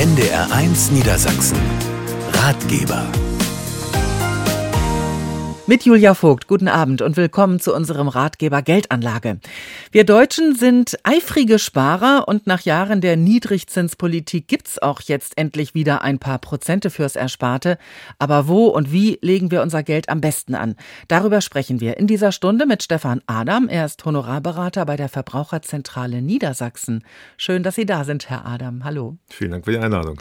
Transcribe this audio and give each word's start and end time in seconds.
NDR1 0.00 0.92
Niedersachsen. 0.92 1.58
Ratgeber. 2.32 3.06
Mit 5.66 5.84
Julia 5.84 6.14
Vogt, 6.14 6.48
guten 6.48 6.66
Abend 6.66 7.00
und 7.00 7.16
willkommen 7.16 7.60
zu 7.60 7.72
unserem 7.72 8.08
Ratgeber 8.08 8.60
Geldanlage. 8.60 9.38
Wir 9.92 10.04
Deutschen 10.04 10.56
sind 10.56 10.98
eifrige 11.04 11.60
Sparer 11.60 12.26
und 12.26 12.48
nach 12.48 12.62
Jahren 12.62 13.00
der 13.00 13.16
Niedrigzinspolitik 13.16 14.48
gibt's 14.48 14.80
auch 14.80 15.00
jetzt 15.02 15.38
endlich 15.38 15.74
wieder 15.74 16.02
ein 16.02 16.18
paar 16.18 16.38
Prozente 16.38 16.90
fürs 16.90 17.14
Ersparte. 17.14 17.78
Aber 18.18 18.48
wo 18.48 18.66
und 18.66 18.90
wie 18.90 19.18
legen 19.22 19.52
wir 19.52 19.62
unser 19.62 19.84
Geld 19.84 20.08
am 20.08 20.20
besten 20.20 20.56
an? 20.56 20.74
Darüber 21.06 21.40
sprechen 21.40 21.80
wir 21.80 21.98
in 21.98 22.08
dieser 22.08 22.32
Stunde 22.32 22.66
mit 22.66 22.82
Stefan 22.82 23.20
Adam. 23.26 23.68
Er 23.68 23.84
ist 23.84 24.04
Honorarberater 24.04 24.84
bei 24.86 24.96
der 24.96 25.08
Verbraucherzentrale 25.08 26.20
Niedersachsen. 26.20 27.04
Schön, 27.36 27.62
dass 27.62 27.76
Sie 27.76 27.86
da 27.86 28.02
sind, 28.02 28.28
Herr 28.28 28.44
Adam. 28.44 28.82
Hallo. 28.84 29.18
Vielen 29.28 29.52
Dank 29.52 29.66
für 29.66 29.72
die 29.72 29.78
Einladung. 29.78 30.20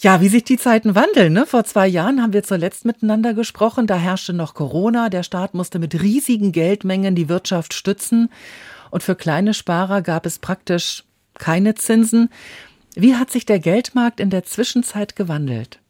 Ja, 0.00 0.20
wie 0.20 0.28
sich 0.28 0.44
die 0.44 0.56
Zeiten 0.56 0.94
wandeln. 0.94 1.32
Ne? 1.32 1.44
Vor 1.44 1.64
zwei 1.64 1.88
Jahren 1.88 2.22
haben 2.22 2.32
wir 2.32 2.44
zuletzt 2.44 2.84
miteinander 2.84 3.34
gesprochen. 3.34 3.88
Da 3.88 3.96
herrschte 3.96 4.32
noch 4.32 4.54
Corona. 4.54 4.77
Corona. 4.78 5.08
Der 5.08 5.24
Staat 5.24 5.54
musste 5.54 5.80
mit 5.80 6.00
riesigen 6.00 6.52
Geldmengen 6.52 7.16
die 7.16 7.28
Wirtschaft 7.28 7.74
stützen. 7.74 8.30
Und 8.90 9.02
für 9.02 9.16
kleine 9.16 9.52
Sparer 9.52 10.02
gab 10.02 10.24
es 10.24 10.38
praktisch 10.38 11.02
keine 11.34 11.74
Zinsen. 11.74 12.30
Wie 12.94 13.16
hat 13.16 13.32
sich 13.32 13.44
der 13.44 13.58
Geldmarkt 13.58 14.20
in 14.20 14.30
der 14.30 14.44
Zwischenzeit 14.44 15.16
gewandelt? 15.16 15.80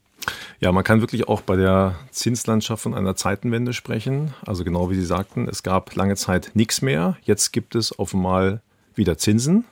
Ja, 0.59 0.71
man 0.71 0.83
kann 0.83 1.01
wirklich 1.01 1.27
auch 1.27 1.41
bei 1.41 1.55
der 1.55 1.99
Zinslandschaft 2.09 2.81
von 2.81 2.95
einer 2.95 3.15
Zeitenwende 3.15 3.73
sprechen. 3.73 4.33
Also 4.43 4.63
genau 4.63 4.89
wie 4.89 4.95
Sie 4.95 5.05
sagten, 5.05 5.47
es 5.47 5.61
gab 5.61 5.95
lange 5.95 6.15
Zeit 6.15 6.51
nichts 6.55 6.81
mehr. 6.81 7.15
Jetzt 7.21 7.53
gibt 7.53 7.75
es 7.75 7.93
einmal 7.99 8.61
wieder 8.95 9.19
Zinsen. 9.19 9.65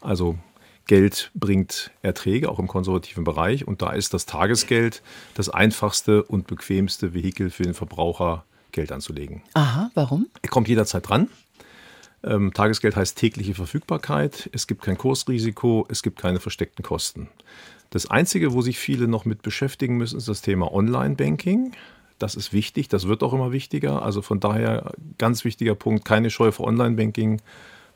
Also 0.00 0.38
Geld 0.86 1.32
bringt 1.34 1.90
Erträge, 2.02 2.48
auch 2.48 2.60
im 2.60 2.68
konservativen 2.68 3.24
Bereich. 3.24 3.66
Und 3.66 3.82
da 3.82 3.90
ist 3.90 4.14
das 4.14 4.26
Tagesgeld 4.26 5.02
das 5.34 5.48
einfachste 5.48 6.22
und 6.22 6.46
bequemste 6.46 7.14
Vehikel 7.14 7.50
für 7.50 7.64
den 7.64 7.74
Verbraucher, 7.74 8.44
Geld 8.72 8.92
anzulegen. 8.92 9.42
Aha, 9.54 9.90
warum? 9.94 10.26
Er 10.42 10.48
kommt 10.48 10.68
jederzeit 10.68 11.08
dran. 11.08 11.28
Ähm, 12.22 12.52
Tagesgeld 12.52 12.96
heißt 12.96 13.16
tägliche 13.16 13.54
Verfügbarkeit. 13.54 14.50
Es 14.52 14.66
gibt 14.66 14.82
kein 14.82 14.98
Kursrisiko, 14.98 15.86
es 15.88 16.02
gibt 16.02 16.20
keine 16.20 16.40
versteckten 16.40 16.84
Kosten. 16.84 17.28
Das 17.90 18.10
Einzige, 18.10 18.52
wo 18.52 18.62
sich 18.62 18.78
viele 18.78 19.08
noch 19.08 19.24
mit 19.24 19.42
beschäftigen 19.42 19.96
müssen, 19.96 20.18
ist 20.18 20.28
das 20.28 20.42
Thema 20.42 20.72
Online-Banking. 20.72 21.72
Das 22.18 22.34
ist 22.34 22.52
wichtig, 22.52 22.88
das 22.88 23.08
wird 23.08 23.22
auch 23.22 23.32
immer 23.32 23.50
wichtiger. 23.50 24.02
Also 24.02 24.22
von 24.22 24.40
daher 24.40 24.92
ganz 25.18 25.44
wichtiger 25.44 25.74
Punkt, 25.74 26.04
keine 26.04 26.30
Scheu 26.30 26.52
vor 26.52 26.66
Online-Banking. 26.68 27.40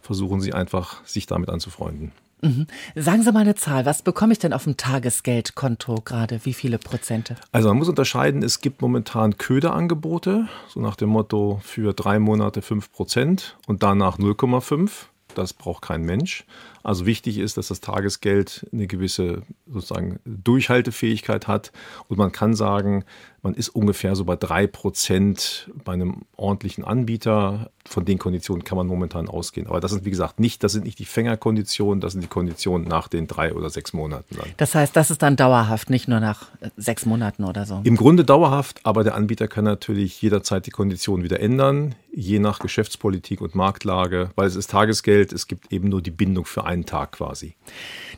Versuchen 0.01 0.41
Sie 0.41 0.53
einfach, 0.53 1.05
sich 1.05 1.27
damit 1.27 1.51
anzufreunden. 1.51 2.13
Mhm. 2.45 2.67
Sagen 2.95 3.23
Sie 3.23 3.33
mal 3.33 3.41
eine 3.41 3.55
Zahl. 3.55 3.87
Was 3.87 4.03
bekomme 4.03 4.33
ich 4.33 4.39
denn 4.39 4.53
auf 4.53 4.65
dem 4.65 4.77
Tagesgeldkonto 4.77 5.97
gerade? 6.05 6.45
Wie 6.45 6.53
viele 6.53 6.79
Prozente? 6.79 7.37
Also 7.53 7.69
man 7.69 7.79
muss 7.79 7.89
unterscheiden, 7.89 8.43
es 8.43 8.61
gibt 8.61 8.83
momentan 8.83 9.39
Köderangebote, 9.39 10.49
so 10.69 10.81
nach 10.81 10.97
dem 10.97 11.09
Motto 11.09 11.61
für 11.63 11.95
drei 11.95 12.19
Monate 12.19 12.63
5 12.63 12.93
Prozent 12.93 13.57
und 13.67 13.83
danach 13.83 14.19
0,5. 14.19 14.91
Das 15.35 15.53
braucht 15.53 15.83
kein 15.83 16.03
Mensch. 16.03 16.45
Also 16.83 17.07
wichtig 17.07 17.39
ist, 17.39 17.57
dass 17.57 17.69
das 17.69 17.81
Tagesgeld 17.81 18.67
eine 18.73 18.87
gewisse 18.87 19.43
sozusagen 19.67 20.21
Durchhaltefähigkeit 20.25 21.49
hat 21.49 21.73
und 22.09 22.19
man 22.19 22.31
kann 22.31 22.55
sagen, 22.55 23.05
man 23.45 23.55
ist 23.55 23.69
ungefähr 23.69 24.17
so 24.17 24.25
bei 24.25 24.37
drei 24.37 24.67
Prozent 24.67 25.71
bei 25.85 25.93
einem 25.93 26.23
ordentlichen 26.35 26.83
Anbieter. 26.83 27.71
Von 27.87 28.07
den 28.07 28.19
Konditionen 28.19 28.65
kann 28.65 28.79
man 28.79 28.87
momentan 28.87 29.29
ausgehen. 29.29 29.67
Aber 29.67 29.79
das 29.79 29.91
sind, 29.91 30.07
wie 30.07 30.11
gesagt, 30.11 30.41
nicht, 30.41 30.65
das 30.65 30.73
sind 30.73 30.85
nicht 30.85 30.99
die 30.99 31.05
Fängerkonditionen, 31.05 32.01
das 32.01 32.13
sind 32.13 32.23
die 32.23 32.29
Konditionen 32.29 32.89
nach 32.89 33.09
den 33.09 33.27
drei 33.27 33.53
oder 33.53 33.69
sechs 33.69 33.93
Monaten. 33.93 34.37
Dann. 34.37 34.47
Das 34.57 34.75
heißt, 34.75 34.97
das 34.97 35.11
ist 35.11 35.21
dann 35.21 35.37
dauerhaft, 35.37 35.91
nicht 35.91 36.09
nur 36.09 36.19
nach 36.19 36.49
äh, 36.63 36.71
sechs 36.79 37.05
Monaten 37.05 37.45
oder 37.45 37.67
so. 37.67 37.83
Im 37.85 37.97
Grunde 37.97 38.25
dauerhaft, 38.25 38.81
aber 38.85 39.05
der 39.05 39.15
Anbieter 39.15 39.47
kann 39.47 39.65
natürlich 39.65 40.23
jederzeit 40.23 40.65
die 40.65 40.71
Konditionen 40.71 41.23
wieder 41.23 41.41
ändern, 41.41 41.95
je 42.11 42.39
nach 42.39 42.59
Geschäftspolitik 42.61 43.43
und 43.43 43.55
Marktlage, 43.55 44.31
weil 44.35 44.47
es 44.47 44.57
ist 44.57 44.71
Tagesgeld, 44.71 45.35
es 45.35 45.47
gibt 45.47 45.71
eben 45.71 45.91
nur 45.91 46.01
die 46.01 46.11
Bindung 46.11 46.47
für 46.47 46.65
einen 46.65 46.87
Tag 46.87 47.13
quasi. 47.13 47.55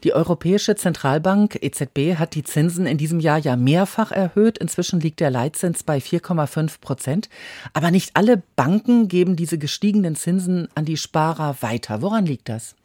Die 0.05 0.13
Europäische 0.13 0.77
Zentralbank 0.77 1.59
EZB 1.61 2.19
hat 2.19 2.35
die 2.37 2.45
Zinsen 2.45 2.87
in 2.87 2.99
diesem 2.99 3.19
Jahr 3.19 3.39
ja 3.39 3.57
mehrfach 3.57 4.13
erhöht. 4.13 4.59
Inzwischen 4.59 5.01
liegt 5.01 5.16
der 5.21 5.31
Leitzins 5.31 5.83
bei 5.83 5.99
4,5 5.99 6.81
Prozent. 6.81 7.29
Aber 7.73 7.91
nicht 7.91 8.11
alle 8.15 8.43
Banken 8.57 9.09
geben 9.09 9.37
diese 9.37 9.59
gestiegenen 9.59 10.17
Zinsen 10.17 10.69
an 10.75 10.85
die 10.85 10.97
Sparer 10.97 11.57
weiter. 11.61 12.03
Woran 12.03 12.27
liegt 12.27 12.49
das? 12.49 12.77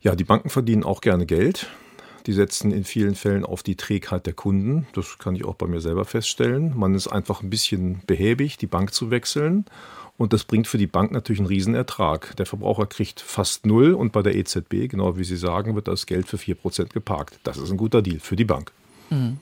Ja, 0.00 0.16
die 0.16 0.24
Banken 0.24 0.50
verdienen 0.50 0.84
auch 0.84 1.00
gerne 1.00 1.26
Geld. 1.26 1.68
Die 2.26 2.32
setzen 2.32 2.70
in 2.70 2.84
vielen 2.84 3.14
Fällen 3.14 3.44
auf 3.44 3.62
die 3.62 3.76
Trägheit 3.76 4.26
der 4.26 4.34
Kunden. 4.34 4.86
Das 4.92 5.18
kann 5.18 5.34
ich 5.34 5.44
auch 5.44 5.54
bei 5.54 5.66
mir 5.66 5.80
selber 5.80 6.04
feststellen. 6.04 6.76
Man 6.76 6.94
ist 6.94 7.08
einfach 7.08 7.42
ein 7.42 7.50
bisschen 7.50 8.02
behäbig, 8.06 8.58
die 8.58 8.66
Bank 8.66 8.92
zu 8.92 9.10
wechseln. 9.10 9.64
Und 10.20 10.34
das 10.34 10.44
bringt 10.44 10.66
für 10.66 10.76
die 10.76 10.86
Bank 10.86 11.12
natürlich 11.12 11.40
einen 11.40 11.48
Riesenertrag. 11.48 12.36
Der 12.36 12.44
Verbraucher 12.44 12.86
kriegt 12.86 13.20
fast 13.20 13.64
null 13.64 13.94
und 13.94 14.12
bei 14.12 14.20
der 14.20 14.34
EZB, 14.34 14.88
genau 14.88 15.16
wie 15.16 15.24
Sie 15.24 15.36
sagen, 15.36 15.74
wird 15.74 15.88
das 15.88 16.04
Geld 16.04 16.28
für 16.28 16.36
4% 16.36 16.92
geparkt. 16.92 17.40
Das 17.42 17.56
ist 17.56 17.70
ein 17.70 17.78
guter 17.78 18.02
Deal 18.02 18.20
für 18.20 18.36
die 18.36 18.44
Bank. 18.44 18.70
Mhm. 19.08 19.38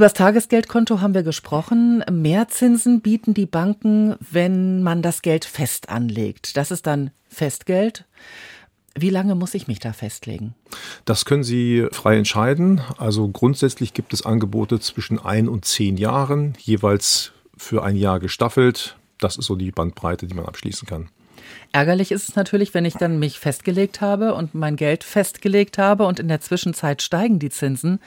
Über 0.00 0.06
das 0.06 0.14
Tagesgeldkonto 0.14 1.02
haben 1.02 1.12
wir 1.12 1.22
gesprochen. 1.22 2.02
Mehr 2.10 2.48
Zinsen 2.48 3.02
bieten 3.02 3.34
die 3.34 3.44
Banken, 3.44 4.16
wenn 4.30 4.82
man 4.82 5.02
das 5.02 5.20
Geld 5.20 5.44
fest 5.44 5.90
anlegt. 5.90 6.56
Das 6.56 6.70
ist 6.70 6.86
dann 6.86 7.10
Festgeld. 7.28 8.06
Wie 8.98 9.10
lange 9.10 9.34
muss 9.34 9.52
ich 9.52 9.68
mich 9.68 9.78
da 9.78 9.92
festlegen? 9.92 10.54
Das 11.04 11.26
können 11.26 11.44
Sie 11.44 11.86
frei 11.92 12.16
entscheiden. 12.16 12.80
Also 12.96 13.28
grundsätzlich 13.28 13.92
gibt 13.92 14.14
es 14.14 14.24
Angebote 14.24 14.80
zwischen 14.80 15.18
ein 15.18 15.50
und 15.50 15.66
zehn 15.66 15.98
Jahren, 15.98 16.54
jeweils 16.58 17.32
für 17.58 17.84
ein 17.84 17.96
Jahr 17.96 18.20
gestaffelt 18.20 18.96
das 19.22 19.36
ist 19.36 19.46
so 19.46 19.56
die 19.56 19.70
Bandbreite, 19.70 20.26
die 20.26 20.34
man 20.34 20.46
abschließen 20.46 20.86
kann. 20.88 21.08
Ärgerlich 21.72 22.10
ist 22.10 22.28
es 22.28 22.36
natürlich, 22.36 22.74
wenn 22.74 22.84
ich 22.84 22.94
dann 22.94 23.18
mich 23.18 23.38
festgelegt 23.38 24.00
habe 24.00 24.34
und 24.34 24.54
mein 24.54 24.76
Geld 24.76 25.04
festgelegt 25.04 25.78
habe 25.78 26.06
und 26.06 26.18
in 26.18 26.28
der 26.28 26.40
Zwischenzeit 26.40 27.02
steigen 27.02 27.38
die 27.38 27.50
Zinsen. 27.50 28.00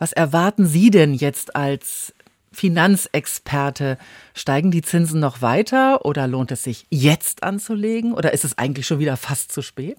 Was 0.00 0.12
erwarten 0.12 0.66
Sie 0.66 0.90
denn 0.90 1.12
jetzt 1.12 1.54
als 1.54 2.14
Finanzexperte? 2.52 3.98
Steigen 4.32 4.70
die 4.70 4.80
Zinsen 4.80 5.20
noch 5.20 5.42
weiter 5.42 6.06
oder 6.06 6.26
lohnt 6.26 6.50
es 6.52 6.62
sich 6.62 6.86
jetzt 6.88 7.42
anzulegen 7.42 8.14
oder 8.14 8.32
ist 8.32 8.46
es 8.46 8.56
eigentlich 8.56 8.86
schon 8.86 8.98
wieder 8.98 9.18
fast 9.18 9.52
zu 9.52 9.60
spät? 9.60 9.98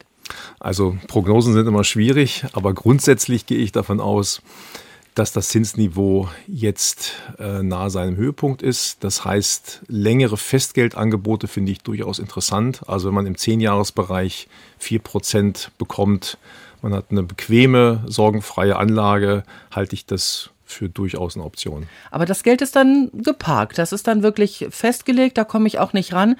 Also 0.59 0.97
Prognosen 1.07 1.53
sind 1.53 1.67
immer 1.67 1.84
schwierig, 1.84 2.45
aber 2.53 2.73
grundsätzlich 2.73 3.45
gehe 3.45 3.59
ich 3.59 3.72
davon 3.72 4.00
aus, 4.00 4.41
dass 5.13 5.34
das 5.34 5.50
Zinsniveau 5.50 6.29
jetzt 6.47 7.13
äh, 7.38 7.62
nahe 7.62 7.91
seinem 7.91 8.16
Höhepunkt 8.16 8.63
ist. 8.63 9.03
Das 9.03 9.23
heißt, 9.23 9.83
längere 9.88 10.38
Festgeldangebote 10.38 11.47
finde 11.47 11.73
ich 11.73 11.81
durchaus 11.81 12.18
interessant. 12.18 12.81
Also 12.88 13.09
wenn 13.09 13.16
man 13.16 13.28
im 13.28 13.38
Zehnjahresbereich 13.38 14.47
4% 14.81 15.68
bekommt, 15.78 16.39
man 16.81 16.94
hat 16.94 17.06
eine 17.12 17.24
bequeme, 17.24 18.03
sorgenfreie 18.08 18.75
Anlage, 18.75 19.44
halte 19.72 19.96
ich 19.96 20.06
das 20.06 20.52
für 20.72 20.90
durchaus 20.90 21.36
eine 21.36 21.46
Option. 21.46 21.88
Aber 22.09 22.25
das 22.25 22.44
Geld 22.44 22.62
ist 22.62 22.75
dann 22.75 23.12
geparkt, 23.14 23.78
das 23.78 23.92
ist 23.92 24.08
dann 24.08 24.24
wirklich 24.24 24.68
festgelegt, 24.69 25.38
da 25.38 25.44
komme 25.44 25.68
ich 25.68 25.80
auch 25.80 25.94
nicht 25.94 26.14
ran. 26.14 26.38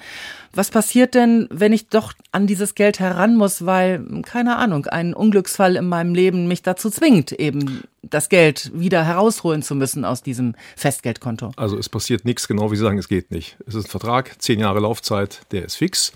Was 0.54 0.70
passiert 0.70 1.14
denn, 1.14 1.48
wenn 1.50 1.72
ich 1.72 1.88
doch 1.88 2.12
an 2.32 2.46
dieses 2.46 2.74
Geld 2.74 2.98
heran 2.98 3.36
muss, 3.36 3.64
weil, 3.64 4.04
keine 4.22 4.56
Ahnung, 4.56 4.86
ein 4.86 5.14
Unglücksfall 5.14 5.76
in 5.76 5.86
meinem 5.86 6.14
Leben 6.14 6.48
mich 6.48 6.62
dazu 6.62 6.90
zwingt, 6.90 7.32
eben 7.32 7.82
das 8.02 8.28
Geld 8.28 8.70
wieder 8.74 9.04
herausholen 9.04 9.62
zu 9.62 9.74
müssen 9.74 10.04
aus 10.04 10.22
diesem 10.22 10.54
Festgeldkonto? 10.76 11.52
Also 11.56 11.78
es 11.78 11.88
passiert 11.88 12.24
nichts, 12.24 12.48
genau 12.48 12.70
wie 12.70 12.76
Sie 12.76 12.82
sagen, 12.82 12.98
es 12.98 13.08
geht 13.08 13.30
nicht. 13.30 13.56
Es 13.66 13.74
ist 13.74 13.86
ein 13.86 13.90
Vertrag, 13.90 14.42
zehn 14.42 14.60
Jahre 14.60 14.80
Laufzeit, 14.80 15.42
der 15.52 15.64
ist 15.64 15.76
fix. 15.76 16.12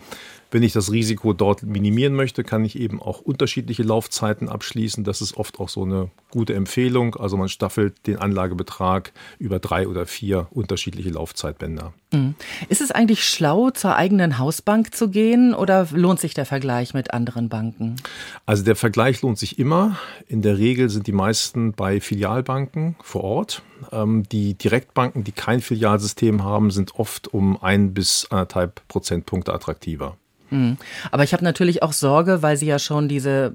Wenn 0.50 0.62
ich 0.62 0.72
das 0.72 0.92
Risiko 0.92 1.32
dort 1.32 1.64
minimieren 1.64 2.14
möchte, 2.14 2.44
kann 2.44 2.64
ich 2.64 2.78
eben 2.78 3.02
auch 3.02 3.20
unterschiedliche 3.20 3.82
Laufzeiten 3.82 4.48
abschließen. 4.48 5.02
Das 5.02 5.20
ist 5.20 5.36
oft 5.36 5.58
auch 5.58 5.68
so 5.68 5.82
eine 5.82 6.10
gute 6.31 6.54
Empfehlung. 6.54 7.16
Also 7.16 7.37
man 7.37 7.48
staffelt 7.48 8.06
den 8.06 8.19
Anlagebetrag 8.19 9.12
über 9.38 9.58
drei 9.58 9.88
oder 9.88 10.06
vier 10.06 10.46
unterschiedliche 10.50 11.10
Laufzeitbänder. 11.10 11.93
Mhm. 12.12 12.34
Ist 12.69 12.81
es 12.81 12.93
eigentlich 12.93 13.28
schlau, 13.28 13.70
zur 13.70 13.96
eigenen 13.96 14.38
Hausbank 14.38 14.94
zu 14.94 15.08
gehen 15.08 15.52
oder 15.52 15.88
lohnt 15.93 16.20
sich 16.20 16.34
der 16.34 16.46
Vergleich 16.46 16.94
mit 16.94 17.12
anderen 17.12 17.49
Banken? 17.49 17.96
Also 18.44 18.62
der 18.62 18.76
Vergleich 18.76 19.22
lohnt 19.22 19.38
sich 19.38 19.58
immer. 19.58 19.99
In 20.28 20.42
der 20.42 20.58
Regel 20.58 20.90
sind 20.90 21.08
die 21.08 21.12
meisten 21.12 21.72
bei 21.72 22.00
Filialbanken 22.00 22.96
vor 23.02 23.25
Ort. 23.25 23.62
Ähm, 23.90 24.22
die 24.31 24.54
Direktbanken, 24.54 25.25
die 25.25 25.32
kein 25.32 25.60
Filialsystem 25.60 26.44
haben, 26.44 26.70
sind 26.70 26.94
oft 26.94 27.28
um 27.28 27.60
ein 27.60 27.94
bis 27.94 28.26
anderthalb 28.31 28.87
Prozentpunkte 28.88 29.52
attraktiver. 29.52 30.16
Mhm. 30.50 30.76
Aber 31.10 31.25
ich 31.25 31.32
habe 31.32 31.44
natürlich 31.44 31.82
auch 31.82 31.93
Sorge, 31.93 32.43
weil 32.43 32.56
Sie 32.56 32.66
ja 32.66 32.78
schon 32.78 33.08
diese 33.08 33.54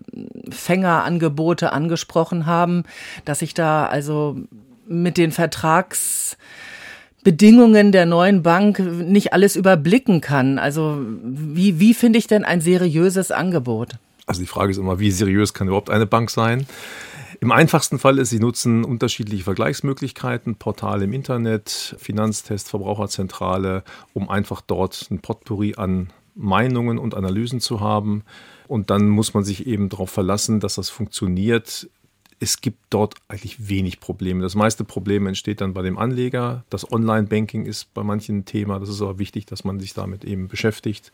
Fängerangebote 0.49 1.71
angesprochen 1.71 2.45
haben, 2.45 2.83
dass 3.25 3.41
ich 3.41 3.53
da 3.53 3.85
also 3.85 4.37
mit 4.87 5.17
den 5.17 5.31
Vertragsbedingungen 5.31 7.91
der 7.91 8.05
neuen 8.05 8.43
Bank 8.43 8.79
nicht 8.79 9.33
alles 9.33 9.55
überblicken 9.55 10.21
kann. 10.21 10.59
Also 10.59 10.99
wie, 11.23 11.79
wie 11.79 11.93
finde 11.93 12.19
ich 12.19 12.27
denn 12.27 12.43
ein 12.43 12.61
seriöses 12.61 13.31
Angebot? 13.31 13.95
Also 14.25 14.41
die 14.41 14.47
Frage 14.47 14.71
ist 14.71 14.77
immer, 14.77 14.99
wie 14.99 15.11
seriös 15.11 15.53
kann 15.53 15.67
überhaupt 15.67 15.89
eine 15.89 16.05
Bank 16.05 16.29
sein? 16.29 16.65
Im 17.41 17.51
einfachsten 17.51 17.97
Fall 17.97 18.19
ist, 18.19 18.29
Sie 18.29 18.39
nutzen 18.39 18.83
unterschiedliche 18.83 19.43
Vergleichsmöglichkeiten, 19.43 20.55
Portale 20.55 21.05
im 21.05 21.13
Internet, 21.13 21.95
Finanztest, 21.97 22.69
Verbraucherzentrale, 22.69 23.83
um 24.13 24.29
einfach 24.29 24.61
dort 24.61 25.07
ein 25.09 25.21
Potpourri 25.21 25.73
an 25.75 26.11
Meinungen 26.35 26.97
und 26.97 27.15
Analysen 27.15 27.59
zu 27.59 27.79
haben. 27.79 28.23
Und 28.67 28.89
dann 28.89 29.09
muss 29.09 29.33
man 29.33 29.43
sich 29.43 29.67
eben 29.67 29.89
darauf 29.89 30.09
verlassen, 30.09 30.59
dass 30.59 30.75
das 30.75 30.89
funktioniert. 30.89 31.89
Es 32.39 32.61
gibt 32.61 32.79
dort 32.89 33.15
eigentlich 33.27 33.69
wenig 33.69 33.99
Probleme. 33.99 34.41
Das 34.41 34.55
meiste 34.55 34.83
Problem 34.83 35.27
entsteht 35.27 35.61
dann 35.61 35.73
bei 35.73 35.81
dem 35.81 35.97
Anleger. 35.97 36.63
Das 36.69 36.91
Online-Banking 36.91 37.65
ist 37.65 37.93
bei 37.93 38.03
manchen 38.03 38.39
ein 38.39 38.45
Thema. 38.45 38.79
Das 38.79 38.89
ist 38.89 39.01
aber 39.01 39.19
wichtig, 39.19 39.45
dass 39.45 39.63
man 39.63 39.79
sich 39.79 39.93
damit 39.93 40.23
eben 40.23 40.47
beschäftigt. 40.47 41.11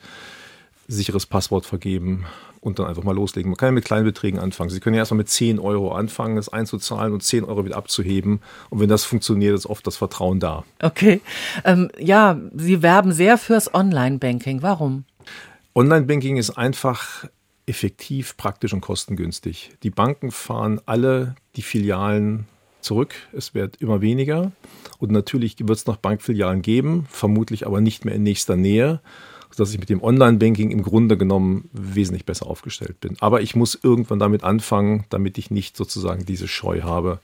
Sicheres 0.87 1.25
Passwort 1.25 1.65
vergeben 1.65 2.25
und 2.61 2.79
dann 2.79 2.87
einfach 2.87 3.03
mal 3.03 3.15
loslegen. 3.15 3.51
Man 3.51 3.57
kann 3.57 3.67
ja 3.67 3.71
mit 3.73 3.85
kleinen 3.85 4.05
Beträgen 4.05 4.39
anfangen. 4.39 4.69
Sie 4.69 4.79
können 4.79 4.95
ja 4.95 5.01
erstmal 5.01 5.19
mit 5.19 5.29
10 5.29 5.59
Euro 5.59 5.91
anfangen, 5.91 6.35
das 6.35 6.49
einzuzahlen 6.49 7.13
und 7.13 7.23
10 7.23 7.43
Euro 7.43 7.65
wieder 7.65 7.77
abzuheben. 7.77 8.41
Und 8.69 8.79
wenn 8.79 8.89
das 8.89 9.03
funktioniert, 9.03 9.55
ist 9.55 9.65
oft 9.65 9.85
das 9.85 9.97
Vertrauen 9.97 10.39
da. 10.39 10.63
Okay. 10.81 11.21
Ähm, 11.63 11.89
ja, 11.99 12.39
Sie 12.55 12.81
werben 12.81 13.11
sehr 13.11 13.37
fürs 13.37 13.73
Online-Banking. 13.73 14.61
Warum? 14.61 15.05
Online-Banking 15.75 16.37
ist 16.37 16.51
einfach 16.51 17.25
effektiv, 17.67 18.37
praktisch 18.37 18.73
und 18.73 18.81
kostengünstig. 18.81 19.71
Die 19.83 19.89
Banken 19.89 20.31
fahren 20.31 20.81
alle 20.85 21.35
die 21.55 21.61
Filialen 21.61 22.47
zurück. 22.81 23.13
Es 23.33 23.53
wird 23.53 23.77
immer 23.77 24.01
weniger. 24.01 24.51
Und 24.99 25.11
natürlich 25.11 25.57
wird 25.59 25.77
es 25.77 25.85
noch 25.85 25.97
Bankfilialen 25.97 26.61
geben, 26.61 27.05
vermutlich 27.09 27.67
aber 27.67 27.81
nicht 27.81 28.05
mehr 28.05 28.15
in 28.15 28.23
nächster 28.23 28.55
Nähe, 28.55 29.01
sodass 29.57 29.73
ich 29.73 29.79
mit 29.79 29.89
dem 29.89 30.03
Online-Banking 30.03 30.69
im 30.69 30.83
Grunde 30.83 31.17
genommen 31.17 31.67
wesentlich 31.73 32.25
besser 32.25 32.45
aufgestellt 32.45 33.01
bin. 33.01 33.17
Aber 33.21 33.41
ich 33.41 33.55
muss 33.55 33.77
irgendwann 33.81 34.19
damit 34.19 34.43
anfangen, 34.43 35.05
damit 35.09 35.39
ich 35.39 35.49
nicht 35.49 35.75
sozusagen 35.75 36.25
diese 36.25 36.47
Scheu 36.47 36.83
habe, 36.83 37.19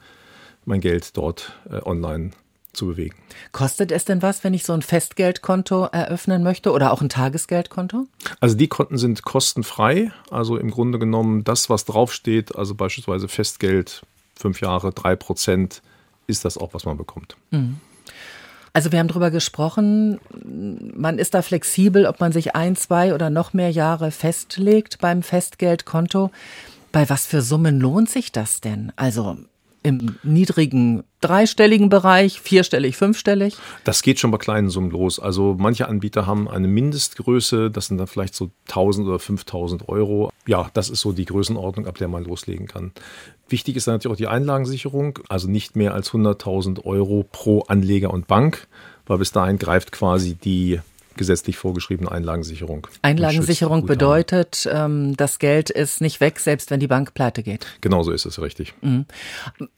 mein 0.66 0.82
Geld 0.82 1.16
dort 1.16 1.54
äh, 1.70 1.80
online 1.86 2.32
zu 2.72 2.88
bewegen. 2.88 3.16
Kostet 3.52 3.92
es 3.92 4.06
denn 4.06 4.24
was, 4.24 4.44
wenn 4.44 4.56
ich 4.56 4.64
so 4.64 4.74
ein 4.74 4.82
Festgeldkonto 4.82 5.86
eröffnen 5.92 6.42
möchte 6.42 6.72
oder 6.72 6.92
auch 6.92 7.04
ein 7.04 7.10
Tagesgeldkonto? 7.10 8.08
Also 8.40 8.58
die 8.58 8.68
Konten 8.68 8.98
sind 8.98 9.22
kostenfrei. 9.22 10.12
Also 10.32 10.58
im 10.58 10.72
Grunde 10.72 10.98
genommen 10.98 11.44
das, 11.44 11.70
was 11.70 11.86
draufsteht, 11.86 12.56
also 12.56 12.74
beispielsweise 12.74 13.28
Festgeld, 13.28 14.02
fünf 14.36 14.60
Jahre, 14.60 14.92
drei 14.92 15.16
Prozent, 15.16 15.84
ist 16.26 16.46
das 16.46 16.58
auch, 16.58 16.74
was 16.74 16.86
man 16.86 16.98
bekommt. 16.98 17.38
Mhm. 17.52 17.78
Also 18.74 18.92
wir 18.92 18.98
haben 18.98 19.08
darüber 19.08 19.30
gesprochen, 19.30 20.20
man 20.44 21.20
ist 21.20 21.36
da 21.36 21.44
flexibel, 21.44 22.08
ob 22.08 22.20
man 22.20 22.32
sich 22.32 22.56
ein, 22.56 22.76
zwei 22.76 23.14
oder 23.14 23.30
noch 23.30 23.54
mehr 23.54 23.70
Jahre 23.70 24.10
festlegt 24.10 24.98
beim 24.98 25.22
Festgeldkonto. 25.22 26.32
Bei 26.92 27.08
was 27.08 27.28
für 27.28 27.44
Summen 27.44 27.80
lohnt 27.80 28.10
sich 28.10 28.32
das 28.32 28.62
denn? 28.62 28.92
Also 28.96 29.38
im 29.84 30.16
niedrigen 30.24 31.04
dreistelligen 31.22 31.90
Bereich, 31.90 32.42
vierstellig, 32.42 32.98
fünfstellig? 32.98 33.56
Das 33.84 34.02
geht 34.02 34.20
schon 34.20 34.32
bei 34.32 34.38
kleinen 34.38 34.70
Summen 34.70 34.92
los. 34.92 35.20
Also 35.20 35.56
manche 35.58 35.88
Anbieter 35.88 36.26
haben 36.26 36.50
eine 36.50 36.68
Mindestgröße, 36.68 37.72
das 37.72 37.88
sind 37.88 37.98
dann 37.98 38.08
vielleicht 38.08 38.36
so 38.36 38.52
1000 38.70 39.08
oder 39.08 39.20
5000 39.20 39.88
Euro. 39.88 40.32
Ja, 40.46 40.70
das 40.74 40.90
ist 40.90 41.02
so 41.02 41.12
die 41.12 41.26
Größenordnung, 41.26 41.88
ab 41.88 41.98
der 41.98 42.08
man 42.08 42.26
loslegen 42.26 42.68
kann. 42.68 42.92
Wichtig 43.48 43.76
ist 43.76 43.88
natürlich 43.88 44.14
auch 44.14 44.18
die 44.18 44.28
Einlagensicherung, 44.28 45.20
also 45.30 45.50
nicht 45.50 45.76
mehr 45.76 45.94
als 45.94 46.12
100.000 46.12 46.86
Euro 46.86 47.26
pro 47.32 47.62
Anleger 47.62 48.12
und 48.12 48.28
Bank, 48.28 48.68
weil 49.06 49.18
bis 49.18 49.32
dahin 49.32 49.58
greift 49.58 49.92
quasi 49.92 50.36
die 50.36 50.80
gesetzlich 51.16 51.58
vorgeschriebene 51.58 52.12
Einlagensicherung. 52.12 52.88
Einlagensicherung 53.02 53.86
bedeutet, 53.86 54.70
ähm, 54.72 55.16
das 55.18 55.40
Geld 55.40 55.70
ist 55.70 56.02
nicht 56.02 56.20
weg, 56.20 56.40
selbst 56.40 56.72
wenn 56.72 56.80
die 56.80 56.88
Bank 56.88 57.14
pleite 57.14 57.44
geht. 57.44 57.66
Genauso 57.82 58.12
ist 58.12 58.26
es 58.26 58.42
richtig. 58.42 58.74
Mhm. 58.82 59.06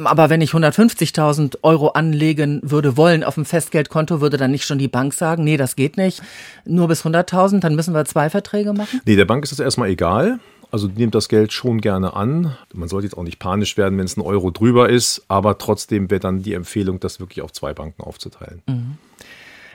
Aber 0.03 0.29
wenn 0.29 0.41
ich 0.41 0.51
150.000 0.51 1.57
Euro 1.63 1.89
anlegen 1.89 2.59
würde 2.63 2.97
wollen 2.97 3.23
auf 3.23 3.35
dem 3.35 3.45
Festgeldkonto, 3.45 4.21
würde 4.21 4.37
dann 4.37 4.51
nicht 4.51 4.65
schon 4.65 4.77
die 4.77 4.87
Bank 4.87 5.13
sagen, 5.13 5.43
nee, 5.43 5.57
das 5.57 5.75
geht 5.75 5.97
nicht, 5.97 6.21
nur 6.65 6.87
bis 6.87 7.05
100.000, 7.05 7.59
dann 7.59 7.75
müssen 7.75 7.93
wir 7.93 8.05
zwei 8.05 8.29
Verträge 8.29 8.73
machen? 8.73 9.01
Nee, 9.05 9.15
der 9.15 9.25
Bank 9.25 9.43
ist 9.43 9.51
das 9.51 9.59
erstmal 9.59 9.89
egal. 9.89 10.39
Also 10.71 10.87
die 10.87 10.99
nimmt 10.99 11.15
das 11.15 11.29
Geld 11.29 11.53
schon 11.53 11.79
gerne 11.79 12.15
an. 12.15 12.57
Man 12.73 12.89
sollte 12.89 13.07
jetzt 13.07 13.17
auch 13.17 13.23
nicht 13.23 13.39
panisch 13.39 13.77
werden, 13.77 13.97
wenn 13.97 14.05
es 14.05 14.17
ein 14.17 14.21
Euro 14.21 14.51
drüber 14.51 14.89
ist, 14.89 15.23
aber 15.27 15.57
trotzdem 15.57 16.09
wäre 16.09 16.19
dann 16.19 16.43
die 16.43 16.53
Empfehlung, 16.53 16.99
das 16.99 17.19
wirklich 17.19 17.41
auf 17.41 17.53
zwei 17.53 17.73
Banken 17.73 18.03
aufzuteilen. 18.03 18.61
Mhm 18.67 18.97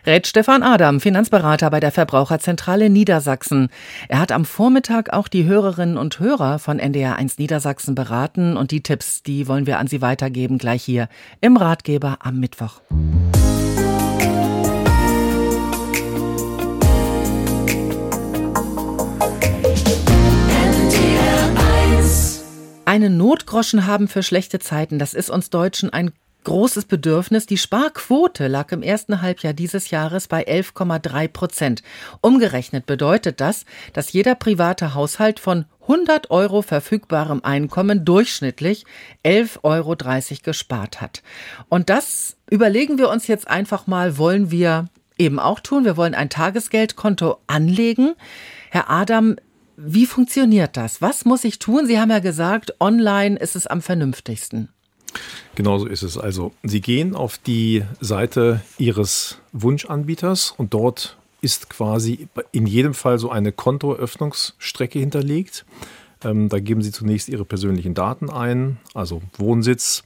rät 0.07 0.27
Stefan 0.27 0.63
Adam, 0.63 1.01
Finanzberater 1.01 1.71
bei 1.71 1.81
der 1.81 1.93
Verbraucherzentrale 1.93 2.91
Niedersachsen. 2.91 3.69
Er 4.09 4.21
hat 4.21 4.33
am 4.33 4.45
Vormittag 4.45 5.13
auch 5.13 5.29
die 5.29 5.45
Hörerinnen 5.45 5.97
und 5.97 6.21
Hörer 6.21 6.59
von 6.59 6.81
NDR1 6.81 7.35
Niedersachsen 7.39 7.95
beraten 7.95 8.57
und 8.57 8.71
die 8.71 8.83
Tipps, 8.83 9.23
die 9.23 9.49
wollen 9.49 9.67
wir 9.67 9.79
an 9.79 9.87
Sie 9.87 10.01
weitergeben, 10.01 10.59
gleich 10.59 10.83
hier 10.83 11.09
im 11.41 11.57
Ratgeber 11.57 12.19
am 12.21 12.39
Mittwoch. 12.41 12.81
Einen 22.85 23.17
Notgroschen 23.19 23.87
haben 23.87 24.09
für 24.09 24.25
schlechte 24.25 24.59
Zeiten, 24.59 24.99
das 24.99 25.15
ist 25.15 25.31
uns 25.31 25.49
Deutschen 25.49 25.93
ein 25.93 26.11
großes 26.45 26.85
Bedürfnis. 26.85 27.47
Die 27.47 27.57
Sparquote 27.57 28.49
lag 28.49 28.73
im 28.73 28.83
ersten 28.83 29.23
Halbjahr 29.23 29.53
dieses 29.53 29.91
Jahres 29.91 30.29
bei 30.29 30.47
11,3 30.47 31.29
Prozent. 31.29 31.83
Umgerechnet 32.21 32.87
bedeutet 32.87 33.41
das, 33.41 33.65
dass 33.93 34.13
jeder 34.13 34.35
private 34.35 34.95
Haushalt 34.95 35.41
von 35.41 35.67
100 35.83 36.31
Euro 36.31 36.63
verfügbarem 36.63 37.43
Einkommen 37.43 38.05
durchschnittlich 38.05 38.85
11,30 39.25 39.59
Euro 39.63 39.97
gespart 40.45 41.01
hat. 41.01 41.23
Und 41.69 41.91
das 41.91 42.37
überlegen 42.49 42.99
wir 42.99 43.09
uns 43.09 43.27
jetzt 43.27 43.49
einfach 43.49 43.87
mal, 43.87 44.17
wollen 44.17 44.51
wir 44.51 44.87
eben 45.19 45.39
auch 45.39 45.61
tun. 45.61 45.85
Wir 45.85 45.97
wollen 45.97 46.15
ein 46.15 46.31
Tagesgeldkonto 46.31 47.39
anlegen. 47.47 48.15
Herr 48.71 48.89
Adam, 48.89 49.37
wie 49.77 50.07
funktioniert 50.07 50.77
das? 50.77 51.03
Was 51.03 51.25
muss 51.25 51.45
ich 51.45 51.59
tun? 51.59 51.87
Sie 51.87 51.99
haben 51.99 52.11
ja 52.11 52.19
gesagt, 52.19 52.75
online 52.81 53.39
ist 53.39 53.57
es 53.57 53.67
am 53.67 53.83
vernünftigsten. 53.83 54.69
Genauso 55.55 55.87
ist 55.87 56.03
es. 56.03 56.17
Also, 56.17 56.53
Sie 56.63 56.81
gehen 56.81 57.15
auf 57.15 57.39
die 57.39 57.85
Seite 58.01 58.61
Ihres 58.79 59.39
Wunschanbieters 59.53 60.55
und 60.57 60.75
dort 60.75 61.17
ist 61.41 61.71
quasi 61.71 62.29
in 62.53 62.67
jedem 62.67 62.95
Fall 62.95 63.19
so 63.19 63.31
eine 63.31 63.53
Kontoeröffnungsstrecke 63.53 64.99
hinterlegt. 64.99 65.65
Ähm, 66.23 66.49
da 66.49 66.61
geben 66.61 66.83
Sie 66.83 66.93
zunächst 66.93 67.29
Ihre 67.29 67.45
persönlichen 67.45 67.95
Daten 67.95 68.31
ein, 68.31 68.79
also 68.95 69.23
Wohnsitz. 69.37 70.05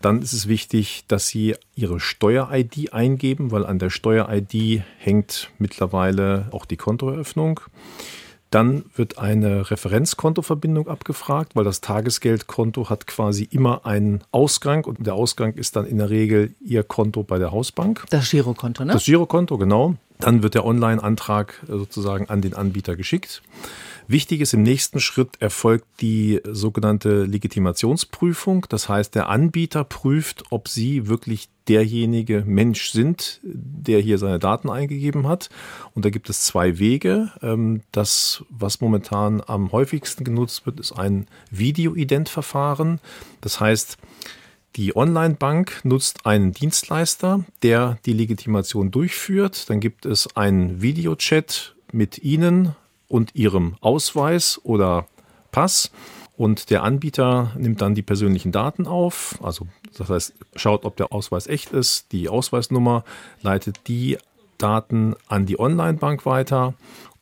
Dann 0.00 0.22
ist 0.22 0.32
es 0.32 0.48
wichtig, 0.48 1.04
dass 1.08 1.28
Sie 1.28 1.54
Ihre 1.74 2.00
Steuer-ID 2.00 2.92
eingeben, 2.92 3.50
weil 3.50 3.66
an 3.66 3.78
der 3.78 3.90
Steuer-ID 3.90 4.82
hängt 4.98 5.50
mittlerweile 5.58 6.48
auch 6.52 6.64
die 6.64 6.78
Kontoeröffnung. 6.78 7.60
Dann 8.50 8.84
wird 8.96 9.18
eine 9.18 9.70
Referenzkontoverbindung 9.70 10.88
abgefragt, 10.88 11.54
weil 11.54 11.64
das 11.64 11.80
Tagesgeldkonto 11.80 12.90
hat 12.90 13.06
quasi 13.06 13.44
immer 13.50 13.86
einen 13.86 14.22
Ausgang 14.32 14.84
und 14.84 15.06
der 15.06 15.14
Ausgang 15.14 15.54
ist 15.54 15.76
dann 15.76 15.86
in 15.86 15.98
der 15.98 16.10
Regel 16.10 16.54
Ihr 16.60 16.82
Konto 16.82 17.22
bei 17.22 17.38
der 17.38 17.52
Hausbank. 17.52 18.04
Das 18.10 18.30
Girokonto, 18.30 18.84
ne? 18.84 18.92
Das 18.92 19.04
Girokonto, 19.04 19.56
genau. 19.56 19.94
Dann 20.18 20.42
wird 20.42 20.54
der 20.54 20.66
Online-Antrag 20.66 21.62
sozusagen 21.66 22.28
an 22.28 22.42
den 22.42 22.54
Anbieter 22.54 22.96
geschickt. 22.96 23.40
Wichtig 24.10 24.40
ist, 24.40 24.54
im 24.54 24.64
nächsten 24.64 24.98
Schritt 24.98 25.40
erfolgt 25.40 25.86
die 26.00 26.40
sogenannte 26.44 27.22
Legitimationsprüfung. 27.22 28.66
Das 28.68 28.88
heißt, 28.88 29.14
der 29.14 29.28
Anbieter 29.28 29.84
prüft, 29.84 30.42
ob 30.50 30.66
Sie 30.66 31.06
wirklich 31.06 31.48
derjenige 31.68 32.42
Mensch 32.44 32.90
sind, 32.90 33.38
der 33.44 34.00
hier 34.00 34.18
seine 34.18 34.40
Daten 34.40 34.68
eingegeben 34.68 35.28
hat. 35.28 35.48
Und 35.94 36.04
da 36.04 36.10
gibt 36.10 36.28
es 36.28 36.42
zwei 36.42 36.80
Wege. 36.80 37.30
Ähm, 37.40 37.82
das, 37.92 38.42
was 38.50 38.80
momentan 38.80 39.44
am 39.46 39.70
häufigsten 39.70 40.24
genutzt 40.24 40.66
wird, 40.66 40.80
ist 40.80 40.90
ein 40.90 41.28
Video-Ident-Verfahren. 41.52 42.98
Das 43.40 43.60
heißt, 43.60 43.96
die 44.74 44.96
Online-Bank 44.96 45.82
nutzt 45.84 46.26
einen 46.26 46.50
Dienstleister, 46.50 47.44
der 47.62 47.98
die 48.06 48.14
Legitimation 48.14 48.90
durchführt. 48.90 49.70
Dann 49.70 49.78
gibt 49.78 50.04
es 50.04 50.36
einen 50.36 50.82
Videochat 50.82 51.76
mit 51.92 52.18
Ihnen 52.24 52.74
und 53.10 53.34
ihrem 53.34 53.76
Ausweis 53.80 54.58
oder 54.62 55.06
Pass. 55.52 55.90
Und 56.38 56.70
der 56.70 56.84
Anbieter 56.84 57.52
nimmt 57.58 57.82
dann 57.82 57.94
die 57.94 58.02
persönlichen 58.02 58.50
Daten 58.50 58.86
auf, 58.86 59.38
also 59.42 59.66
das 59.98 60.08
heißt, 60.08 60.34
schaut, 60.56 60.86
ob 60.86 60.96
der 60.96 61.12
Ausweis 61.12 61.46
echt 61.46 61.72
ist, 61.72 62.12
die 62.12 62.30
Ausweisnummer, 62.30 63.04
leitet 63.42 63.88
die 63.88 64.16
Daten 64.56 65.14
an 65.28 65.44
die 65.44 65.58
Online-Bank 65.58 66.24
weiter. 66.24 66.74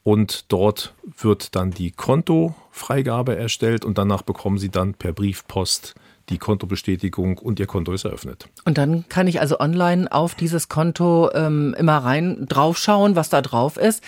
Und 0.05 0.45
dort 0.53 0.95
wird 1.19 1.57
dann 1.57 1.71
die 1.71 1.91
Kontofreigabe 1.91 3.37
erstellt 3.37 3.85
und 3.85 3.99
danach 3.99 4.23
bekommen 4.23 4.59
Sie 4.59 4.71
dann 4.71 4.95
per 4.95 5.13
Briefpost 5.13 5.95
die 6.29 6.39
Kontobestätigung 6.39 7.39
und 7.39 7.61
Ihr 7.61 7.67
Konto 7.67 7.93
ist 7.93 8.05
eröffnet. 8.05 8.49
Und 8.65 8.79
dann 8.79 9.05
kann 9.09 9.27
ich 9.27 9.41
also 9.41 9.61
online 9.61 10.11
auf 10.11 10.35
dieses 10.35 10.69
Konto 10.69 11.31
ähm, 11.35 11.75
immer 11.79 11.99
rein 11.99 12.47
draufschauen, 12.49 13.17
was 13.17 13.29
da 13.29 13.43
drauf 13.43 13.77
ist. 13.77 14.03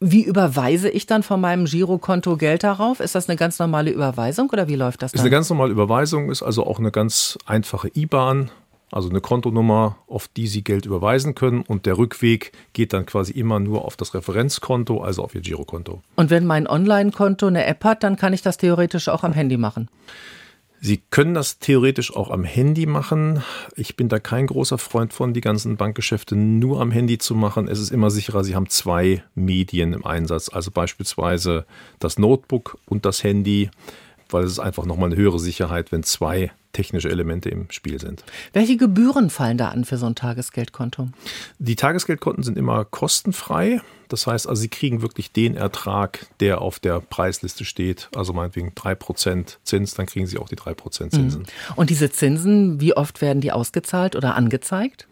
Wie 0.00 0.24
überweise 0.24 0.88
ich 0.88 1.06
dann 1.06 1.22
von 1.22 1.40
meinem 1.40 1.64
Girokonto 1.66 2.36
Geld 2.36 2.62
darauf? 2.62 3.00
Ist 3.00 3.14
das 3.14 3.28
eine 3.28 3.36
ganz 3.36 3.58
normale 3.58 3.90
Überweisung 3.90 4.50
oder 4.50 4.68
wie 4.68 4.76
läuft 4.76 5.02
das 5.02 5.12
dann? 5.12 5.18
Ist 5.18 5.22
eine 5.22 5.30
ganz 5.30 5.50
normale 5.50 5.72
Überweisung, 5.72 6.30
ist 6.30 6.42
also 6.42 6.66
auch 6.66 6.78
eine 6.78 6.90
ganz 6.90 7.38
einfache 7.46 7.90
IBAN 7.94 8.50
also 8.94 9.10
eine 9.10 9.20
Kontonummer, 9.20 9.96
auf 10.06 10.28
die 10.28 10.46
Sie 10.46 10.62
Geld 10.62 10.86
überweisen 10.86 11.34
können 11.34 11.62
und 11.62 11.84
der 11.84 11.98
Rückweg 11.98 12.52
geht 12.74 12.92
dann 12.92 13.06
quasi 13.06 13.32
immer 13.32 13.58
nur 13.58 13.84
auf 13.84 13.96
das 13.96 14.14
Referenzkonto, 14.14 15.02
also 15.02 15.24
auf 15.24 15.34
Ihr 15.34 15.40
Girokonto. 15.40 16.00
Und 16.14 16.30
wenn 16.30 16.46
mein 16.46 16.68
Online-Konto 16.68 17.48
eine 17.48 17.66
App 17.66 17.82
hat, 17.82 18.04
dann 18.04 18.14
kann 18.14 18.32
ich 18.32 18.42
das 18.42 18.56
theoretisch 18.56 19.08
auch 19.08 19.24
am 19.24 19.32
Handy 19.32 19.56
machen. 19.56 19.88
Sie 20.86 20.98
können 20.98 21.32
das 21.32 21.60
theoretisch 21.60 22.14
auch 22.14 22.28
am 22.28 22.44
Handy 22.44 22.84
machen. 22.84 23.42
Ich 23.74 23.96
bin 23.96 24.10
da 24.10 24.18
kein 24.18 24.46
großer 24.46 24.76
Freund 24.76 25.14
von, 25.14 25.32
die 25.32 25.40
ganzen 25.40 25.78
Bankgeschäfte 25.78 26.36
nur 26.36 26.78
am 26.82 26.90
Handy 26.90 27.16
zu 27.16 27.34
machen. 27.34 27.68
Es 27.68 27.80
ist 27.80 27.90
immer 27.90 28.10
sicherer, 28.10 28.44
Sie 28.44 28.54
haben 28.54 28.68
zwei 28.68 29.24
Medien 29.34 29.94
im 29.94 30.04
Einsatz, 30.04 30.50
also 30.52 30.70
beispielsweise 30.70 31.64
das 32.00 32.18
Notebook 32.18 32.76
und 32.84 33.06
das 33.06 33.24
Handy 33.24 33.70
weil 34.34 34.44
es 34.44 34.52
ist 34.52 34.58
einfach 34.58 34.84
nochmal 34.84 35.10
eine 35.10 35.16
höhere 35.16 35.38
Sicherheit, 35.38 35.92
wenn 35.92 36.02
zwei 36.02 36.50
technische 36.72 37.08
Elemente 37.08 37.48
im 37.48 37.70
Spiel 37.70 38.00
sind. 38.00 38.24
Welche 38.52 38.76
Gebühren 38.76 39.30
fallen 39.30 39.56
da 39.56 39.68
an 39.68 39.84
für 39.84 39.96
so 39.96 40.06
ein 40.06 40.16
Tagesgeldkonto? 40.16 41.08
Die 41.60 41.76
Tagesgeldkonten 41.76 42.42
sind 42.42 42.58
immer 42.58 42.84
kostenfrei. 42.84 43.80
Das 44.08 44.26
heißt 44.26 44.48
also, 44.48 44.60
Sie 44.60 44.68
kriegen 44.68 45.02
wirklich 45.02 45.32
den 45.32 45.56
Ertrag, 45.56 46.26
der 46.40 46.60
auf 46.60 46.80
der 46.80 47.00
Preisliste 47.00 47.64
steht. 47.64 48.08
Also 48.14 48.32
meinetwegen 48.32 48.72
3% 48.72 49.56
Zins, 49.62 49.94
dann 49.94 50.06
kriegen 50.06 50.26
Sie 50.26 50.36
auch 50.36 50.48
die 50.48 50.56
3% 50.56 51.10
Zinsen. 51.10 51.42
Mhm. 51.42 51.46
Und 51.76 51.90
diese 51.90 52.10
Zinsen, 52.10 52.80
wie 52.80 52.96
oft 52.96 53.20
werden 53.22 53.40
die 53.40 53.52
ausgezahlt 53.52 54.16
oder 54.16 54.34
angezeigt? 54.34 55.06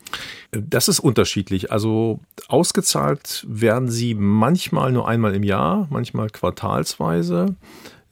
Das 0.50 0.88
ist 0.88 0.98
unterschiedlich. 0.98 1.70
Also 1.70 2.18
ausgezahlt 2.48 3.46
werden 3.48 3.88
sie 3.88 4.14
manchmal 4.14 4.92
nur 4.92 5.08
einmal 5.08 5.34
im 5.34 5.42
Jahr, 5.42 5.86
manchmal 5.90 6.28
quartalsweise. 6.28 7.54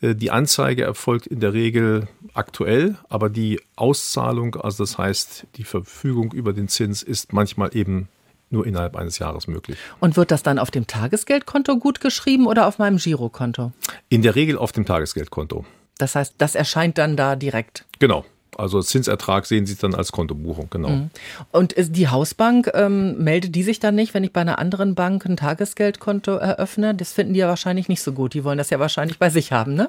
Äh, 0.00 0.14
die 0.14 0.30
Anzeige 0.30 0.84
erfolgt 0.84 1.26
in 1.26 1.40
der 1.40 1.52
Regel 1.52 2.08
aktuell, 2.34 2.96
aber 3.08 3.28
die 3.28 3.60
Auszahlung, 3.76 4.56
also 4.56 4.84
das 4.84 4.98
heißt 4.98 5.46
die 5.56 5.64
Verfügung 5.64 6.32
über 6.32 6.52
den 6.52 6.68
Zins, 6.68 7.02
ist 7.02 7.32
manchmal 7.32 7.74
eben 7.76 8.08
nur 8.50 8.66
innerhalb 8.66 8.96
eines 8.96 9.18
Jahres 9.18 9.46
möglich. 9.46 9.78
Und 10.00 10.16
wird 10.16 10.30
das 10.30 10.42
dann 10.42 10.58
auf 10.58 10.70
dem 10.70 10.86
Tagesgeldkonto 10.86 11.76
gut 11.78 12.00
geschrieben 12.00 12.46
oder 12.46 12.66
auf 12.66 12.78
meinem 12.78 12.96
Girokonto? 12.96 13.72
In 14.08 14.22
der 14.22 14.34
Regel 14.34 14.58
auf 14.58 14.72
dem 14.72 14.84
Tagesgeldkonto. 14.84 15.64
Das 15.98 16.14
heißt, 16.14 16.34
das 16.38 16.54
erscheint 16.54 16.98
dann 16.98 17.16
da 17.16 17.36
direkt. 17.36 17.84
Genau. 17.98 18.24
Also 18.56 18.82
Zinsertrag 18.82 19.46
sehen 19.46 19.66
Sie 19.66 19.76
dann 19.76 19.94
als 19.94 20.12
Kontobuchung, 20.12 20.68
genau. 20.70 20.88
Mhm. 20.88 21.10
Und 21.52 21.74
die 21.76 22.08
Hausbank, 22.08 22.70
ähm, 22.74 23.16
meldet 23.22 23.54
die 23.54 23.62
sich 23.62 23.80
dann 23.80 23.94
nicht, 23.94 24.14
wenn 24.14 24.24
ich 24.24 24.32
bei 24.32 24.40
einer 24.40 24.58
anderen 24.58 24.94
Bank 24.94 25.24
ein 25.24 25.36
Tagesgeldkonto 25.36 26.32
eröffne? 26.32 26.94
Das 26.94 27.12
finden 27.12 27.34
die 27.34 27.40
ja 27.40 27.48
wahrscheinlich 27.48 27.88
nicht 27.88 28.02
so 28.02 28.12
gut. 28.12 28.34
Die 28.34 28.44
wollen 28.44 28.58
das 28.58 28.70
ja 28.70 28.78
wahrscheinlich 28.78 29.18
bei 29.18 29.30
sich 29.30 29.52
haben, 29.52 29.74
ne? 29.74 29.88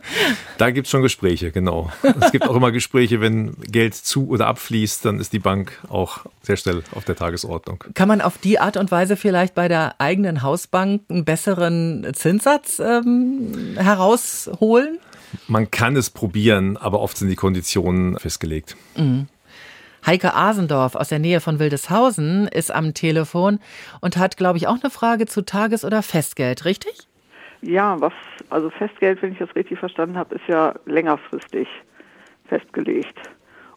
Da 0.58 0.72
gibt 0.72 0.88
es 0.88 0.92
schon 0.92 1.02
Gespräche, 1.02 1.52
genau. 1.52 1.92
es 2.22 2.32
gibt 2.32 2.48
auch 2.48 2.56
immer 2.56 2.72
Gespräche, 2.72 3.22
wenn 3.22 3.56
Geld 3.62 3.96
zu 3.96 4.28
oder 4.30 4.48
abfließt, 4.48 5.06
dann 5.06 5.20
ist 5.20 5.34
die 5.34 5.40
Bank 5.40 5.80
auch 5.90 6.20
sehr 6.42 6.58
schnell 6.58 6.84
auf 6.94 7.06
der 7.06 7.16
Tagesordnung. 7.16 7.84
Kann 7.94 8.08
man 8.08 8.22
auf 8.22 8.38
die 8.38 8.60
Art 8.60 8.78
und 8.78 8.92
Weise 8.92 9.18
vielleicht 9.18 9.56
bei 9.56 9.68
der 9.68 9.96
eigenen 10.00 10.42
Hausbank 10.42 11.02
einen 11.10 11.26
besseren 11.26 12.08
Zinssatz 12.14 12.80
ähm, 12.80 13.76
herausholen? 13.78 15.00
Man 15.48 15.72
kann 15.72 15.96
es 15.96 16.10
probieren, 16.10 16.78
aber 16.78 17.00
oft 17.00 17.18
sind 17.18 17.30
die 17.30 17.36
Konditionen 17.36 18.18
festgelegt. 18.18 18.76
Mhm. 18.98 19.28
Heike 20.06 20.34
Asendorf 20.34 20.96
aus 20.96 21.10
der 21.10 21.20
Nähe 21.20 21.42
von 21.42 21.60
Wildeshausen 21.60 22.48
ist 22.48 22.74
am 22.74 22.94
Telefon 22.94 23.60
und 24.00 24.18
hat, 24.18 24.36
glaube 24.36 24.58
ich, 24.58 24.68
auch 24.68 24.82
eine 24.82 24.90
Frage 24.90 25.28
zu 25.28 25.44
Tages- 25.44 25.86
oder 25.86 26.02
Festgeld, 26.02 26.66
richtig? 26.66 27.08
Ja, 27.62 28.02
was, 28.02 28.14
also 28.50 28.72
Festgeld, 28.72 29.22
wenn 29.22 29.34
ich 29.34 29.38
das 29.38 29.56
richtig 29.56 29.78
verstanden 29.78 30.18
habe, 30.18 30.36
ist 30.36 30.48
ja 30.48 30.74
längerfristig 30.86 31.68
festgelegt. 32.46 33.18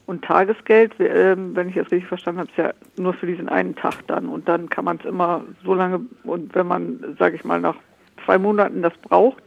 Und 0.07 0.23
Tagesgeld, 0.23 0.93
ähm, 0.99 1.55
wenn 1.55 1.69
ich 1.69 1.75
das 1.75 1.91
richtig 1.91 2.07
verstanden 2.07 2.41
habe, 2.41 2.49
ist 2.49 2.57
ja 2.57 2.73
nur 2.97 3.13
für 3.13 3.27
diesen 3.27 3.49
einen 3.49 3.75
Tag 3.75 4.05
dann. 4.07 4.27
Und 4.27 4.47
dann 4.47 4.69
kann 4.69 4.85
man 4.85 4.97
es 4.97 5.05
immer 5.05 5.43
so 5.63 5.73
lange, 5.73 6.01
und 6.23 6.53
wenn 6.55 6.67
man, 6.67 7.15
sage 7.17 7.35
ich 7.35 7.43
mal, 7.43 7.59
nach 7.59 7.75
zwei 8.23 8.37
Monaten 8.37 8.81
das 8.81 8.93
braucht, 9.01 9.43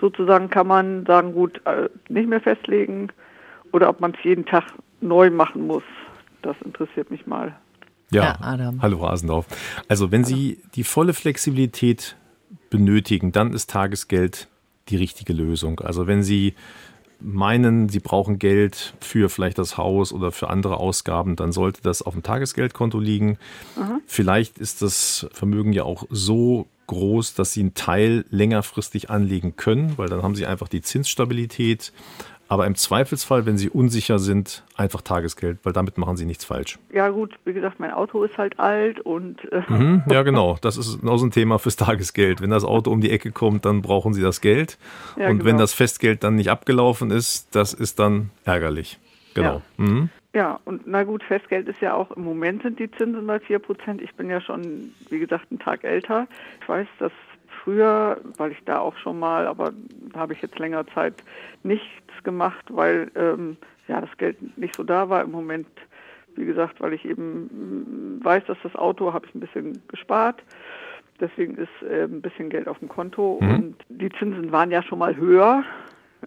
sozusagen 0.00 0.50
kann 0.50 0.66
man 0.66 1.06
sagen, 1.06 1.32
gut, 1.32 1.60
äh, 1.64 1.88
nicht 2.08 2.28
mehr 2.28 2.40
festlegen 2.40 3.08
oder 3.72 3.88
ob 3.88 4.00
man 4.00 4.12
es 4.12 4.24
jeden 4.24 4.44
Tag 4.46 4.64
neu 5.00 5.30
machen 5.30 5.66
muss. 5.66 5.82
Das 6.42 6.56
interessiert 6.64 7.10
mich 7.10 7.26
mal. 7.26 7.56
Ja, 8.10 8.22
ja 8.22 8.38
Adam. 8.40 8.82
hallo 8.82 8.98
Rasendorf. 8.98 9.46
Also 9.88 10.12
wenn 10.12 10.24
Sie 10.24 10.60
die 10.74 10.84
volle 10.84 11.12
Flexibilität 11.12 12.16
benötigen, 12.70 13.32
dann 13.32 13.52
ist 13.52 13.70
Tagesgeld 13.70 14.48
die 14.88 14.96
richtige 14.96 15.32
Lösung. 15.32 15.80
Also 15.80 16.06
wenn 16.06 16.22
Sie 16.22 16.54
meinen, 17.20 17.88
Sie 17.88 18.00
brauchen 18.00 18.38
Geld 18.38 18.94
für 19.00 19.28
vielleicht 19.28 19.58
das 19.58 19.76
Haus 19.76 20.12
oder 20.12 20.32
für 20.32 20.50
andere 20.50 20.78
Ausgaben, 20.78 21.36
dann 21.36 21.52
sollte 21.52 21.80
das 21.82 22.02
auf 22.02 22.14
dem 22.14 22.22
Tagesgeldkonto 22.22 22.98
liegen. 22.98 23.38
Mhm. 23.76 24.00
Vielleicht 24.06 24.58
ist 24.58 24.82
das 24.82 25.26
Vermögen 25.32 25.72
ja 25.72 25.84
auch 25.84 26.04
so 26.10 26.66
groß, 26.86 27.34
dass 27.34 27.52
sie 27.52 27.60
einen 27.60 27.74
Teil 27.74 28.24
längerfristig 28.30 29.10
anlegen 29.10 29.56
können, 29.56 29.98
weil 29.98 30.08
dann 30.08 30.22
haben 30.22 30.36
sie 30.36 30.46
einfach 30.46 30.68
die 30.68 30.82
Zinsstabilität. 30.82 31.92
Aber 32.48 32.66
im 32.66 32.76
Zweifelsfall, 32.76 33.44
wenn 33.44 33.58
Sie 33.58 33.68
unsicher 33.68 34.18
sind, 34.18 34.64
einfach 34.76 35.00
Tagesgeld, 35.00 35.58
weil 35.64 35.72
damit 35.72 35.98
machen 35.98 36.16
Sie 36.16 36.24
nichts 36.24 36.44
falsch. 36.44 36.78
Ja 36.92 37.08
gut, 37.08 37.34
wie 37.44 37.52
gesagt, 37.52 37.80
mein 37.80 37.90
Auto 37.90 38.22
ist 38.22 38.38
halt 38.38 38.58
alt 38.60 39.00
und... 39.00 39.44
Äh 39.52 39.62
mhm, 39.68 40.04
ja 40.10 40.22
genau, 40.22 40.56
das 40.60 40.76
ist 40.76 41.04
auch 41.04 41.16
so 41.16 41.26
ein 41.26 41.32
Thema 41.32 41.58
fürs 41.58 41.76
Tagesgeld. 41.76 42.40
Wenn 42.40 42.50
das 42.50 42.64
Auto 42.64 42.92
um 42.92 43.00
die 43.00 43.10
Ecke 43.10 43.32
kommt, 43.32 43.64
dann 43.64 43.82
brauchen 43.82 44.14
Sie 44.14 44.22
das 44.22 44.40
Geld. 44.40 44.78
Ja, 45.16 45.28
und 45.28 45.38
genau. 45.38 45.44
wenn 45.44 45.58
das 45.58 45.74
Festgeld 45.74 46.22
dann 46.22 46.36
nicht 46.36 46.50
abgelaufen 46.50 47.10
ist, 47.10 47.54
das 47.54 47.74
ist 47.74 47.98
dann 47.98 48.30
ärgerlich. 48.44 48.98
Genau. 49.34 49.62
Ja. 49.78 49.84
Mhm. 49.84 50.10
Ja, 50.36 50.60
und 50.66 50.86
na 50.86 51.02
gut, 51.04 51.22
Festgeld 51.22 51.66
ist 51.66 51.80
ja 51.80 51.94
auch, 51.94 52.10
im 52.10 52.22
Moment 52.22 52.62
sind 52.62 52.78
die 52.78 52.90
Zinsen 52.90 53.26
bei 53.26 53.40
4 53.40 53.58
Prozent. 53.58 54.02
Ich 54.02 54.14
bin 54.16 54.28
ja 54.28 54.40
schon, 54.42 54.92
wie 55.08 55.18
gesagt, 55.18 55.46
einen 55.50 55.58
Tag 55.58 55.82
älter. 55.82 56.26
Ich 56.60 56.68
weiß, 56.68 56.86
dass 56.98 57.12
früher, 57.66 58.18
weil 58.38 58.52
ich 58.52 58.62
da 58.64 58.78
auch 58.78 58.96
schon 58.96 59.18
mal, 59.18 59.46
aber 59.46 59.72
da 60.12 60.20
habe 60.20 60.32
ich 60.32 60.40
jetzt 60.40 60.58
länger 60.58 60.86
Zeit 60.94 61.14
nichts 61.64 61.86
gemacht, 62.22 62.64
weil 62.68 63.10
ähm, 63.16 63.56
ja 63.88 64.00
das 64.00 64.16
Geld 64.18 64.56
nicht 64.56 64.76
so 64.76 64.84
da 64.84 65.08
war. 65.08 65.22
Im 65.22 65.32
Moment, 65.32 65.66
wie 66.36 66.46
gesagt, 66.46 66.80
weil 66.80 66.92
ich 66.92 67.04
eben 67.04 68.20
mm, 68.20 68.24
weiß, 68.24 68.44
dass 68.46 68.56
das 68.62 68.76
Auto 68.76 69.12
habe 69.12 69.26
ich 69.26 69.34
ein 69.34 69.40
bisschen 69.40 69.82
gespart. 69.88 70.42
Deswegen 71.18 71.56
ist 71.56 71.90
äh, 71.90 72.04
ein 72.04 72.22
bisschen 72.22 72.50
Geld 72.50 72.68
auf 72.68 72.78
dem 72.78 72.88
Konto 72.88 73.38
mhm. 73.40 73.54
und 73.54 73.76
die 73.88 74.10
Zinsen 74.10 74.52
waren 74.52 74.70
ja 74.70 74.82
schon 74.82 75.00
mal 75.00 75.16
höher. 75.16 75.64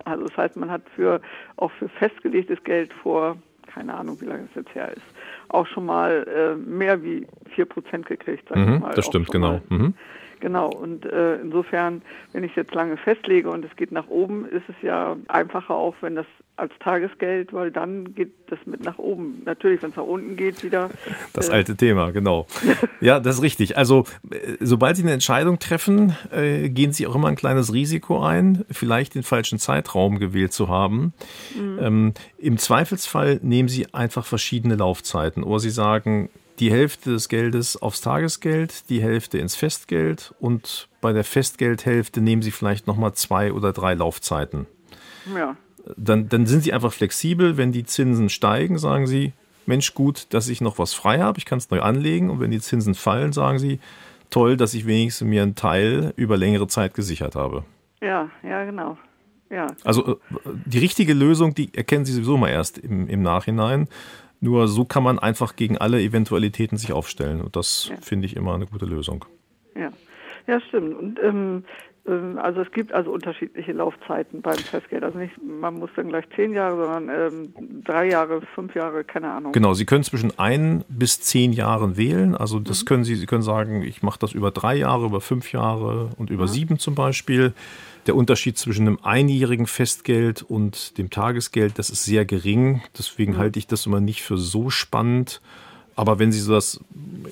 Also 0.04 0.26
das 0.26 0.36
heißt, 0.38 0.58
man 0.58 0.70
hat 0.70 0.82
für 0.96 1.22
auch 1.56 1.72
für 1.72 1.88
festgelegtes 1.88 2.62
Geld 2.64 2.92
vor 2.94 3.38
keine 3.70 3.94
Ahnung, 3.94 4.20
wie 4.20 4.26
lange 4.26 4.46
es 4.46 4.56
jetzt 4.56 4.74
her 4.74 4.92
ist, 4.92 5.06
auch 5.50 5.68
schon 5.68 5.86
mal 5.86 6.26
äh, 6.28 6.56
mehr 6.56 7.04
wie 7.04 7.28
4 7.54 7.66
Prozent 7.66 8.08
gekriegt, 8.08 8.44
sag 8.50 8.58
mhm, 8.58 8.74
ich 8.74 8.80
mal. 8.80 8.94
Das 8.96 9.06
stimmt, 9.06 9.30
genau. 9.30 9.62
Mhm. 9.70 9.94
Genau, 10.40 10.70
und 10.70 11.06
äh, 11.06 11.36
insofern, 11.36 12.02
wenn 12.32 12.44
ich 12.44 12.52
es 12.52 12.58
jetzt 12.58 12.74
lange 12.74 12.98
festlege 12.98 13.50
und 13.50 13.66
es 13.66 13.76
geht 13.76 13.92
nach 13.92 14.08
oben, 14.08 14.46
ist 14.46 14.68
es 14.70 14.76
ja 14.82 15.18
einfacher 15.28 15.76
auch, 15.76 15.96
wenn 16.02 16.16
das 16.16 16.26
als 16.56 16.74
Tagesgeld, 16.80 17.54
weil 17.54 17.72
dann 17.72 18.14
geht 18.14 18.32
das 18.48 18.60
mit 18.66 18.84
nach 18.84 18.98
oben. 18.98 19.42
Natürlich, 19.46 19.82
wenn 19.82 19.92
es 19.92 19.96
nach 19.96 20.04
unten 20.04 20.36
geht, 20.36 20.64
wieder. 20.64 20.90
Das 21.34 21.50
äh, 21.50 21.54
alte 21.54 21.76
Thema, 21.76 22.12
genau. 22.12 22.48
ja, 23.02 23.20
das 23.20 23.38
ist 23.38 23.42
richtig. 23.42 23.78
Also, 23.78 24.06
äh, 24.30 24.56
sobald 24.60 24.98
Sie 24.98 25.04
eine 25.04 25.12
Entscheidung 25.14 25.60
treffen, 25.60 26.16
äh, 26.32 26.70
gehen 26.70 26.92
Sie 26.92 27.08
auch 27.08 27.16
immer 27.16 27.28
ein 27.28 27.36
kleines 27.36 27.74
Risiko 27.74 28.22
ein, 28.22 28.66
vielleicht 28.72 29.16
den 29.16 29.24
falschen 29.24 29.60
Zeitraum 29.60 30.20
gewählt 30.20 30.54
zu 30.54 30.70
haben. 30.70 31.14
Mhm. 31.56 31.80
Ähm, 31.82 32.14
Im 32.38 32.58
Zweifelsfall 32.58 33.40
nehmen 33.42 33.70
Sie 33.70 33.94
einfach 33.94 34.26
verschiedene 34.26 34.76
Laufzeiten. 34.76 35.44
Oder 35.44 35.60
Sie 35.60 35.70
sagen, 35.70 36.30
die 36.60 36.72
Hälfte 36.72 37.12
des 37.12 37.30
Geldes 37.30 37.82
aufs 37.82 38.02
Tagesgeld, 38.02 38.90
die 38.90 39.02
Hälfte 39.02 39.38
ins 39.38 39.56
Festgeld 39.56 40.34
und 40.40 40.90
bei 41.02 41.14
der 41.14 41.24
Festgeldhälfte 41.24 42.22
nehmen 42.22 42.42
Sie 42.42 42.52
vielleicht 42.52 42.88
nochmal 42.88 43.14
zwei 43.14 43.54
oder 43.54 43.72
drei 43.72 43.94
Laufzeiten. 43.94 44.68
Ja. 45.34 45.56
Dann, 45.96 46.28
dann 46.30 46.46
sind 46.46 46.64
Sie 46.64 46.74
einfach 46.74 46.92
flexibel. 46.92 47.58
Wenn 47.58 47.72
die 47.72 47.86
Zinsen 47.86 48.30
steigen, 48.30 48.78
sagen 48.78 49.08
Sie, 49.08 49.34
Mensch, 49.66 49.94
gut, 49.94 50.28
dass 50.34 50.50
ich 50.50 50.62
noch 50.62 50.78
was 50.78 50.94
frei 50.94 51.20
habe, 51.20 51.38
ich 51.38 51.46
kann 51.46 51.60
es 51.60 51.70
neu 51.70 51.82
anlegen. 51.82 52.30
Und 52.30 52.40
wenn 52.40 52.52
die 52.52 52.60
Zinsen 52.60 52.96
fallen, 52.96 53.32
sagen 53.32 53.60
Sie, 53.60 53.80
toll, 54.30 54.58
dass 54.58 54.74
ich 54.74 54.86
wenigstens 54.86 55.28
mir 55.28 55.44
einen 55.44 55.56
Teil 55.56 56.14
über 56.16 56.38
längere 56.38 56.68
Zeit 56.68 56.94
gesichert 56.94 57.36
habe. 57.36 57.64
Ja, 58.02 58.30
ja, 58.44 58.66
genau. 58.66 58.98
Ja. 59.50 59.68
Also 59.84 60.16
äh, 60.16 60.18
die 60.66 60.80
richtige 60.80 61.14
Lösung, 61.14 61.56
die 61.56 61.74
erkennen 61.74 62.06
Sie 62.06 62.14
sowieso 62.14 62.38
mal 62.38 62.50
erst 62.50 62.78
im, 62.78 63.08
im 63.08 63.22
Nachhinein. 63.22 63.88
Nur 64.42 64.68
so 64.68 64.86
kann 64.86 65.04
man 65.04 65.20
einfach 65.20 65.56
gegen 65.56 65.78
alle 65.78 66.02
Eventualitäten 66.02 66.78
sich 66.78 66.94
aufstellen. 66.94 67.42
Und 67.42 67.56
das 67.56 67.90
ja. 67.90 67.98
finde 68.02 68.26
ich 68.26 68.36
immer 68.36 68.56
eine 68.56 68.68
gute 68.68 68.86
Lösung. 68.86 69.26
Ja, 69.76 69.92
ja 70.48 70.62
stimmt. 70.62 70.98
Und 70.98 71.20
ähm, 71.22 71.64
Ähm, 72.10 72.40
also 72.42 72.62
es 72.62 72.72
gibt 72.72 72.92
also 72.92 73.12
unterschiedliche 73.12 73.72
Laufzeiten 73.72 74.42
beim 74.42 74.58
Festgeld. 74.58 75.04
Also 75.04 75.18
nicht, 75.18 75.34
man 75.44 75.76
muss 75.76 75.90
dann 75.96 76.10
gleich 76.10 76.26
zehn 76.36 76.54
Jahre, 76.54 76.86
sondern 76.86 77.34
ähm, 77.34 77.84
drei 77.84 78.10
Jahre, 78.10 78.42
fünf 78.56 78.76
Jahre, 78.76 79.04
keine 79.04 79.32
Ahnung. 79.32 79.52
Genau, 79.52 79.74
Sie 79.74 79.86
können 79.86 80.04
zwischen 80.04 80.38
ein 80.38 80.84
bis 80.90 81.22
zehn 81.22 81.54
Jahren 81.54 81.98
wählen. 81.98 82.36
Also 82.36 82.60
das 82.60 82.82
mhm. 82.82 82.86
können 82.86 83.04
Sie, 83.04 83.16
Sie 83.16 83.26
können 83.26 83.44
sagen, 83.44 83.84
ich 83.84 84.02
mache 84.02 84.20
das 84.20 84.34
über 84.34 84.52
drei 84.52 84.76
Jahre, 84.76 85.06
über 85.06 85.22
fünf 85.22 85.52
Jahre 85.52 86.10
und 86.18 86.30
über 86.30 86.46
ja. 86.46 86.48
sieben 86.48 86.80
zum 86.80 86.96
Beispiel. 86.96 87.54
Der 88.10 88.16
Unterschied 88.16 88.58
zwischen 88.58 88.88
einem 88.88 88.98
einjährigen 89.04 89.68
Festgeld 89.68 90.42
und 90.42 90.98
dem 90.98 91.12
Tagesgeld, 91.12 91.78
das 91.78 91.92
ist 91.92 92.06
sehr 92.06 92.26
gering. 92.26 92.82
Deswegen 92.98 93.38
halte 93.38 93.60
ich 93.60 93.68
das 93.68 93.86
immer 93.86 94.00
nicht 94.00 94.24
für 94.24 94.40
so 94.40 94.72
spannend. 94.72 95.42
Aber 95.96 96.18
wenn 96.18 96.32
Sie 96.32 96.52
das 96.52 96.84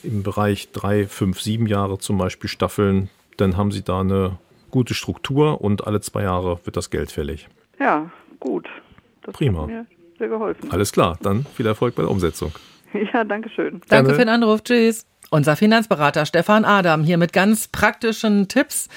im 0.04 0.22
Bereich 0.22 0.72
drei, 0.74 1.08
fünf, 1.08 1.42
sieben 1.42 1.66
Jahre 1.66 1.98
zum 1.98 2.20
Beispiel 2.20 2.48
staffeln, 2.48 3.10
dann 3.38 3.58
haben 3.58 3.72
Sie 3.72 3.82
da 3.82 4.02
eine 4.02 4.38
gute 4.70 4.94
Struktur 4.94 5.62
und 5.62 5.88
alle 5.88 6.00
zwei 6.00 6.22
Jahre 6.22 6.60
wird 6.64 6.78
das 6.78 6.92
Geld 6.92 7.12
fällig. 7.12 7.48
Ja, 7.80 8.12
gut. 8.40 8.70
Das 9.24 9.34
Prima. 9.34 9.68
Sehr 10.20 10.28
geholfen. 10.28 10.70
Alles 10.70 10.92
klar, 10.92 11.18
dann 11.24 11.48
viel 11.56 11.66
Erfolg 11.66 11.96
bei 11.96 12.04
der 12.04 12.12
Umsetzung. 12.12 12.52
Ja, 13.14 13.24
danke 13.24 13.50
schön. 13.50 13.82
Danke 13.90 14.12
für 14.12 14.20
den 14.20 14.30
Anruf. 14.30 14.64
Tschüss. 14.64 15.06
Unser 15.30 15.58
Finanzberater 15.58 16.26
Stefan 16.26 16.64
Adam 16.64 17.04
hier 17.04 17.18
mit 17.18 17.34
ganz 17.34 17.68
praktischen 17.68 18.48
Tipps, 18.48 18.88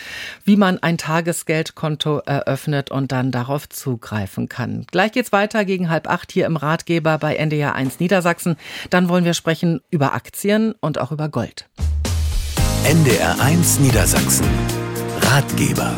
wie 0.44 0.56
man 0.56 0.80
ein 0.80 0.97
Tagesgeldkonto 0.97 2.18
eröffnet 2.25 2.92
und 2.92 3.11
dann 3.11 3.32
darauf 3.32 3.68
zugreifen 3.68 4.49
kann. 4.49 4.87
Gleich 4.92 5.11
geht's 5.11 5.32
weiter 5.32 5.64
gegen 5.64 5.90
halb 5.90 6.09
acht 6.09 6.30
hier 6.30 6.47
im 6.47 6.56
Ratgeber 6.56 7.18
bei 7.18 7.35
NDR 7.35 7.75
1 7.75 7.99
Niedersachsen. 7.99 8.56
Dann 8.90 9.09
wollen 9.09 9.25
wir 9.25 9.35
sprechen 9.35 9.80
über 9.90 10.14
Aktien 10.14 10.75
und 10.80 11.00
auch 11.00 11.11
über 11.11 11.28
Gold. 11.28 11.68
NDR 12.85 13.40
1 13.40 13.80
Niedersachsen. 13.80 14.47
Ratgeber. 15.23 15.97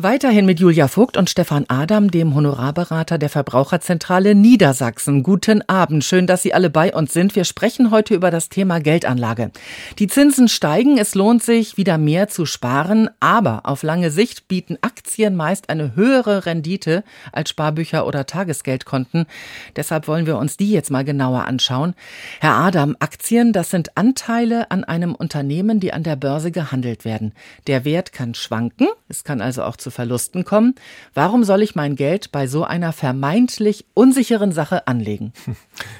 Weiterhin 0.00 0.46
mit 0.46 0.60
Julia 0.60 0.86
Vogt 0.86 1.16
und 1.16 1.28
Stefan 1.28 1.64
Adam, 1.66 2.12
dem 2.12 2.32
Honorarberater 2.32 3.18
der 3.18 3.28
Verbraucherzentrale 3.28 4.36
Niedersachsen. 4.36 5.24
Guten 5.24 5.68
Abend. 5.68 6.04
Schön, 6.04 6.28
dass 6.28 6.42
Sie 6.42 6.54
alle 6.54 6.70
bei 6.70 6.94
uns 6.94 7.12
sind. 7.12 7.34
Wir 7.34 7.42
sprechen 7.42 7.90
heute 7.90 8.14
über 8.14 8.30
das 8.30 8.48
Thema 8.48 8.78
Geldanlage. 8.78 9.50
Die 9.98 10.06
Zinsen 10.06 10.46
steigen. 10.46 10.98
Es 10.98 11.16
lohnt 11.16 11.42
sich, 11.42 11.78
wieder 11.78 11.98
mehr 11.98 12.28
zu 12.28 12.46
sparen. 12.46 13.10
Aber 13.18 13.62
auf 13.64 13.82
lange 13.82 14.12
Sicht 14.12 14.46
bieten 14.46 14.78
Aktien 14.82 15.34
meist 15.34 15.68
eine 15.68 15.96
höhere 15.96 16.46
Rendite 16.46 17.02
als 17.32 17.50
Sparbücher 17.50 18.06
oder 18.06 18.24
Tagesgeldkonten. 18.24 19.26
Deshalb 19.74 20.06
wollen 20.06 20.26
wir 20.26 20.38
uns 20.38 20.56
die 20.56 20.70
jetzt 20.70 20.92
mal 20.92 21.04
genauer 21.04 21.46
anschauen. 21.46 21.94
Herr 22.38 22.54
Adam, 22.54 22.94
Aktien, 23.00 23.52
das 23.52 23.70
sind 23.70 23.96
Anteile 23.96 24.70
an 24.70 24.84
einem 24.84 25.16
Unternehmen, 25.16 25.80
die 25.80 25.92
an 25.92 26.04
der 26.04 26.14
Börse 26.14 26.52
gehandelt 26.52 27.04
werden. 27.04 27.32
Der 27.66 27.84
Wert 27.84 28.12
kann 28.12 28.34
schwanken. 28.34 28.86
Es 29.08 29.24
kann 29.24 29.40
also 29.40 29.64
auch 29.64 29.76
zu 29.76 29.87
zu 29.88 29.90
Verlusten 29.90 30.44
kommen. 30.44 30.74
Warum 31.14 31.44
soll 31.44 31.62
ich 31.62 31.74
mein 31.74 31.96
Geld 31.96 32.30
bei 32.30 32.46
so 32.46 32.64
einer 32.64 32.92
vermeintlich 32.92 33.86
unsicheren 33.94 34.52
Sache 34.52 34.86
anlegen? 34.86 35.32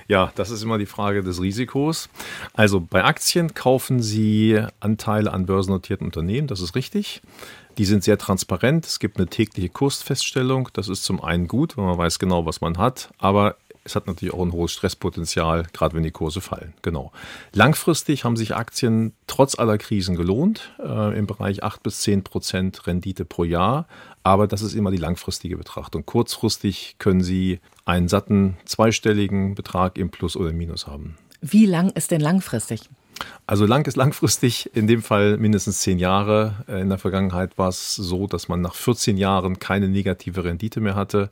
Ja, 0.09 0.33
das 0.37 0.51
ist 0.51 0.63
immer 0.63 0.79
die 0.79 0.87
Frage 0.87 1.23
des 1.23 1.41
Risikos. 1.41 2.09
Also 2.55 2.81
bei 2.81 3.05
Aktien 3.05 3.53
kaufen 3.53 4.01
Sie 4.01 4.61
Anteile 4.81 5.33
an 5.33 5.45
börsennotierten 5.45 6.07
Unternehmen, 6.07 6.49
das 6.49 6.61
ist 6.61 6.75
richtig. 6.75 7.21
Die 7.77 7.85
sind 7.85 8.03
sehr 8.03 8.17
transparent. 8.17 8.87
Es 8.87 8.99
gibt 8.99 9.19
eine 9.19 9.27
tägliche 9.27 9.69
Kursfeststellung. 9.69 10.71
Das 10.73 10.89
ist 10.89 11.05
zum 11.05 11.23
einen 11.23 11.47
gut, 11.47 11.77
wenn 11.77 11.85
man 11.85 11.99
weiß 11.99 12.19
genau, 12.19 12.47
was 12.47 12.61
man 12.61 12.79
hat. 12.79 13.11
Aber 13.19 13.57
es 13.89 13.97
hat 13.97 14.07
natürlich 14.07 14.35
auch 14.35 14.43
ein 14.43 14.53
hohes 14.53 14.73
Stresspotenzial, 14.73 15.67
gerade 15.73 15.95
wenn 15.97 16.03
die 16.03 16.11
Kurse 16.11 16.41
fallen. 16.41 16.75
Genau. 16.83 17.11
Langfristig 17.53 18.25
haben 18.25 18.37
sich 18.37 18.55
Aktien 18.55 19.13
trotz 19.27 19.59
aller 19.59 19.79
Krisen 19.79 20.15
gelohnt, 20.15 20.73
äh, 20.79 21.19
im 21.19 21.27
Bereich 21.27 21.63
8 21.63 21.83
bis 21.83 22.01
10 22.03 22.23
Prozent 22.23 22.87
Rendite 22.87 23.25
pro 23.25 23.45
Jahr. 23.45 23.87
Aber 24.23 24.47
das 24.47 24.63
ist 24.63 24.75
immer 24.75 24.91
die 24.91 24.99
langfristige 24.99 25.57
Betrachtung. 25.57 26.05
Kurzfristig 26.05 26.97
können 26.99 27.23
Sie 27.23 27.61
einen 27.87 28.09
satten 28.09 28.59
zweistelligen 28.67 29.55
Betrag 29.55 29.97
im 29.97 30.11
Plus 30.11 30.37
oder 30.37 30.51
im 30.51 30.59
Minus 30.59 30.87
haben. 30.87 31.17
Wie 31.41 31.67
lang 31.67 31.91
ist 31.91 32.11
denn 32.11 32.21
langfristig? 32.21 32.91
Also 33.47 33.65
lang 33.65 33.87
ist 33.87 33.97
langfristig, 33.97 34.71
in 34.75 34.87
dem 34.87 35.03
Fall 35.03 35.39
mindestens 35.39 35.81
zehn 35.81 35.99
Jahre. 35.99 36.65
Äh, 36.69 36.83
in 36.83 36.91
der 36.91 36.99
Vergangenheit 36.99 37.57
war 37.57 37.71
es 37.71 37.95
so, 37.95 38.27
dass 38.27 38.49
man 38.49 38.61
nach 38.61 38.75
14 38.75 39.17
Jahren 39.17 39.59
keine 39.59 39.89
negative 39.89 40.45
Rendite 40.45 40.81
mehr 40.81 40.95
hatte 40.95 41.31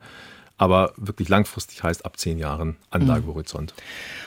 aber 0.59 0.93
wirklich 0.97 1.29
langfristig 1.29 1.83
heißt 1.83 2.05
ab 2.05 2.19
zehn 2.19 2.39
Jahren 2.39 2.77
Anlagehorizont. 2.91 3.75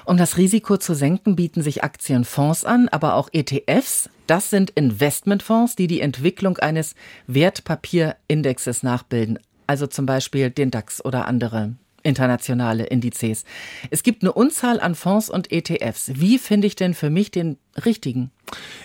Um 0.06 0.17
das 0.17 0.38
Risiko 0.38 0.77
zu 0.77 0.93
senken, 0.93 1.36
bieten 1.36 1.62
sich 1.62 1.84
Aktienfonds 1.84 2.65
an, 2.65 2.88
aber 2.89 3.15
auch 3.15 3.30
ETFs. 3.32 4.10
Das 4.27 4.49
sind 4.49 4.69
Investmentfonds, 4.71 5.75
die 5.75 5.88
die 5.88 6.01
Entwicklung 6.01 6.58
eines 6.58 6.95
Wertpapierindexes 7.27 8.84
nachbilden, 8.84 9.39
also 9.67 9.88
zum 9.88 10.06
Beispiel 10.06 10.51
den 10.51 10.71
DAX 10.71 11.04
oder 11.04 11.27
andere 11.27 11.75
internationale 12.03 12.85
Indizes. 12.85 13.43
Es 13.89 14.03
gibt 14.03 14.23
eine 14.23 14.33
Unzahl 14.33 14.79
an 14.79 14.95
Fonds 14.95 15.29
und 15.29 15.51
ETFs. 15.51 16.12
Wie 16.15 16.38
finde 16.38 16.67
ich 16.67 16.75
denn 16.75 16.93
für 16.93 17.09
mich 17.09 17.31
den 17.31 17.57
richtigen? 17.85 18.31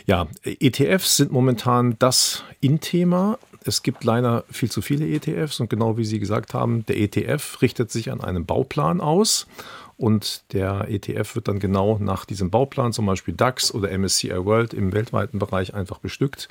Ja, 0.07 0.29
ETFs 0.43 1.17
sind 1.17 1.33
momentan 1.33 1.97
das 1.99 2.45
In-Thema. 2.61 3.39
Es 3.65 3.83
gibt 3.83 4.05
leider 4.05 4.45
viel 4.51 4.71
zu 4.71 4.83
viele 4.83 5.07
ETFs 5.07 5.59
und 5.61 5.71
genau 5.71 5.97
wie 5.97 6.05
Sie 6.05 6.19
gesagt 6.19 6.53
haben, 6.53 6.85
der 6.87 6.99
ETF 6.99 7.63
richtet 7.63 7.91
sich 7.91 8.11
an 8.13 8.21
einem 8.21 8.45
Bauplan 8.45 9.01
aus 9.01 9.47
und 9.97 10.53
der 10.53 10.89
ETF 10.89 11.37
wird 11.37 11.49
dann 11.49 11.61
genau 11.61 11.99
nach 11.99 12.25
diesem 12.25 12.51
Bauplan, 12.51 12.93
zum 12.93 13.07
Beispiel 13.07 13.35
DAX 13.35 13.73
oder 13.73 13.97
MSCI 13.97 14.45
World 14.45 14.75
im 14.75 14.93
weltweiten 14.93 15.39
Bereich 15.39 15.75
einfach 15.75 15.99
bestückt. 15.99 16.49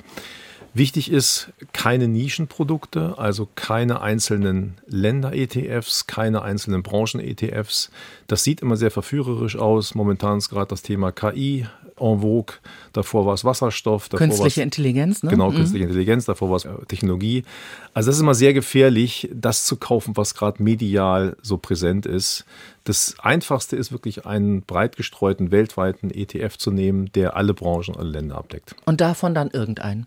Wichtig 0.76 1.08
ist 1.08 1.52
keine 1.72 2.08
Nischenprodukte, 2.08 3.14
also 3.16 3.48
keine 3.54 4.00
einzelnen 4.00 4.74
Länder-ETFs, 4.88 6.08
keine 6.08 6.42
einzelnen 6.42 6.82
Branchen-ETFs. 6.82 7.90
Das 8.26 8.42
sieht 8.42 8.60
immer 8.60 8.76
sehr 8.76 8.90
verführerisch 8.90 9.56
aus. 9.56 9.94
Momentan 9.94 10.38
ist 10.38 10.48
gerade 10.48 10.66
das 10.66 10.82
Thema 10.82 11.12
KI 11.12 11.68
en 11.96 12.20
vogue. 12.20 12.56
Davor 12.92 13.24
war 13.24 13.34
es 13.34 13.44
Wasserstoff. 13.44 14.08
künstliche 14.10 14.62
Intelligenz, 14.62 15.22
ne? 15.22 15.30
Genau, 15.30 15.52
mhm. 15.52 15.56
künstliche 15.56 15.84
Intelligenz. 15.84 16.24
Davor 16.24 16.50
war 16.50 16.56
es 16.56 16.64
äh, 16.64 16.70
Technologie. 16.88 17.44
Also 17.92 18.08
das 18.08 18.16
ist 18.16 18.22
immer 18.22 18.34
sehr 18.34 18.52
gefährlich, 18.52 19.30
das 19.32 19.66
zu 19.66 19.76
kaufen, 19.76 20.16
was 20.16 20.34
gerade 20.34 20.60
medial 20.60 21.36
so 21.40 21.56
präsent 21.56 22.04
ist. 22.04 22.44
Das 22.82 23.14
Einfachste 23.20 23.76
ist 23.76 23.92
wirklich 23.92 24.26
einen 24.26 24.62
breit 24.62 24.96
gestreuten 24.96 25.52
weltweiten 25.52 26.10
ETF 26.10 26.58
zu 26.58 26.72
nehmen, 26.72 27.12
der 27.14 27.36
alle 27.36 27.54
Branchen, 27.54 27.96
alle 27.96 28.10
Länder 28.10 28.36
abdeckt. 28.36 28.74
Und 28.86 29.00
davon 29.00 29.34
dann 29.34 29.50
irgendeinen? 29.50 30.06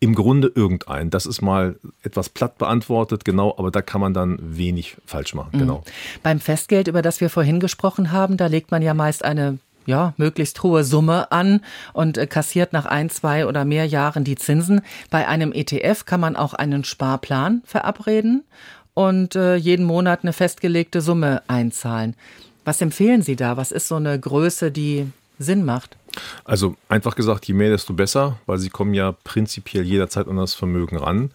Im 0.00 0.14
Grunde 0.14 0.50
irgendein. 0.52 1.10
Das 1.10 1.26
ist 1.26 1.42
mal 1.42 1.76
etwas 2.02 2.28
platt 2.28 2.58
beantwortet, 2.58 3.24
genau, 3.24 3.54
aber 3.56 3.70
da 3.70 3.82
kann 3.82 4.00
man 4.00 4.14
dann 4.14 4.38
wenig 4.40 4.96
falsch 5.06 5.34
machen, 5.34 5.50
mhm. 5.52 5.58
genau. 5.58 5.84
Beim 6.22 6.40
Festgeld, 6.40 6.88
über 6.88 7.02
das 7.02 7.20
wir 7.20 7.30
vorhin 7.30 7.60
gesprochen 7.60 8.10
haben, 8.10 8.36
da 8.36 8.46
legt 8.46 8.70
man 8.70 8.82
ja 8.82 8.94
meist 8.94 9.24
eine 9.24 9.58
ja, 9.86 10.14
möglichst 10.16 10.62
hohe 10.62 10.84
Summe 10.84 11.30
an 11.32 11.60
und 11.92 12.18
äh, 12.18 12.26
kassiert 12.26 12.72
nach 12.72 12.86
ein, 12.86 13.10
zwei 13.10 13.46
oder 13.46 13.64
mehr 13.64 13.86
Jahren 13.86 14.24
die 14.24 14.36
Zinsen. 14.36 14.80
Bei 15.10 15.26
einem 15.28 15.52
ETF 15.52 16.04
kann 16.04 16.20
man 16.20 16.36
auch 16.36 16.54
einen 16.54 16.84
Sparplan 16.84 17.62
verabreden 17.64 18.44
und 18.94 19.36
äh, 19.36 19.56
jeden 19.56 19.84
Monat 19.84 20.20
eine 20.22 20.32
festgelegte 20.32 21.00
Summe 21.00 21.42
einzahlen. 21.48 22.14
Was 22.64 22.80
empfehlen 22.80 23.22
Sie 23.22 23.36
da? 23.36 23.56
Was 23.56 23.72
ist 23.72 23.88
so 23.88 23.96
eine 23.96 24.18
Größe, 24.18 24.70
die 24.70 25.10
Sinn 25.42 25.64
macht? 25.64 25.96
Also 26.44 26.76
einfach 26.88 27.14
gesagt, 27.14 27.46
je 27.46 27.54
mehr, 27.54 27.70
desto 27.70 27.94
besser, 27.94 28.38
weil 28.46 28.58
Sie 28.58 28.70
kommen 28.70 28.94
ja 28.94 29.12
prinzipiell 29.24 29.84
jederzeit 29.84 30.28
an 30.28 30.36
das 30.36 30.54
Vermögen 30.54 30.96
ran. 30.96 31.30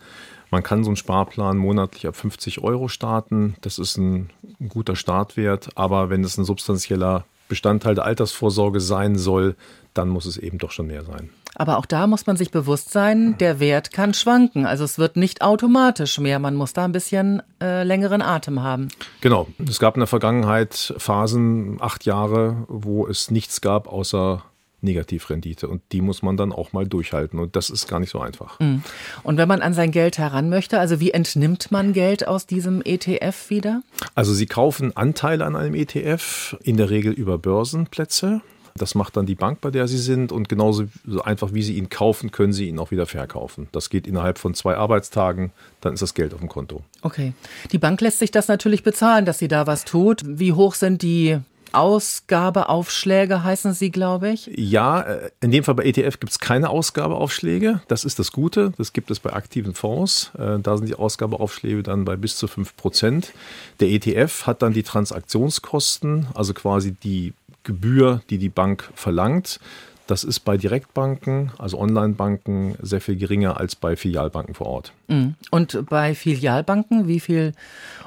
Man 0.49 0.63
kann 0.63 0.83
so 0.83 0.89
einen 0.89 0.95
Sparplan 0.95 1.57
monatlich 1.57 2.07
ab 2.07 2.15
50 2.15 2.63
Euro 2.63 2.87
starten. 2.87 3.55
Das 3.61 3.79
ist 3.79 3.97
ein 3.97 4.29
guter 4.69 4.95
Startwert. 4.95 5.69
Aber 5.75 6.09
wenn 6.09 6.23
es 6.23 6.37
ein 6.37 6.45
substanzieller 6.45 7.25
Bestandteil 7.49 7.95
der 7.95 8.05
Altersvorsorge 8.05 8.79
sein 8.79 9.17
soll, 9.17 9.55
dann 9.93 10.09
muss 10.09 10.25
es 10.25 10.37
eben 10.37 10.57
doch 10.57 10.71
schon 10.71 10.87
mehr 10.87 11.03
sein. 11.03 11.29
Aber 11.59 11.79
auch 11.79 11.87
da 11.87 12.05
muss 12.05 12.27
man 12.27 12.37
sich 12.37 12.51
bewusst 12.51 12.91
sein, 12.91 13.35
der 13.39 13.59
Wert 13.59 13.91
kann 13.91 14.13
schwanken. 14.13 14.67
Also 14.67 14.83
es 14.83 14.99
wird 14.99 15.17
nicht 15.17 15.41
automatisch 15.41 16.19
mehr. 16.19 16.37
Man 16.37 16.53
muss 16.53 16.73
da 16.73 16.85
ein 16.85 16.91
bisschen 16.91 17.41
äh, 17.59 17.83
längeren 17.83 18.21
Atem 18.21 18.61
haben. 18.61 18.89
Genau. 19.21 19.47
Es 19.67 19.79
gab 19.79 19.95
in 19.95 20.01
der 20.01 20.07
Vergangenheit 20.07 20.93
Phasen, 20.97 21.77
acht 21.81 22.05
Jahre, 22.05 22.65
wo 22.67 23.07
es 23.07 23.31
nichts 23.31 23.59
gab 23.61 23.87
außer 23.87 24.43
Negativrendite. 24.81 25.67
Und 25.67 25.81
die 25.91 26.01
muss 26.01 26.21
man 26.21 26.37
dann 26.37 26.51
auch 26.51 26.73
mal 26.73 26.85
durchhalten. 26.85 27.39
Und 27.39 27.55
das 27.55 27.71
ist 27.71 27.87
gar 27.87 27.99
nicht 27.99 28.11
so 28.11 28.19
einfach. 28.19 28.59
Mhm. 28.59 28.83
Und 29.23 29.37
wenn 29.37 29.47
man 29.47 29.63
an 29.63 29.73
sein 29.73 29.91
Geld 29.91 30.19
heran 30.19 30.49
möchte, 30.49 30.79
also 30.79 30.99
wie 30.99 31.11
entnimmt 31.11 31.71
man 31.71 31.93
Geld 31.93 32.27
aus 32.27 32.45
diesem 32.45 32.83
ETF 32.85 33.49
wieder? 33.49 33.81
Also 34.13 34.33
Sie 34.33 34.45
kaufen 34.45 34.95
Anteile 34.95 35.45
an 35.45 35.55
einem 35.55 35.73
ETF, 35.73 36.55
in 36.61 36.77
der 36.77 36.91
Regel 36.91 37.13
über 37.13 37.39
Börsenplätze. 37.39 38.41
Das 38.77 38.95
macht 38.95 39.17
dann 39.17 39.25
die 39.25 39.35
Bank, 39.35 39.61
bei 39.61 39.71
der 39.71 39.87
Sie 39.87 39.97
sind. 39.97 40.31
Und 40.31 40.49
genauso 40.49 40.85
einfach 41.23 41.53
wie 41.53 41.63
Sie 41.63 41.77
ihn 41.77 41.89
kaufen, 41.89 42.31
können 42.31 42.53
Sie 42.53 42.67
ihn 42.67 42.79
auch 42.79 42.91
wieder 42.91 43.05
verkaufen. 43.05 43.67
Das 43.71 43.89
geht 43.89 44.07
innerhalb 44.07 44.37
von 44.37 44.53
zwei 44.53 44.75
Arbeitstagen. 44.75 45.51
Dann 45.81 45.93
ist 45.93 46.01
das 46.01 46.13
Geld 46.13 46.33
auf 46.33 46.39
dem 46.39 46.49
Konto. 46.49 46.81
Okay. 47.01 47.33
Die 47.71 47.77
Bank 47.77 48.01
lässt 48.01 48.19
sich 48.19 48.31
das 48.31 48.47
natürlich 48.47 48.83
bezahlen, 48.83 49.25
dass 49.25 49.39
sie 49.39 49.47
da 49.47 49.67
was 49.67 49.85
tut. 49.85 50.21
Wie 50.25 50.53
hoch 50.53 50.73
sind 50.73 51.01
die 51.01 51.39
Ausgabeaufschläge 51.73 53.43
heißen 53.43 53.73
sie, 53.73 53.91
glaube 53.91 54.29
ich. 54.29 54.49
Ja, 54.55 55.01
äh, 55.01 55.29
in 55.41 55.51
dem 55.51 55.63
Fall 55.63 55.75
bei 55.75 55.83
ETF 55.83 56.19
gibt 56.19 56.31
es 56.31 56.39
keine 56.39 56.69
Ausgabeaufschläge. 56.69 57.81
Das 57.87 58.03
ist 58.03 58.19
das 58.19 58.31
Gute. 58.31 58.73
Das 58.77 58.93
gibt 58.93 59.11
es 59.11 59.19
bei 59.19 59.33
aktiven 59.33 59.73
Fonds. 59.73 60.31
Äh, 60.37 60.59
da 60.59 60.77
sind 60.77 60.87
die 60.87 60.95
Ausgabeaufschläge 60.95 61.83
dann 61.83 62.05
bei 62.05 62.15
bis 62.15 62.37
zu 62.37 62.47
5 62.47 62.75
Prozent. 62.75 63.33
Der 63.79 63.89
ETF 63.89 64.47
hat 64.47 64.61
dann 64.61 64.73
die 64.73 64.83
Transaktionskosten, 64.83 66.27
also 66.33 66.53
quasi 66.53 66.93
die 66.93 67.33
Gebühr, 67.67 68.21
die 68.29 68.37
die 68.37 68.49
Bank 68.49 68.89
verlangt. 68.95 69.59
Das 70.07 70.23
ist 70.23 70.39
bei 70.39 70.55
Direktbanken, 70.55 71.51
also 71.57 71.77
Online-Banken, 71.77 72.77
sehr 72.81 73.01
viel 73.01 73.17
geringer 73.17 73.57
als 73.57 73.75
bei 73.75 73.97
Filialbanken 73.97 74.55
vor 74.55 74.67
Ort. 74.67 74.93
Mhm. 75.09 75.35
Und 75.51 75.85
bei 75.89 76.15
Filialbanken, 76.15 77.09
wie 77.09 77.19
viel 77.19 77.51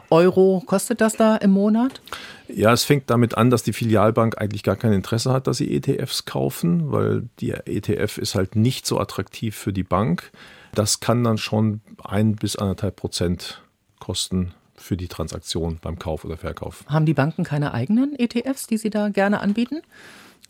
Euro 0.08 0.62
kostet 0.64 1.02
das 1.02 1.16
da 1.16 1.36
im 1.36 1.50
Monat? 1.50 2.00
Ja, 2.48 2.72
es 2.72 2.84
fängt 2.84 3.10
damit 3.10 3.36
an, 3.36 3.50
dass 3.50 3.62
die 3.62 3.74
Filialbank 3.74 4.40
eigentlich 4.40 4.62
gar 4.62 4.76
kein 4.76 4.94
Interesse 4.94 5.30
hat, 5.30 5.46
dass 5.46 5.58
sie 5.58 5.76
ETFs 5.76 6.24
kaufen, 6.24 6.90
weil 6.90 7.28
der 7.42 7.68
ETF 7.68 8.16
ist 8.16 8.34
halt 8.34 8.56
nicht 8.56 8.86
so 8.86 8.98
attraktiv 8.98 9.54
für 9.54 9.74
die 9.74 9.82
Bank. 9.82 10.32
Das 10.74 11.00
kann 11.00 11.22
dann 11.22 11.36
schon 11.36 11.82
ein 12.02 12.34
bis 12.34 12.56
anderthalb 12.56 12.96
Prozent 12.96 13.60
kosten 13.98 14.54
für 14.80 14.96
die 14.96 15.08
Transaktion 15.08 15.78
beim 15.80 15.98
Kauf 15.98 16.24
oder 16.24 16.36
Verkauf. 16.36 16.84
Haben 16.86 17.06
die 17.06 17.14
Banken 17.14 17.44
keine 17.44 17.74
eigenen 17.74 18.18
ETFs, 18.18 18.66
die 18.66 18.78
sie 18.78 18.90
da 18.90 19.08
gerne 19.08 19.40
anbieten? 19.40 19.82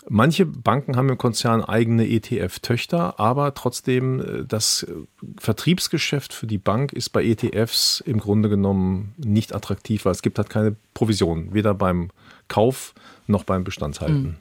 Manche 0.08 0.46
Banken 0.46 0.96
haben 0.96 1.10
im 1.10 1.18
Konzern 1.18 1.62
eigene 1.62 2.08
ETF-Töchter, 2.08 3.20
aber 3.20 3.52
trotzdem 3.52 4.20
äh, 4.20 4.44
das 4.46 4.84
äh, 4.84 4.92
Vertriebsgeschäft 5.38 6.32
für 6.32 6.46
die 6.46 6.58
Bank 6.58 6.92
ist 6.92 7.10
bei 7.10 7.22
ETFs 7.22 8.02
im 8.06 8.18
Grunde 8.18 8.48
genommen 8.48 9.14
nicht 9.18 9.54
attraktiv, 9.54 10.06
weil 10.06 10.12
es 10.12 10.22
gibt 10.22 10.38
halt 10.38 10.48
keine 10.48 10.74
Provision, 10.94 11.52
weder 11.52 11.74
beim 11.74 12.10
Kauf 12.48 12.94
noch 13.26 13.44
beim 13.44 13.62
Bestandshalten. 13.62 14.24
Hm. 14.24 14.36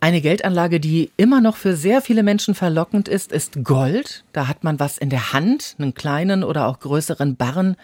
Eine 0.00 0.20
Geldanlage, 0.20 0.78
die 0.78 1.10
immer 1.16 1.40
noch 1.40 1.56
für 1.56 1.74
sehr 1.74 2.02
viele 2.02 2.22
Menschen 2.22 2.54
verlockend 2.54 3.08
ist, 3.08 3.32
ist 3.32 3.64
Gold. 3.64 4.24
Da 4.32 4.46
hat 4.46 4.62
man 4.62 4.78
was 4.78 4.98
in 4.98 5.10
der 5.10 5.32
Hand, 5.32 5.74
einen 5.78 5.94
kleinen 5.94 6.44
oder 6.44 6.66
auch 6.66 6.80
größeren 6.80 7.36
Barren. 7.36 7.76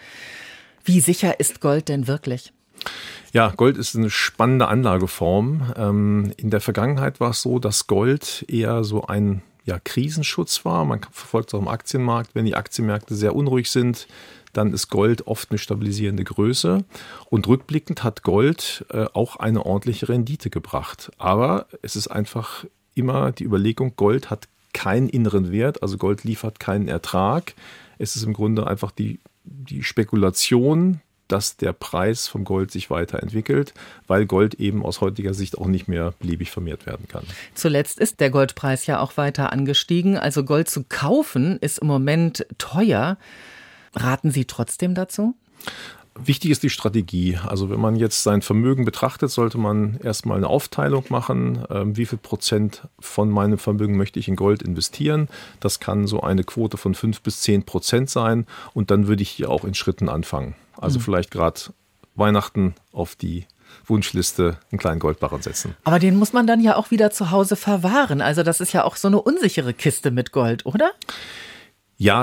Wie 0.83 0.99
sicher 0.99 1.39
ist 1.39 1.61
Gold 1.61 1.89
denn 1.89 2.07
wirklich? 2.07 2.53
Ja, 3.31 3.49
Gold 3.49 3.77
ist 3.77 3.95
eine 3.95 4.09
spannende 4.09 4.67
Anlageform. 4.67 5.73
Ähm, 5.75 6.33
in 6.37 6.49
der 6.49 6.61
Vergangenheit 6.61 7.19
war 7.19 7.31
es 7.31 7.41
so, 7.41 7.59
dass 7.59 7.87
Gold 7.87 8.45
eher 8.47 8.83
so 8.83 9.07
ein 9.07 9.41
ja, 9.65 9.79
Krisenschutz 9.79 10.65
war. 10.65 10.85
Man 10.85 11.01
verfolgt 11.01 11.49
es 11.49 11.53
auch 11.55 11.61
im 11.61 11.67
Aktienmarkt. 11.67 12.35
Wenn 12.35 12.45
die 12.45 12.55
Aktienmärkte 12.55 13.15
sehr 13.15 13.35
unruhig 13.35 13.71
sind, 13.71 14.07
dann 14.51 14.71
ist 14.71 14.89
Gold 14.89 15.25
oft 15.25 15.49
eine 15.49 15.57
stabilisierende 15.57 16.23
Größe. 16.23 16.83
Und 17.29 17.47
rückblickend 17.47 18.03
hat 18.03 18.23
Gold 18.23 18.85
äh, 18.89 19.05
auch 19.13 19.37
eine 19.37 19.65
ordentliche 19.65 20.09
Rendite 20.09 20.49
gebracht. 20.49 21.11
Aber 21.17 21.65
es 21.81 21.95
ist 21.95 22.07
einfach 22.07 22.65
immer 22.93 23.31
die 23.31 23.45
Überlegung, 23.45 23.93
Gold 23.95 24.29
hat 24.29 24.47
keinen 24.73 25.09
inneren 25.09 25.51
Wert, 25.51 25.81
also 25.81 25.97
Gold 25.97 26.23
liefert 26.23 26.59
keinen 26.59 26.87
Ertrag. 26.87 27.55
Es 27.97 28.15
ist 28.15 28.23
im 28.23 28.33
Grunde 28.33 28.67
einfach 28.67 28.91
die, 28.91 29.19
die 29.43 29.83
Spekulation, 29.83 31.01
dass 31.27 31.57
der 31.57 31.73
Preis 31.73 32.27
vom 32.27 32.43
Gold 32.43 32.71
sich 32.71 32.89
weiterentwickelt, 32.89 33.73
weil 34.07 34.25
Gold 34.25 34.55
eben 34.55 34.83
aus 34.83 35.01
heutiger 35.01 35.33
Sicht 35.33 35.57
auch 35.57 35.67
nicht 35.67 35.87
mehr 35.87 36.13
beliebig 36.19 36.51
vermehrt 36.51 36.85
werden 36.85 37.07
kann. 37.07 37.25
Zuletzt 37.55 37.99
ist 37.99 38.19
der 38.19 38.29
Goldpreis 38.29 38.85
ja 38.85 38.99
auch 38.99 39.17
weiter 39.17 39.51
angestiegen. 39.51 40.17
Also 40.17 40.43
Gold 40.43 40.69
zu 40.69 40.83
kaufen 40.83 41.57
ist 41.59 41.79
im 41.79 41.87
Moment 41.87 42.45
teuer. 42.57 43.17
Raten 43.95 44.31
Sie 44.31 44.45
trotzdem 44.45 44.95
dazu? 44.95 45.35
Wichtig 46.15 46.51
ist 46.51 46.61
die 46.61 46.69
Strategie. 46.69 47.39
Also 47.43 47.69
wenn 47.69 47.79
man 47.79 47.95
jetzt 47.95 48.21
sein 48.21 48.41
Vermögen 48.41 48.85
betrachtet, 48.85 49.31
sollte 49.31 49.57
man 49.57 49.99
erstmal 50.03 50.37
eine 50.37 50.47
Aufteilung 50.47 51.05
machen. 51.09 51.65
Ähm, 51.69 51.97
wie 51.97 52.05
viel 52.05 52.19
Prozent 52.19 52.87
von 52.99 53.29
meinem 53.29 53.57
Vermögen 53.57 53.97
möchte 53.97 54.19
ich 54.19 54.27
in 54.27 54.35
Gold 54.35 54.61
investieren? 54.61 55.27
Das 55.59 55.79
kann 55.79 56.05
so 56.05 56.21
eine 56.21 56.43
Quote 56.43 56.77
von 56.77 56.93
fünf 56.93 57.21
bis 57.21 57.41
zehn 57.41 57.63
Prozent 57.63 58.09
sein. 58.09 58.45
Und 58.73 58.91
dann 58.91 59.07
würde 59.07 59.23
ich 59.23 59.29
hier 59.29 59.49
auch 59.49 59.63
in 59.63 59.73
Schritten 59.73 60.07
anfangen. 60.07 60.55
Also 60.77 60.99
mhm. 60.99 61.03
vielleicht 61.03 61.31
gerade 61.31 61.59
Weihnachten 62.15 62.75
auf 62.91 63.15
die 63.15 63.47
Wunschliste 63.85 64.57
einen 64.71 64.79
kleinen 64.79 64.99
Goldbarren 64.99 65.41
setzen. 65.41 65.75
Aber 65.83 65.99
den 65.99 66.15
muss 66.15 66.31
man 66.31 66.45
dann 66.45 66.61
ja 66.61 66.75
auch 66.75 66.91
wieder 66.91 67.11
zu 67.11 67.31
Hause 67.31 67.55
verwahren. 67.55 68.21
Also 68.21 68.43
das 68.43 68.59
ist 68.61 68.71
ja 68.71 68.83
auch 68.83 68.95
so 68.95 69.07
eine 69.07 69.19
unsichere 69.21 69.73
Kiste 69.73 70.11
mit 70.11 70.31
Gold, 70.31 70.65
oder? 70.65 70.91
Ja, 70.91 71.13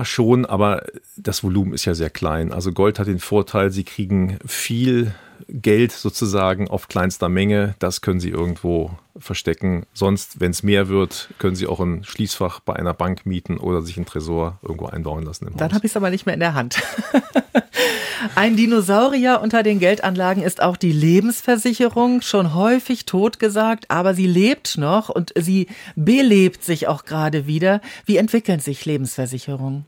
schon, 0.04 0.46
aber 0.46 0.84
das 1.16 1.42
Volumen 1.42 1.72
ist 1.72 1.84
ja 1.84 1.94
sehr 1.94 2.10
klein. 2.10 2.52
Also 2.52 2.72
Gold 2.72 2.98
hat 2.98 3.06
den 3.06 3.18
Vorteil, 3.18 3.70
Sie 3.70 3.84
kriegen 3.84 4.38
viel 4.46 5.14
Geld 5.48 5.92
sozusagen 5.92 6.68
auf 6.68 6.88
kleinster 6.88 7.28
Menge. 7.28 7.74
Das 7.78 8.00
können 8.00 8.20
Sie 8.20 8.28
irgendwo 8.28 8.90
verstecken. 9.16 9.86
Sonst, 9.94 10.40
wenn 10.40 10.50
es 10.50 10.62
mehr 10.62 10.88
wird, 10.88 11.30
können 11.38 11.56
Sie 11.56 11.66
auch 11.66 11.80
ein 11.80 12.04
Schließfach 12.04 12.60
bei 12.60 12.74
einer 12.76 12.94
Bank 12.94 13.26
mieten 13.26 13.56
oder 13.56 13.82
sich 13.82 13.96
ein 13.96 14.06
Tresor 14.06 14.58
irgendwo 14.62 14.86
einbauen 14.86 15.24
lassen. 15.24 15.50
Dann 15.56 15.72
habe 15.72 15.86
ich 15.86 15.92
es 15.92 15.96
aber 15.96 16.10
nicht 16.10 16.26
mehr 16.26 16.34
in 16.34 16.40
der 16.40 16.54
Hand. 16.54 16.82
Ein 18.34 18.56
Dinosaurier 18.56 19.40
unter 19.42 19.62
den 19.62 19.78
Geldanlagen 19.78 20.42
ist 20.42 20.62
auch 20.62 20.76
die 20.76 20.92
Lebensversicherung, 20.92 22.20
schon 22.20 22.54
häufig 22.54 23.06
totgesagt, 23.06 23.86
aber 23.88 24.14
sie 24.14 24.26
lebt 24.26 24.76
noch 24.78 25.08
und 25.08 25.32
sie 25.38 25.68
belebt 25.96 26.62
sich 26.62 26.86
auch 26.86 27.04
gerade 27.04 27.46
wieder. 27.46 27.80
Wie 28.04 28.18
entwickeln 28.18 28.60
sich 28.60 28.84
Lebensversicherungen? 28.84 29.86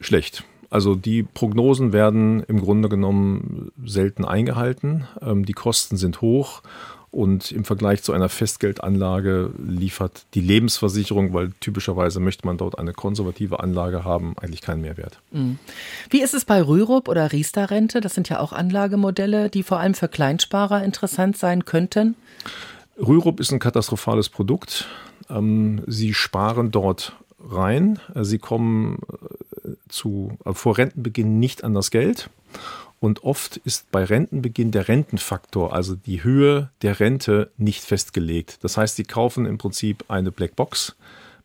Schlecht. 0.00 0.44
Also 0.70 0.94
die 0.94 1.22
Prognosen 1.22 1.92
werden 1.92 2.42
im 2.42 2.60
Grunde 2.60 2.88
genommen 2.88 3.70
selten 3.84 4.24
eingehalten. 4.24 5.06
Ähm, 5.22 5.44
die 5.44 5.52
Kosten 5.52 5.96
sind 5.96 6.20
hoch 6.20 6.62
und 7.16 7.50
im 7.50 7.64
Vergleich 7.64 8.02
zu 8.02 8.12
einer 8.12 8.28
Festgeldanlage 8.28 9.50
liefert 9.58 10.26
die 10.34 10.42
Lebensversicherung, 10.42 11.32
weil 11.32 11.52
typischerweise 11.60 12.20
möchte 12.20 12.46
man 12.46 12.58
dort 12.58 12.78
eine 12.78 12.92
konservative 12.92 13.60
Anlage 13.60 14.04
haben, 14.04 14.34
eigentlich 14.38 14.60
keinen 14.60 14.82
Mehrwert. 14.82 15.18
Mhm. 15.30 15.58
Wie 16.10 16.20
ist 16.20 16.34
es 16.34 16.44
bei 16.44 16.60
Rürup 16.60 17.08
oder 17.08 17.32
Riester-Rente? 17.32 18.02
Das 18.02 18.14
sind 18.14 18.28
ja 18.28 18.38
auch 18.38 18.52
Anlagemodelle, 18.52 19.48
die 19.48 19.62
vor 19.62 19.80
allem 19.80 19.94
für 19.94 20.08
Kleinsparer 20.08 20.84
interessant 20.84 21.38
sein 21.38 21.64
könnten. 21.64 22.16
Rürup 22.98 23.40
ist 23.40 23.50
ein 23.50 23.60
katastrophales 23.60 24.28
Produkt. 24.28 24.86
Ähm, 25.30 25.82
sie 25.86 26.12
sparen 26.12 26.70
dort 26.70 27.14
rein. 27.40 27.98
Sie 28.14 28.38
kommen 28.38 28.98
äh, 29.64 29.70
zu, 29.88 30.36
äh, 30.44 30.52
vor 30.52 30.76
Rentenbeginn 30.76 31.38
nicht 31.38 31.64
an 31.64 31.72
das 31.72 31.90
Geld. 31.90 32.28
Und 32.98 33.24
oft 33.24 33.58
ist 33.58 33.90
bei 33.90 34.04
Rentenbeginn 34.04 34.70
der 34.70 34.88
Rentenfaktor, 34.88 35.72
also 35.72 35.94
die 35.94 36.24
Höhe 36.24 36.70
der 36.82 36.98
Rente, 36.98 37.50
nicht 37.56 37.84
festgelegt. 37.84 38.58
Das 38.62 38.76
heißt, 38.76 38.96
sie 38.96 39.04
kaufen 39.04 39.46
im 39.46 39.58
Prinzip 39.58 40.04
eine 40.08 40.32
Blackbox, 40.32 40.96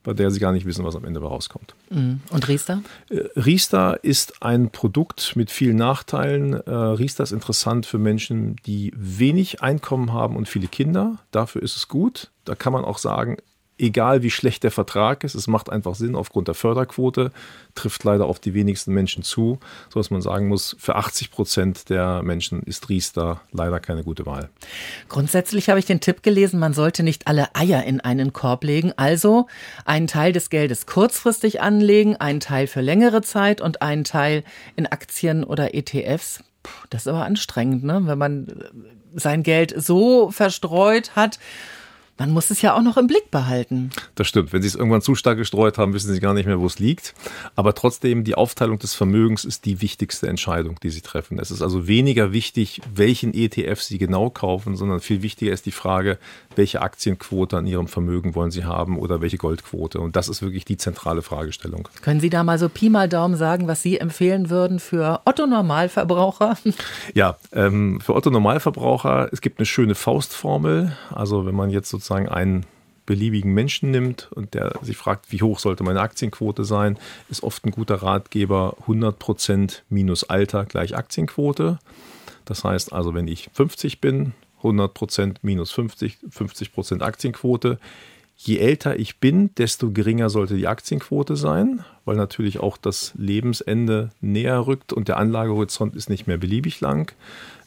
bei 0.03 0.13
der 0.13 0.31
sie 0.31 0.39
gar 0.39 0.51
nicht 0.51 0.65
wissen, 0.65 0.85
was 0.85 0.95
am 0.95 1.05
Ende 1.05 1.21
rauskommt. 1.21 1.75
Mhm. 1.89 2.21
Und 2.29 2.47
Riester? 2.47 2.81
Äh, 3.09 3.23
Riester 3.35 4.03
ist 4.03 4.41
ein 4.41 4.71
Produkt 4.71 5.35
mit 5.35 5.51
vielen 5.51 5.77
Nachteilen. 5.77 6.53
Äh, 6.53 6.71
Riester 6.71 7.23
ist 7.23 7.31
interessant 7.31 7.85
für 7.85 7.97
Menschen, 7.97 8.55
die 8.65 8.93
wenig 8.95 9.61
Einkommen 9.61 10.13
haben 10.13 10.35
und 10.35 10.47
viele 10.47 10.67
Kinder. 10.67 11.19
Dafür 11.31 11.61
ist 11.61 11.75
es 11.75 11.87
gut. 11.87 12.31
Da 12.45 12.55
kann 12.55 12.73
man 12.73 12.83
auch 12.83 12.97
sagen, 12.97 13.37
egal 13.77 14.21
wie 14.21 14.29
schlecht 14.29 14.63
der 14.63 14.71
Vertrag 14.71 15.23
ist, 15.23 15.35
es 15.35 15.47
macht 15.47 15.69
einfach 15.69 15.95
Sinn 15.95 16.15
aufgrund 16.15 16.47
der 16.47 16.55
Förderquote, 16.55 17.31
trifft 17.75 18.03
leider 18.03 18.25
auf 18.25 18.39
die 18.39 18.53
wenigsten 18.53 18.93
Menschen 18.93 19.23
zu, 19.23 19.59
sodass 19.89 20.11
man 20.11 20.21
sagen 20.21 20.47
muss, 20.47 20.75
für 20.79 20.95
80 20.95 21.31
Prozent 21.31 21.89
der 21.89 22.21
Menschen 22.21 22.61
ist 22.63 22.89
Riester 22.89 23.41
leider 23.51 23.79
keine 23.79 24.03
gute 24.03 24.25
Wahl. 24.25 24.49
Grundsätzlich 25.09 25.69
habe 25.69 25.79
ich 25.79 25.85
den 25.85 25.99
Tipp 25.99 26.21
gelesen, 26.23 26.59
man 26.59 26.73
sollte 26.73 27.03
nicht 27.03 27.27
alle 27.27 27.55
Eier 27.55 27.83
in 27.83 28.01
einen 28.01 28.33
Korb 28.33 28.63
legen, 28.63 28.93
also 28.95 29.47
einen 29.85 30.07
Teil 30.07 30.31
des 30.31 30.49
Geldes 30.49 30.85
kurzfristig 30.85 31.61
anlegen, 31.61 32.15
einen 32.17 32.39
Teil 32.39 32.67
für 32.67 32.81
längere 32.81 33.21
Zeit 33.21 33.61
und 33.61 33.81
einen 33.81 34.03
Teil 34.03 34.43
in 34.75 34.85
Aktien 34.85 35.43
oder 35.43 35.73
ETFs. 35.73 36.43
Puh, 36.63 36.71
das 36.91 37.03
ist 37.03 37.07
aber 37.07 37.25
anstrengend, 37.25 37.83
ne? 37.83 38.01
wenn 38.05 38.17
man 38.17 38.47
sein 39.15 39.43
Geld 39.43 39.73
so 39.75 40.29
verstreut 40.31 41.15
hat 41.15 41.39
man 42.21 42.29
muss 42.29 42.51
es 42.51 42.61
ja 42.61 42.75
auch 42.75 42.83
noch 42.83 42.97
im 42.97 43.07
Blick 43.07 43.31
behalten. 43.31 43.89
Das 44.13 44.27
stimmt. 44.27 44.53
Wenn 44.53 44.61
Sie 44.61 44.67
es 44.67 44.75
irgendwann 44.75 45.01
zu 45.01 45.15
stark 45.15 45.39
gestreut 45.39 45.79
haben, 45.79 45.95
wissen 45.95 46.13
Sie 46.13 46.19
gar 46.19 46.35
nicht 46.35 46.45
mehr, 46.45 46.59
wo 46.59 46.67
es 46.67 46.77
liegt. 46.77 47.15
Aber 47.55 47.73
trotzdem, 47.73 48.23
die 48.23 48.35
Aufteilung 48.35 48.77
des 48.77 48.93
Vermögens 48.93 49.43
ist 49.43 49.65
die 49.65 49.81
wichtigste 49.81 50.27
Entscheidung, 50.27 50.79
die 50.83 50.91
Sie 50.91 51.01
treffen. 51.01 51.39
Es 51.39 51.49
ist 51.49 51.63
also 51.63 51.87
weniger 51.87 52.31
wichtig, 52.31 52.79
welchen 52.93 53.33
ETF 53.33 53.81
Sie 53.81 53.97
genau 53.97 54.29
kaufen, 54.29 54.75
sondern 54.75 54.99
viel 54.99 55.23
wichtiger 55.23 55.51
ist 55.51 55.65
die 55.65 55.71
Frage, 55.71 56.19
welche 56.55 56.83
Aktienquote 56.83 57.57
an 57.57 57.65
Ihrem 57.65 57.87
Vermögen 57.87 58.35
wollen 58.35 58.51
Sie 58.51 58.65
haben 58.65 58.99
oder 58.99 59.21
welche 59.21 59.37
Goldquote. 59.37 59.99
Und 59.99 60.15
das 60.15 60.29
ist 60.29 60.43
wirklich 60.43 60.63
die 60.63 60.77
zentrale 60.77 61.23
Fragestellung. 61.23 61.89
Können 62.03 62.19
Sie 62.19 62.29
da 62.29 62.43
mal 62.43 62.59
so 62.59 62.69
Pi 62.69 62.91
mal 62.91 63.09
Daumen 63.09 63.35
sagen, 63.35 63.67
was 63.67 63.81
Sie 63.81 63.97
empfehlen 63.97 64.51
würden 64.51 64.79
für 64.79 65.21
Otto 65.25 65.47
Normalverbraucher? 65.47 66.55
Ja, 67.15 67.37
ähm, 67.51 67.99
für 67.99 68.13
Otto 68.13 68.29
Normalverbraucher, 68.29 69.29
es 69.31 69.41
gibt 69.41 69.57
eine 69.57 69.65
schöne 69.65 69.95
Faustformel. 69.95 70.95
Also 71.09 71.47
wenn 71.47 71.55
man 71.55 71.71
jetzt 71.71 71.89
sozusagen 71.89 72.10
sozusagen 72.11 72.29
einen 72.29 72.65
beliebigen 73.05 73.53
Menschen 73.53 73.91
nimmt 73.91 74.29
und 74.33 74.53
der 74.53 74.73
sich 74.81 74.97
fragt, 74.97 75.31
wie 75.31 75.41
hoch 75.41 75.59
sollte 75.59 75.83
meine 75.83 76.01
Aktienquote 76.01 76.65
sein, 76.65 76.97
ist 77.29 77.43
oft 77.43 77.65
ein 77.65 77.71
guter 77.71 77.95
Ratgeber 77.95 78.75
100% 78.85 79.79
minus 79.89 80.23
Alter 80.25 80.65
gleich 80.65 80.95
Aktienquote. 80.95 81.79
Das 82.45 82.63
heißt 82.63 82.93
also, 82.93 83.13
wenn 83.13 83.27
ich 83.27 83.49
50 83.53 84.01
bin, 84.01 84.33
100 84.57 84.93
Prozent 84.93 85.39
minus 85.43 85.71
50, 85.71 86.19
50 86.29 86.73
Prozent 86.73 87.01
Aktienquote. 87.01 87.79
Je 88.43 88.57
älter 88.57 88.97
ich 88.97 89.19
bin, 89.19 89.53
desto 89.53 89.91
geringer 89.91 90.31
sollte 90.31 90.55
die 90.55 90.65
Aktienquote 90.65 91.35
sein, 91.35 91.85
weil 92.05 92.15
natürlich 92.15 92.59
auch 92.59 92.75
das 92.75 93.13
Lebensende 93.15 94.09
näher 94.19 94.65
rückt 94.65 94.93
und 94.93 95.07
der 95.09 95.17
Anlagehorizont 95.17 95.95
ist 95.95 96.09
nicht 96.09 96.25
mehr 96.25 96.39
beliebig 96.39 96.81
lang. 96.81 97.13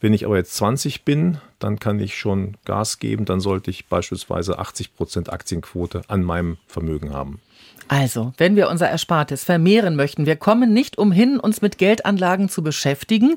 Wenn 0.00 0.12
ich 0.12 0.24
aber 0.26 0.36
jetzt 0.36 0.56
20 0.56 1.04
bin, 1.04 1.38
dann 1.60 1.78
kann 1.78 2.00
ich 2.00 2.18
schon 2.18 2.56
Gas 2.64 2.98
geben, 2.98 3.24
dann 3.24 3.38
sollte 3.38 3.70
ich 3.70 3.86
beispielsweise 3.86 4.58
80 4.58 4.96
Prozent 4.96 5.32
Aktienquote 5.32 6.02
an 6.08 6.24
meinem 6.24 6.56
Vermögen 6.66 7.12
haben. 7.12 7.40
Also, 7.88 8.32
wenn 8.38 8.56
wir 8.56 8.70
unser 8.70 8.88
Erspartes 8.88 9.44
vermehren 9.44 9.94
möchten, 9.94 10.26
wir 10.26 10.36
kommen 10.36 10.72
nicht 10.72 10.96
umhin, 10.96 11.38
uns 11.38 11.60
mit 11.60 11.76
Geldanlagen 11.78 12.48
zu 12.48 12.62
beschäftigen. 12.62 13.36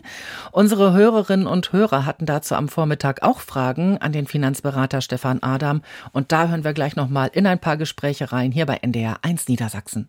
Unsere 0.51 0.93
Hörerinnen 0.93 1.47
und 1.47 1.73
Hörer 1.73 2.05
hatten 2.05 2.25
dazu 2.25 2.55
am 2.55 2.69
Vormittag 2.69 3.23
auch 3.23 3.41
Fragen 3.41 3.97
an 3.97 4.13
den 4.13 4.25
Finanzberater 4.25 5.01
Stefan 5.01 5.43
Adam. 5.43 5.81
Und 6.13 6.31
da 6.31 6.47
hören 6.47 6.63
wir 6.63 6.73
gleich 6.73 6.95
nochmal 6.95 7.29
in 7.33 7.45
ein 7.45 7.59
paar 7.59 7.77
Gespräche 7.77 8.31
rein, 8.31 8.51
hier 8.51 8.65
bei 8.65 8.77
NDR 8.77 9.17
1 9.21 9.49
Niedersachsen. 9.49 10.07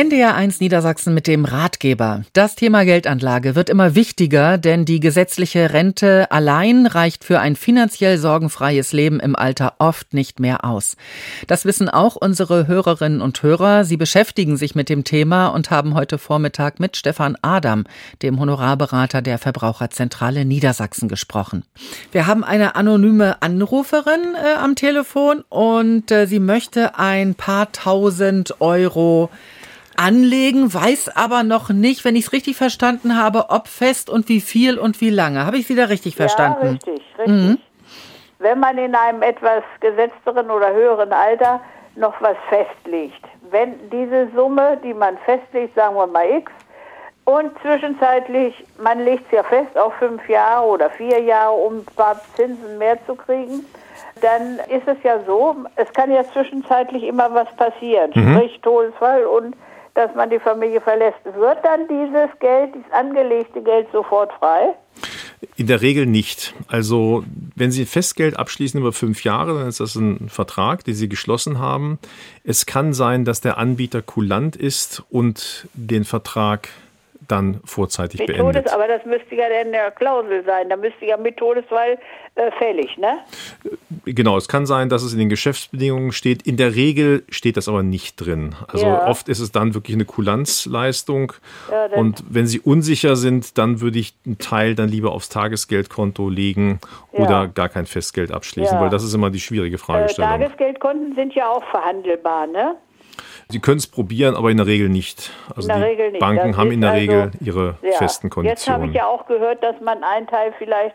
NDR1 0.00 0.56
Niedersachsen 0.60 1.12
mit 1.12 1.26
dem 1.26 1.44
Ratgeber. 1.44 2.22
Das 2.32 2.54
Thema 2.54 2.86
Geldanlage 2.86 3.54
wird 3.54 3.68
immer 3.68 3.94
wichtiger, 3.94 4.56
denn 4.56 4.86
die 4.86 4.98
gesetzliche 4.98 5.74
Rente 5.74 6.30
allein 6.30 6.86
reicht 6.86 7.22
für 7.22 7.38
ein 7.38 7.54
finanziell 7.54 8.16
sorgenfreies 8.16 8.94
Leben 8.94 9.20
im 9.20 9.36
Alter 9.36 9.74
oft 9.78 10.14
nicht 10.14 10.40
mehr 10.40 10.64
aus. 10.64 10.96
Das 11.48 11.66
wissen 11.66 11.90
auch 11.90 12.16
unsere 12.16 12.66
Hörerinnen 12.66 13.20
und 13.20 13.42
Hörer. 13.42 13.84
Sie 13.84 13.98
beschäftigen 13.98 14.56
sich 14.56 14.74
mit 14.74 14.88
dem 14.88 15.04
Thema 15.04 15.48
und 15.48 15.70
haben 15.70 15.92
heute 15.92 16.16
Vormittag 16.16 16.80
mit 16.80 16.96
Stefan 16.96 17.36
Adam, 17.42 17.84
dem 18.22 18.40
Honorarberater 18.40 19.20
der 19.20 19.36
Verbraucherzentrale 19.36 20.46
Niedersachsen, 20.46 21.10
gesprochen. 21.10 21.62
Wir 22.10 22.26
haben 22.26 22.42
eine 22.42 22.74
anonyme 22.74 23.42
Anruferin 23.42 24.34
äh, 24.34 24.54
am 24.54 24.76
Telefon 24.76 25.44
und 25.50 26.10
äh, 26.10 26.24
sie 26.24 26.40
möchte 26.40 26.98
ein 26.98 27.34
paar 27.34 27.70
tausend 27.72 28.62
Euro 28.62 29.28
anlegen, 29.96 30.72
weiß 30.72 31.16
aber 31.16 31.42
noch 31.42 31.70
nicht, 31.70 32.04
wenn 32.04 32.16
ich 32.16 32.26
es 32.26 32.32
richtig 32.32 32.56
verstanden 32.56 33.16
habe, 33.16 33.46
ob 33.50 33.68
fest 33.68 34.10
und 34.10 34.28
wie 34.28 34.40
viel 34.40 34.78
und 34.78 35.00
wie 35.00 35.10
lange. 35.10 35.44
Habe 35.44 35.58
ich 35.58 35.66
Sie 35.66 35.74
da 35.74 35.84
richtig 35.84 36.16
verstanden? 36.16 36.64
Ja, 36.86 36.92
richtig, 36.92 37.02
richtig. 37.18 37.26
Mhm. 37.26 37.58
Wenn 38.38 38.58
man 38.58 38.78
in 38.78 38.94
einem 38.94 39.22
etwas 39.22 39.62
gesetzteren 39.80 40.50
oder 40.50 40.72
höheren 40.72 41.12
Alter 41.12 41.60
noch 41.96 42.14
was 42.20 42.36
festlegt, 42.48 43.22
wenn 43.50 43.74
diese 43.90 44.28
Summe, 44.34 44.78
die 44.82 44.94
man 44.94 45.18
festlegt, 45.18 45.74
sagen 45.74 45.96
wir 45.96 46.06
mal 46.06 46.28
X, 46.38 46.50
und 47.24 47.52
zwischenzeitlich, 47.60 48.54
man 48.82 49.04
legt 49.04 49.26
es 49.26 49.32
ja 49.32 49.42
fest 49.42 49.78
auf 49.78 49.94
fünf 49.94 50.26
Jahre 50.28 50.66
oder 50.66 50.90
vier 50.90 51.20
Jahre, 51.20 51.52
um 51.52 51.78
ein 51.78 51.86
paar 51.96 52.20
Zinsen 52.34 52.78
mehr 52.78 52.98
zu 53.06 53.14
kriegen, 53.14 53.64
dann 54.20 54.58
ist 54.68 54.86
es 54.86 54.96
ja 55.02 55.18
so, 55.26 55.56
es 55.76 55.92
kann 55.92 56.10
ja 56.10 56.24
zwischenzeitlich 56.24 57.04
immer 57.04 57.32
was 57.32 57.48
passieren, 57.56 58.10
mhm. 58.14 58.34
sprich 58.34 58.60
Todesfall 58.62 59.24
und 59.26 59.54
dass 59.94 60.14
man 60.14 60.30
die 60.30 60.38
Familie 60.38 60.80
verlässt, 60.80 61.24
wird 61.24 61.58
dann 61.64 61.88
dieses 61.88 62.30
Geld, 62.40 62.74
dieses 62.74 62.90
angelegte 62.92 63.62
Geld 63.62 63.88
sofort 63.92 64.32
frei? 64.34 64.74
In 65.56 65.66
der 65.66 65.80
Regel 65.80 66.06
nicht. 66.06 66.54
Also 66.68 67.24
wenn 67.56 67.70
Sie 67.70 67.86
Festgeld 67.86 68.38
abschließen 68.38 68.78
über 68.78 68.92
fünf 68.92 69.24
Jahre, 69.24 69.58
dann 69.58 69.68
ist 69.68 69.80
das 69.80 69.94
ein 69.94 70.28
Vertrag, 70.28 70.84
den 70.84 70.94
Sie 70.94 71.08
geschlossen 71.08 71.58
haben. 71.58 71.98
Es 72.44 72.66
kann 72.66 72.92
sein, 72.92 73.24
dass 73.24 73.40
der 73.40 73.56
Anbieter 73.56 74.02
kulant 74.02 74.56
ist 74.56 75.02
und 75.10 75.68
den 75.72 76.04
Vertrag 76.04 76.68
dann 77.30 77.60
vorzeitig 77.64 78.20
mit 78.20 78.28
beendet. 78.28 78.64
Todes, 78.64 78.72
aber 78.72 78.88
das 78.88 79.04
müsste 79.04 79.34
ja 79.34 79.46
in 79.60 79.72
der 79.72 79.90
Klausel 79.90 80.44
sein. 80.44 80.68
Da 80.68 80.76
müsste 80.76 81.06
ja 81.06 81.16
mit 81.16 81.36
Todesfall 81.36 81.98
äh, 82.34 82.50
fällig, 82.52 82.96
ne? 82.98 83.18
Äh, 84.06 84.12
genau, 84.12 84.36
es 84.36 84.48
kann 84.48 84.66
sein, 84.66 84.88
dass 84.88 85.02
es 85.02 85.12
in 85.12 85.18
den 85.18 85.28
Geschäftsbedingungen 85.28 86.12
steht. 86.12 86.42
In 86.46 86.56
der 86.56 86.74
Regel 86.74 87.24
steht 87.28 87.56
das 87.56 87.68
aber 87.68 87.82
nicht 87.82 88.16
drin. 88.16 88.54
Also 88.68 88.86
ja. 88.86 89.06
oft 89.06 89.28
ist 89.28 89.40
es 89.40 89.52
dann 89.52 89.74
wirklich 89.74 89.96
eine 89.96 90.04
Kulanzleistung. 90.04 91.32
Ja, 91.70 91.86
und 91.96 92.24
wenn 92.28 92.46
Sie 92.46 92.60
unsicher 92.60 93.16
sind, 93.16 93.58
dann 93.58 93.80
würde 93.80 93.98
ich 93.98 94.14
einen 94.26 94.38
Teil 94.38 94.74
dann 94.74 94.88
lieber 94.88 95.12
aufs 95.12 95.28
Tagesgeldkonto 95.28 96.28
legen 96.28 96.80
ja. 97.12 97.20
oder 97.20 97.48
gar 97.48 97.68
kein 97.68 97.86
Festgeld 97.86 98.32
abschließen, 98.32 98.78
weil 98.80 98.90
das 98.90 99.04
ist 99.04 99.14
immer 99.14 99.30
die 99.30 99.40
schwierige 99.40 99.78
Fragestellung. 99.78 100.30
Äh, 100.30 100.38
Tagesgeldkonten 100.38 101.14
sind 101.14 101.34
ja 101.34 101.48
auch 101.48 101.64
verhandelbar, 101.64 102.46
ne? 102.46 102.76
Sie 103.50 103.60
können 103.60 103.78
es 103.78 103.86
probieren, 103.86 104.36
aber 104.36 104.50
in 104.50 104.56
der 104.56 104.66
Regel 104.66 104.88
nicht. 104.88 105.32
Also 105.54 105.68
die 105.68 105.74
Regel 105.74 106.12
nicht. 106.12 106.20
Banken 106.20 106.48
das 106.48 106.56
haben 106.56 106.72
in 106.72 106.80
der 106.80 106.90
also, 106.90 107.00
Regel 107.00 107.30
ihre 107.40 107.76
ja. 107.82 107.92
festen 107.92 108.30
Konditionen. 108.30 108.56
Jetzt 108.56 108.68
habe 108.68 108.86
ich 108.86 108.94
ja 108.94 109.06
auch 109.06 109.26
gehört, 109.26 109.62
dass 109.62 109.80
man 109.80 110.02
einen 110.04 110.26
Teil 110.26 110.52
vielleicht 110.58 110.94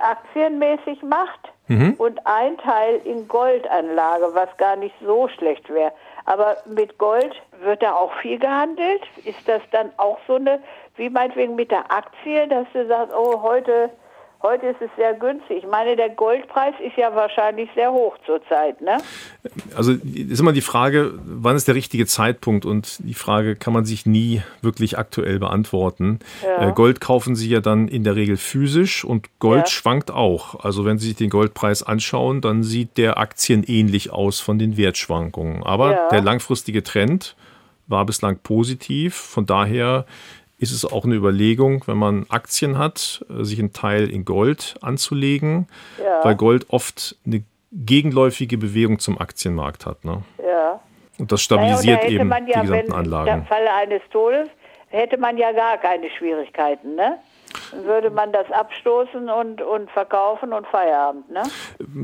aktienmäßig 0.00 1.02
macht 1.02 1.40
mhm. 1.68 1.94
und 1.98 2.26
ein 2.26 2.56
Teil 2.58 3.00
in 3.04 3.26
Goldanlage, 3.28 4.30
was 4.34 4.48
gar 4.56 4.76
nicht 4.76 4.94
so 5.04 5.28
schlecht 5.28 5.68
wäre. 5.70 5.92
Aber 6.24 6.56
mit 6.66 6.98
Gold 6.98 7.34
wird 7.62 7.82
da 7.82 7.94
auch 7.94 8.12
viel 8.20 8.38
gehandelt. 8.38 9.02
Ist 9.24 9.48
das 9.48 9.62
dann 9.70 9.90
auch 9.96 10.18
so 10.26 10.34
eine, 10.34 10.60
wie 10.96 11.08
meinetwegen 11.08 11.54
mit 11.54 11.70
der 11.70 11.90
Aktie, 11.90 12.48
dass 12.48 12.66
du 12.72 12.86
sagst, 12.86 13.14
oh, 13.16 13.42
heute 13.42 13.90
Heute 14.48 14.66
ist 14.68 14.80
es 14.80 14.90
sehr 14.96 15.14
günstig. 15.14 15.58
Ich 15.58 15.66
meine, 15.68 15.96
der 15.96 16.10
Goldpreis 16.10 16.74
ist 16.78 16.96
ja 16.96 17.12
wahrscheinlich 17.16 17.68
sehr 17.74 17.90
hoch 17.90 18.16
zurzeit, 18.24 18.80
ne? 18.80 18.98
Also 19.74 19.90
ist 19.90 20.38
immer 20.38 20.52
die 20.52 20.60
Frage, 20.60 21.14
wann 21.24 21.56
ist 21.56 21.66
der 21.66 21.74
richtige 21.74 22.06
Zeitpunkt? 22.06 22.64
Und 22.64 22.98
die 23.00 23.14
Frage 23.14 23.56
kann 23.56 23.72
man 23.72 23.84
sich 23.84 24.06
nie 24.06 24.42
wirklich 24.62 24.98
aktuell 24.98 25.40
beantworten. 25.40 26.20
Ja. 26.44 26.68
Äh, 26.68 26.72
Gold 26.74 27.00
kaufen 27.00 27.34
Sie 27.34 27.48
ja 27.48 27.58
dann 27.58 27.88
in 27.88 28.04
der 28.04 28.14
Regel 28.14 28.36
physisch 28.36 29.04
und 29.04 29.26
Gold 29.40 29.64
ja. 29.64 29.66
schwankt 29.66 30.12
auch. 30.12 30.64
Also 30.64 30.84
wenn 30.84 30.98
Sie 30.98 31.08
sich 31.08 31.16
den 31.16 31.30
Goldpreis 31.30 31.82
anschauen, 31.82 32.40
dann 32.40 32.62
sieht 32.62 32.98
der 32.98 33.18
Aktien 33.18 33.64
ähnlich 33.64 34.12
aus 34.12 34.38
von 34.38 34.60
den 34.60 34.76
Wertschwankungen. 34.76 35.64
Aber 35.64 35.90
ja. 35.90 36.08
der 36.10 36.20
langfristige 36.20 36.84
Trend 36.84 37.34
war 37.88 38.06
bislang 38.06 38.38
positiv. 38.38 39.16
Von 39.16 39.44
daher 39.44 40.06
ist 40.58 40.72
es 40.72 40.84
auch 40.84 41.04
eine 41.04 41.14
Überlegung, 41.14 41.84
wenn 41.86 41.98
man 41.98 42.26
Aktien 42.28 42.78
hat, 42.78 43.24
äh, 43.28 43.44
sich 43.44 43.58
einen 43.58 43.72
Teil 43.72 44.08
in 44.10 44.24
Gold 44.24 44.76
anzulegen, 44.80 45.68
ja. 46.02 46.24
weil 46.24 46.34
Gold 46.34 46.66
oft 46.70 47.16
eine 47.26 47.42
gegenläufige 47.72 48.56
Bewegung 48.56 48.98
zum 48.98 49.18
Aktienmarkt 49.18 49.86
hat. 49.86 50.04
Ne? 50.04 50.22
Ja. 50.44 50.80
Und 51.18 51.32
das 51.32 51.42
stabilisiert 51.42 52.02
naja, 52.02 52.20
eben 52.20 52.30
ja, 52.30 52.40
die 52.40 52.52
gesamten 52.52 52.70
wenn, 52.72 52.92
Anlagen. 52.92 53.40
Im 53.40 53.46
Falle 53.46 53.72
eines 53.72 54.02
Todes 54.10 54.48
hätte 54.88 55.18
man 55.18 55.36
ja 55.36 55.52
gar 55.52 55.78
keine 55.78 56.08
Schwierigkeiten, 56.10 56.94
ne? 56.94 57.18
Würde 57.84 58.10
man 58.10 58.32
das 58.32 58.50
abstoßen 58.50 59.28
und, 59.28 59.62
und 59.62 59.90
verkaufen 59.90 60.52
und 60.52 60.66
Feierabend, 60.66 61.30
ne? 61.30 61.42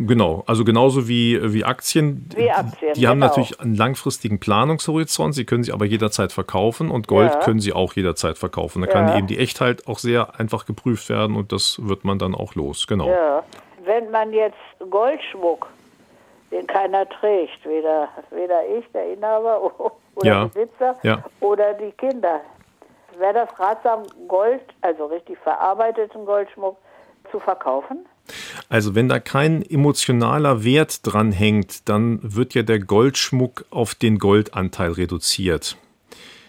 Genau, 0.07 0.45
also 0.47 0.65
genauso 0.65 1.09
wie, 1.09 1.39
wie 1.53 1.65
Aktien. 1.65 2.29
Wie 2.35 2.51
Aktien, 2.51 2.95
Die 2.95 3.01
genau. 3.01 3.11
haben 3.11 3.19
natürlich 3.19 3.61
einen 3.61 3.75
langfristigen 3.75 4.41
Planungshorizont, 4.41 5.35
sie 5.35 5.45
können 5.45 5.63
sie 5.63 5.73
aber 5.73 5.85
jederzeit 5.85 6.33
verkaufen 6.33 6.91
und 6.91 7.09
Gold 7.09 7.33
ja. 7.33 7.41
können 7.41 7.61
sie 7.61 7.73
auch 7.73 7.95
jederzeit 7.95 8.39
verkaufen. 8.39 8.83
Da 8.83 8.89
ja. 8.89 8.93
kann 8.93 9.19
eben 9.19 9.27
die 9.27 9.39
Echtheit 9.39 9.87
auch 9.87 9.99
sehr 9.99 10.39
einfach 10.39 10.67
geprüft 10.67 11.09
werden 11.09 11.37
und 11.37 11.53
das 11.53 11.79
wird 11.83 12.05
man 12.05 12.19
dann 12.19 12.35
auch 12.35 12.55
los, 12.55 12.87
genau. 12.87 13.09
Ja. 13.09 13.43
Wenn 13.85 14.11
man 14.11 14.33
jetzt 14.33 14.57
Goldschmuck, 14.91 15.69
den 16.53 16.67
keiner 16.67 17.09
trägt, 17.09 17.65
weder, 17.65 18.09
weder 18.31 18.61
ich, 18.79 18.85
der 18.93 19.13
Inhaber 19.13 19.61
oder. 20.15 20.49
Besitzer 20.49 20.97
oder 21.41 21.75
die 21.75 21.91
Kinder, 21.93 22.41
wäre 23.19 23.35
das 23.35 23.59
ratsam, 23.59 24.03
Gold, 24.29 24.63
also 24.81 25.07
richtig 25.07 25.39
verarbeiteten 25.39 26.25
Goldschmuck, 26.25 26.77
zu 27.31 27.39
verkaufen? 27.41 28.07
Also 28.69 28.95
wenn 28.95 29.09
da 29.09 29.19
kein 29.19 29.63
emotionaler 29.63 30.65
Wert 30.65 31.01
dran 31.07 31.33
hängt, 31.33 31.89
dann 31.89 32.21
wird 32.23 32.55
ja 32.55 32.63
der 32.63 32.79
Goldschmuck 32.79 33.65
auf 33.71 33.95
den 33.95 34.19
Goldanteil 34.19 34.93
reduziert. 34.93 35.77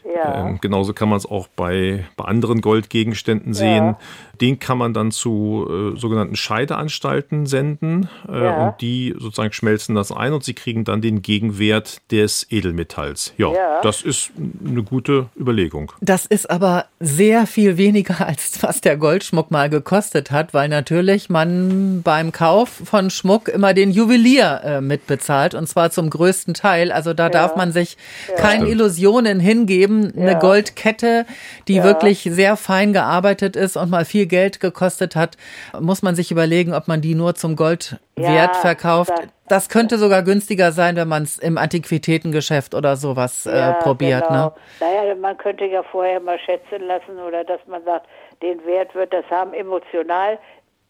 Ja. 0.05 0.47
Ähm, 0.47 0.59
genauso 0.61 0.93
kann 0.93 1.09
man 1.09 1.17
es 1.17 1.25
auch 1.25 1.47
bei, 1.47 2.05
bei 2.17 2.25
anderen 2.25 2.61
Goldgegenständen 2.61 3.53
sehen. 3.53 3.83
Ja. 3.83 3.97
Den 4.41 4.59
kann 4.59 4.77
man 4.77 4.93
dann 4.93 5.11
zu 5.11 5.93
äh, 5.95 5.99
sogenannten 5.99 6.35
Scheideanstalten 6.35 7.45
senden 7.45 8.09
äh, 8.27 8.43
ja. 8.43 8.67
und 8.67 8.81
die 8.81 9.15
sozusagen 9.17 9.53
schmelzen 9.53 9.95
das 9.95 10.11
ein 10.11 10.33
und 10.33 10.43
sie 10.43 10.53
kriegen 10.53 10.83
dann 10.83 11.01
den 11.01 11.21
Gegenwert 11.21 12.01
des 12.11 12.47
Edelmetalls. 12.49 13.33
Ja, 13.37 13.53
ja, 13.53 13.81
das 13.81 14.01
ist 14.01 14.31
eine 14.65 14.83
gute 14.83 15.27
Überlegung. 15.39 15.91
Das 16.01 16.25
ist 16.25 16.49
aber 16.49 16.85
sehr 16.99 17.47
viel 17.47 17.77
weniger 17.77 18.27
als 18.27 18.61
was 18.61 18.81
der 18.81 18.97
Goldschmuck 18.97 19.51
mal 19.51 19.69
gekostet 19.69 20.31
hat, 20.31 20.53
weil 20.53 20.67
natürlich 20.67 21.29
man 21.29 22.01
beim 22.01 22.31
Kauf 22.31 22.69
von 22.69 23.09
Schmuck 23.09 23.47
immer 23.47 23.73
den 23.73 23.91
Juwelier 23.91 24.61
äh, 24.63 24.81
mitbezahlt 24.81 25.53
und 25.53 25.67
zwar 25.67 25.91
zum 25.91 26.09
größten 26.09 26.53
Teil. 26.53 26.91
Also 26.91 27.13
da 27.13 27.29
darf 27.29 27.55
man 27.55 27.71
sich 27.71 27.97
keine 28.35 28.67
Illusionen 28.67 29.39
hingeben 29.39 29.92
eben 29.93 30.19
eine 30.19 30.37
Goldkette, 30.39 31.25
die 31.67 31.75
ja. 31.75 31.83
wirklich 31.83 32.23
sehr 32.23 32.55
fein 32.55 32.93
gearbeitet 32.93 33.55
ist 33.55 33.77
und 33.77 33.89
mal 33.89 34.05
viel 34.05 34.25
Geld 34.25 34.59
gekostet 34.59 35.15
hat, 35.15 35.37
muss 35.79 36.01
man 36.01 36.15
sich 36.15 36.31
überlegen, 36.31 36.73
ob 36.73 36.87
man 36.87 37.01
die 37.01 37.15
nur 37.15 37.35
zum 37.35 37.55
Goldwert 37.55 37.99
ja, 38.17 38.53
verkauft. 38.53 39.11
Das, 39.11 39.27
das, 39.47 39.69
könnte 39.69 39.97
sogar 39.97 40.23
günstiger 40.23 40.71
sein, 40.71 40.95
wenn 40.95 41.07
man 41.07 41.23
es 41.23 41.37
im 41.37 41.57
Antiquitätengeschäft 41.57 42.75
oder 42.75 42.95
sowas 42.95 43.45
äh, 43.45 43.57
ja, 43.57 43.73
probiert. 43.73 44.27
Genau. 44.27 44.45
Ne? 44.45 44.53
Naja, 44.79 45.15
man 45.15 45.37
könnte 45.37 45.65
ja 45.65 45.83
vorher 45.83 46.19
mal 46.19 46.39
schätzen 46.39 46.87
lassen 46.87 47.19
oder 47.19 47.43
dass 47.43 47.59
man 47.67 47.83
sagt, 47.83 48.07
den 48.41 48.65
Wert 48.65 48.93
wird 48.95 49.13
das 49.13 49.25
haben. 49.29 49.53
Emotional 49.53 50.39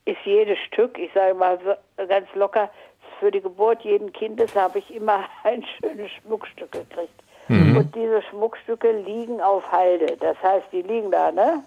ist 0.06 0.18
jedes 0.26 0.58
Stück, 0.68 0.98
ich 0.98 1.12
sage 1.14 1.34
mal 1.34 1.58
ganz 2.10 2.28
locker, 2.36 2.70
für 3.20 3.32
die 3.32 3.42
Geburt 3.42 3.84
jeden 3.84 4.12
Kindes 4.12 4.54
habe 4.56 4.80
ich 4.80 4.94
immer 4.94 5.24
ein 5.44 5.64
schönes 5.80 6.12
Schmuckstück 6.12 6.72
gekriegt. 6.72 7.24
Mhm. 7.48 7.78
Und 7.78 7.96
diese 7.96 8.22
Schmuckstücke 8.24 8.92
liegen 8.92 9.42
auf 9.42 9.72
Halde. 9.72 10.18
Das 10.20 10.38
heißt, 10.42 10.68
die 10.72 10.82
liegen 10.82 11.12
da, 11.12 11.32
ne? 11.32 11.64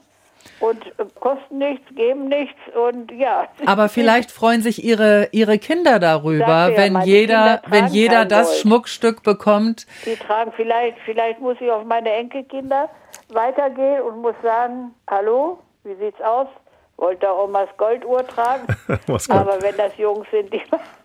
Und 0.61 0.87
äh, 0.87 1.05
kosten 1.21 1.59
nichts, 1.59 1.85
geben 1.95 2.29
nichts 2.29 2.59
und 2.75 3.11
ja. 3.13 3.49
Aber 3.67 3.89
vielleicht 3.89 4.31
freuen 4.31 4.63
sich 4.63 4.85
ihre, 4.85 5.29
ihre 5.33 5.59
Kinder 5.59 5.99
darüber, 5.99 6.71
wenn 6.77 6.95
ja, 6.95 7.03
jeder, 7.03 7.63
wenn 7.67 7.87
jeder 7.89 8.25
das 8.25 8.49
Gold. 8.49 8.61
Schmuckstück 8.61 9.23
bekommt. 9.23 9.87
Die 10.05 10.17
tragen 10.17 10.53
vielleicht, 10.55 10.99
vielleicht 11.05 11.41
muss 11.41 11.57
ich 11.61 11.71
auf 11.71 11.85
meine 11.85 12.11
Enkelkinder 12.11 12.89
weitergehen 13.29 14.03
und 14.03 14.23
muss 14.23 14.37
sagen, 14.43 14.95
hallo, 15.11 15.59
wie 15.85 15.95
sieht's 15.97 16.21
aus? 16.21 16.49
Wollte 16.97 17.27
Omas 17.29 17.69
Golduhr 17.77 18.27
tragen? 18.27 18.67
Aber 19.29 19.61
wenn 19.61 19.77
das 19.77 19.97
Jungs 19.99 20.27
sind, 20.31 20.53
die 20.53 20.63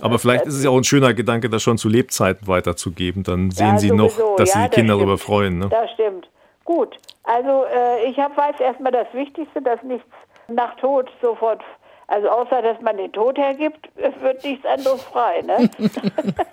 aber 0.00 0.18
vielleicht 0.18 0.46
ist 0.46 0.54
es 0.54 0.64
ja 0.64 0.70
auch 0.70 0.76
ein 0.76 0.84
schöner 0.84 1.14
Gedanke, 1.14 1.48
das 1.48 1.62
schon 1.62 1.78
zu 1.78 1.88
Lebzeiten 1.88 2.46
weiterzugeben. 2.46 3.22
Dann 3.22 3.50
sehen 3.50 3.66
ja, 3.66 3.78
Sie 3.78 3.88
sowieso. 3.88 4.04
noch, 4.04 4.36
dass 4.36 4.54
ja, 4.54 4.60
sich 4.60 4.70
die 4.70 4.76
Kinder 4.76 4.96
darüber 4.96 5.18
freuen. 5.18 5.58
Ne? 5.58 5.68
Das 5.68 5.90
stimmt. 5.92 6.28
Gut. 6.64 6.96
Also 7.24 7.64
äh, 7.64 8.10
ich 8.10 8.18
hab, 8.18 8.36
weiß 8.36 8.60
erstmal 8.60 8.92
das 8.92 9.06
Wichtigste, 9.12 9.60
dass 9.60 9.82
nichts 9.82 10.06
nach 10.48 10.76
Tod 10.76 11.10
sofort, 11.20 11.62
also 12.06 12.28
außer 12.28 12.62
dass 12.62 12.80
man 12.80 12.96
den 12.96 13.12
Tod 13.12 13.36
hergibt, 13.36 13.90
wird 13.96 14.42
nichts 14.42 14.64
anderes 14.64 15.02
frei. 15.02 15.42
Ne? 15.42 15.68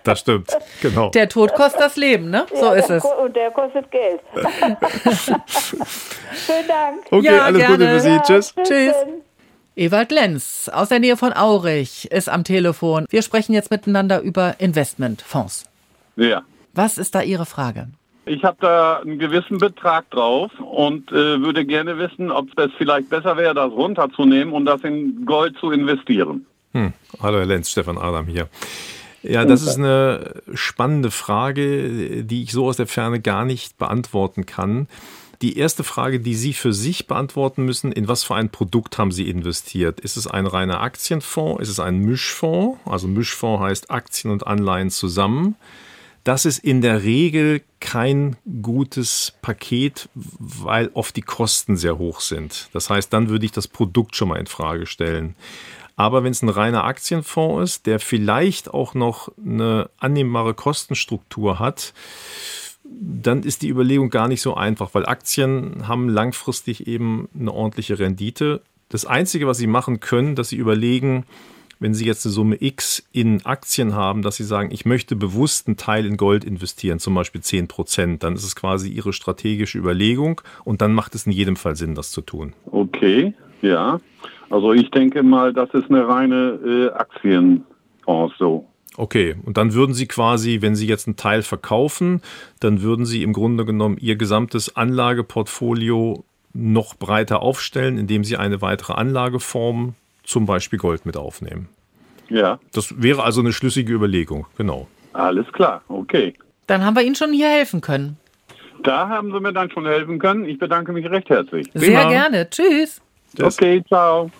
das 0.03 0.19
stimmt, 0.19 0.57
genau. 0.81 1.09
Der 1.09 1.29
Tod 1.29 1.53
kostet 1.53 1.81
das 1.81 1.95
Leben, 1.95 2.29
ne? 2.29 2.45
So 2.53 2.73
ist 2.73 2.89
es. 2.89 3.05
Und 3.05 3.35
der 3.35 3.51
kostet 3.51 3.89
Geld. 3.89 4.19
Vielen 4.35 4.77
Dank. 6.67 7.05
Okay, 7.09 7.25
ja, 7.25 7.43
alles 7.43 7.61
gerne. 7.61 7.77
Gute 7.77 7.89
für 7.89 7.99
Sie. 8.01 8.19
Tschüss. 8.25 8.53
Tschüss. 8.63 8.95
Ewald 9.77 10.11
Lenz 10.13 10.69
aus 10.73 10.87
der 10.87 10.99
Nähe 10.99 11.17
von 11.17 11.33
Aurich 11.33 12.09
ist 12.09 12.29
am 12.29 12.45
Telefon. 12.45 13.05
Wir 13.09 13.21
sprechen 13.21 13.51
jetzt 13.51 13.71
miteinander 13.71 14.21
über 14.21 14.55
Investmentfonds. 14.59 15.65
Ja. 16.15 16.43
Was 16.73 16.97
ist 16.97 17.13
da 17.13 17.21
Ihre 17.21 17.45
Frage? 17.45 17.89
Ich 18.25 18.45
habe 18.45 18.55
da 18.61 18.99
einen 18.99 19.19
gewissen 19.19 19.57
Betrag 19.57 20.09
drauf 20.11 20.49
und 20.59 21.11
äh, 21.11 21.41
würde 21.41 21.65
gerne 21.65 21.97
wissen, 21.97 22.31
ob 22.31 22.57
es 22.57 22.71
vielleicht 22.77 23.09
besser 23.09 23.35
wäre, 23.35 23.53
das 23.53 23.69
runterzunehmen 23.71 24.53
und 24.53 24.65
das 24.65 24.81
in 24.81 25.25
Gold 25.25 25.57
zu 25.59 25.71
investieren. 25.71 26.45
Hm. 26.71 26.93
Hallo 27.21 27.39
Herr 27.39 27.45
Lenz, 27.45 27.69
Stefan 27.69 27.97
Adam 27.97 28.27
hier. 28.27 28.47
Ja, 29.23 29.43
das 29.43 29.63
ist 29.63 29.77
eine 29.77 30.35
spannende 30.53 31.11
Frage, 31.11 32.23
die 32.23 32.43
ich 32.43 32.51
so 32.51 32.67
aus 32.67 32.77
der 32.77 32.87
Ferne 32.87 33.19
gar 33.19 33.43
nicht 33.43 33.77
beantworten 33.77 34.45
kann. 34.45 34.87
Die 35.41 35.57
erste 35.57 35.83
Frage, 35.83 36.19
die 36.19 36.35
Sie 36.35 36.53
für 36.53 36.73
sich 36.73 37.07
beantworten 37.07 37.65
müssen, 37.65 37.91
in 37.91 38.07
was 38.07 38.23
für 38.23 38.35
ein 38.35 38.49
Produkt 38.49 38.97
haben 38.97 39.11
Sie 39.11 39.29
investiert? 39.29 39.99
Ist 39.99 40.17
es 40.17 40.27
ein 40.27 40.45
reiner 40.45 40.81
Aktienfonds? 40.81 41.61
Ist 41.61 41.69
es 41.69 41.79
ein 41.79 41.99
Mischfonds? 41.99 42.79
Also 42.85 43.07
Mischfonds 43.07 43.63
heißt 43.63 43.91
Aktien 43.91 44.31
und 44.31 44.47
Anleihen 44.47 44.89
zusammen. 44.89 45.55
Das 46.23 46.45
ist 46.45 46.63
in 46.63 46.81
der 46.81 47.03
Regel 47.03 47.61
kein 47.79 48.35
gutes 48.63 49.33
Paket, 49.43 50.09
weil 50.15 50.89
oft 50.95 51.15
die 51.15 51.21
Kosten 51.21 51.77
sehr 51.77 51.99
hoch 51.99 52.19
sind. 52.19 52.69
Das 52.73 52.89
heißt, 52.89 53.13
dann 53.13 53.29
würde 53.29 53.45
ich 53.45 53.51
das 53.51 53.67
Produkt 53.67 54.15
schon 54.15 54.29
mal 54.29 54.39
in 54.39 54.47
Frage 54.47 54.87
stellen. 54.87 55.35
Aber 55.95 56.23
wenn 56.23 56.31
es 56.31 56.41
ein 56.41 56.49
reiner 56.49 56.83
Aktienfonds 56.83 57.63
ist, 57.63 57.85
der 57.85 57.99
vielleicht 57.99 58.73
auch 58.73 58.95
noch 58.95 59.29
eine 59.37 59.89
annehmbare 59.97 60.53
Kostenstruktur 60.53 61.59
hat, 61.59 61.93
dann 62.87 63.43
ist 63.43 63.61
die 63.61 63.69
Überlegung 63.69 64.09
gar 64.09 64.27
nicht 64.27 64.41
so 64.41 64.55
einfach, 64.55 64.93
weil 64.93 65.05
Aktien 65.05 65.87
haben 65.87 66.09
langfristig 66.09 66.87
eben 66.87 67.27
eine 67.37 67.51
ordentliche 67.51 67.99
Rendite. 67.99 68.61
Das 68.89 69.05
Einzige, 69.05 69.47
was 69.47 69.57
Sie 69.57 69.67
machen 69.67 69.99
können, 69.99 70.35
dass 70.35 70.49
Sie 70.49 70.57
überlegen, 70.57 71.25
wenn 71.79 71.93
Sie 71.93 72.05
jetzt 72.05 72.25
eine 72.25 72.33
Summe 72.33 72.57
X 72.59 73.07
in 73.11 73.45
Aktien 73.45 73.95
haben, 73.95 74.21
dass 74.21 74.37
Sie 74.37 74.43
sagen, 74.43 74.69
ich 74.71 74.85
möchte 74.85 75.15
bewusst 75.15 75.67
einen 75.67 75.77
Teil 75.77 76.05
in 76.05 76.17
Gold 76.17 76.43
investieren, 76.43 76.99
zum 76.99 77.15
Beispiel 77.15 77.41
10 77.41 77.67
Prozent, 77.67 78.23
dann 78.23 78.35
ist 78.35 78.45
es 78.45 78.55
quasi 78.55 78.89
Ihre 78.89 79.13
strategische 79.13 79.77
Überlegung 79.77 80.41
und 80.63 80.81
dann 80.81 80.93
macht 80.93 81.15
es 81.15 81.25
in 81.25 81.31
jedem 81.31 81.55
Fall 81.55 81.75
Sinn, 81.75 81.95
das 81.95 82.11
zu 82.11 82.21
tun. 82.21 82.53
Okay, 82.71 83.33
ja. 83.61 83.99
Also 84.49 84.73
ich 84.73 84.89
denke 84.91 85.23
mal, 85.23 85.51
das 85.51 85.69
ist 85.73 85.89
eine 85.89 86.07
reine 86.07 86.59
äh, 86.65 86.89
Aktienfonds 86.91 88.37
so. 88.37 88.67
Okay, 88.97 89.35
und 89.43 89.57
dann 89.57 89.73
würden 89.73 89.93
Sie 89.93 90.07
quasi, 90.07 90.61
wenn 90.61 90.75
Sie 90.75 90.87
jetzt 90.87 91.07
einen 91.07 91.17
Teil 91.17 91.41
verkaufen, 91.41 92.21
dann 92.59 92.81
würden 92.81 93.05
Sie 93.05 93.23
im 93.23 93.33
Grunde 93.33 93.65
genommen 93.65 93.97
Ihr 93.99 94.15
gesamtes 94.15 94.75
Anlageportfolio 94.75 96.23
noch 96.53 96.95
breiter 96.95 97.41
aufstellen, 97.41 97.97
indem 97.97 98.23
Sie 98.23 98.37
eine 98.37 98.61
weitere 98.61 98.93
Anlageform, 98.93 99.95
zum 100.23 100.45
Beispiel 100.45 100.79
Gold, 100.79 101.05
mit 101.05 101.17
aufnehmen. 101.17 101.67
Ja. 102.29 102.59
Das 102.71 103.01
wäre 103.01 103.23
also 103.23 103.41
eine 103.41 103.53
schlüssige 103.53 103.93
Überlegung, 103.93 104.47
genau. 104.57 104.87
Alles 105.13 105.45
klar, 105.51 105.81
okay. 105.87 106.33
Dann 106.67 106.83
haben 106.83 106.95
wir 106.95 107.03
Ihnen 107.03 107.15
schon 107.15 107.33
hier 107.33 107.49
helfen 107.49 107.81
können. 107.81 108.17
Da 108.83 109.09
haben 109.09 109.31
Sie 109.31 109.39
mir 109.39 109.53
dann 109.53 109.69
schon 109.71 109.85
helfen 109.85 110.19
können. 110.19 110.45
Ich 110.45 110.59
bedanke 110.59 110.91
mich 110.91 111.09
recht 111.09 111.29
herzlich. 111.29 111.69
Sehr 111.73 111.99
Prima. 111.99 112.09
gerne. 112.09 112.49
Tschüss. 112.49 113.01
Tschüss. 113.35 113.57
Okay, 113.57 113.83
ciao. 113.87 114.31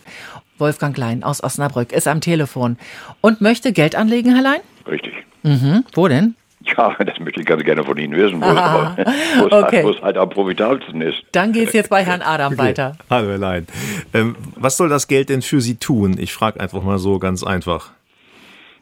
Wolfgang 0.58 0.96
Klein 0.96 1.24
aus 1.24 1.44
Osnabrück 1.44 1.92
ist 1.92 2.08
am 2.08 2.22
Telefon 2.22 2.78
und 3.22 3.42
möchte 3.42 3.74
Geld 3.74 3.96
anlegen, 3.96 4.34
Herr 4.34 4.44
Lein? 4.44 4.62
Richtig. 4.88 5.14
Mhm. 5.44 5.84
Wo 5.94 6.08
denn? 6.08 6.36
Ja, 6.62 6.96
das 6.98 7.20
möchte 7.20 7.42
ich 7.42 7.46
ganz 7.46 7.64
gerne 7.64 7.84
von 7.84 7.98
Ihnen 7.98 8.16
wissen, 8.16 8.42
wo, 8.42 8.46
Aha, 8.46 8.96
es, 8.98 9.52
okay. 9.52 9.84
halt, 9.84 10.02
halt 10.02 10.18
am 10.18 10.30
profitabelsten 10.30 11.02
ist. 11.02 11.24
Dann 11.32 11.52
geht 11.52 11.68
es 11.68 11.74
jetzt 11.74 11.90
bei 11.90 12.04
Herrn 12.04 12.22
Adam 12.22 12.54
okay. 12.54 12.62
weiter. 12.62 12.98
Hallo 13.10 13.30
Herr 13.30 13.38
Lein. 13.38 13.68
Ähm, 14.14 14.36
was 14.56 14.78
soll 14.78 14.90
das 14.90 15.08
Geld 15.08 15.30
denn 15.30 15.44
für 15.44 15.62
Sie 15.62 15.76
tun? 15.76 16.16
Ich 16.18 16.34
frage 16.34 16.60
einfach 16.60 16.82
mal 16.82 16.98
so 16.98 17.20
ganz 17.20 17.44
einfach. 17.44 17.92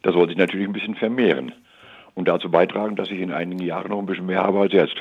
Das 0.03 0.13
soll 0.13 0.27
sich 0.27 0.37
natürlich 0.37 0.67
ein 0.67 0.73
bisschen 0.73 0.95
vermehren 0.95 1.51
und 2.15 2.27
dazu 2.27 2.49
beitragen, 2.49 2.95
dass 2.95 3.09
ich 3.09 3.19
in 3.19 3.33
einigen 3.33 3.61
Jahren 3.61 3.89
noch 3.89 3.99
ein 3.99 4.05
bisschen 4.05 4.27
mehr 4.27 4.43
habe 4.43 4.61
als 4.61 4.73
jetzt. 4.73 4.95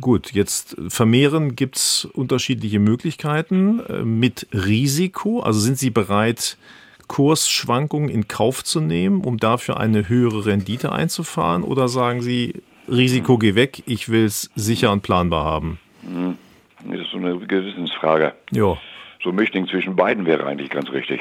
Gut, 0.00 0.32
jetzt 0.32 0.76
vermehren 0.88 1.54
gibt 1.56 1.76
es 1.76 2.04
unterschiedliche 2.04 2.78
Möglichkeiten 2.78 3.80
äh, 3.80 4.02
mit 4.02 4.48
Risiko. 4.52 5.40
Also 5.40 5.60
sind 5.60 5.78
Sie 5.78 5.90
bereit, 5.90 6.56
Kursschwankungen 7.06 8.08
in 8.08 8.26
Kauf 8.28 8.64
zu 8.64 8.80
nehmen, 8.80 9.22
um 9.22 9.38
dafür 9.38 9.78
eine 9.78 10.08
höhere 10.08 10.46
Rendite 10.46 10.92
einzufahren? 10.92 11.62
Oder 11.62 11.88
sagen 11.88 12.22
Sie, 12.22 12.62
Risiko 12.88 13.38
geh 13.38 13.54
weg, 13.54 13.82
ich 13.86 14.08
will 14.08 14.24
es 14.24 14.50
sicher 14.54 14.90
und 14.92 15.02
planbar 15.02 15.44
haben? 15.44 15.78
Hm, 16.02 16.36
das 16.90 17.00
ist 17.00 17.10
so 17.10 17.18
eine 17.18 17.38
Gewissensfrage. 17.38 18.34
Ja. 18.50 18.76
So 19.22 19.30
ein 19.30 19.36
Mischling 19.36 19.66
zwischen 19.68 19.96
beiden 19.96 20.26
wäre 20.26 20.46
eigentlich 20.46 20.70
ganz 20.70 20.90
richtig. 20.90 21.20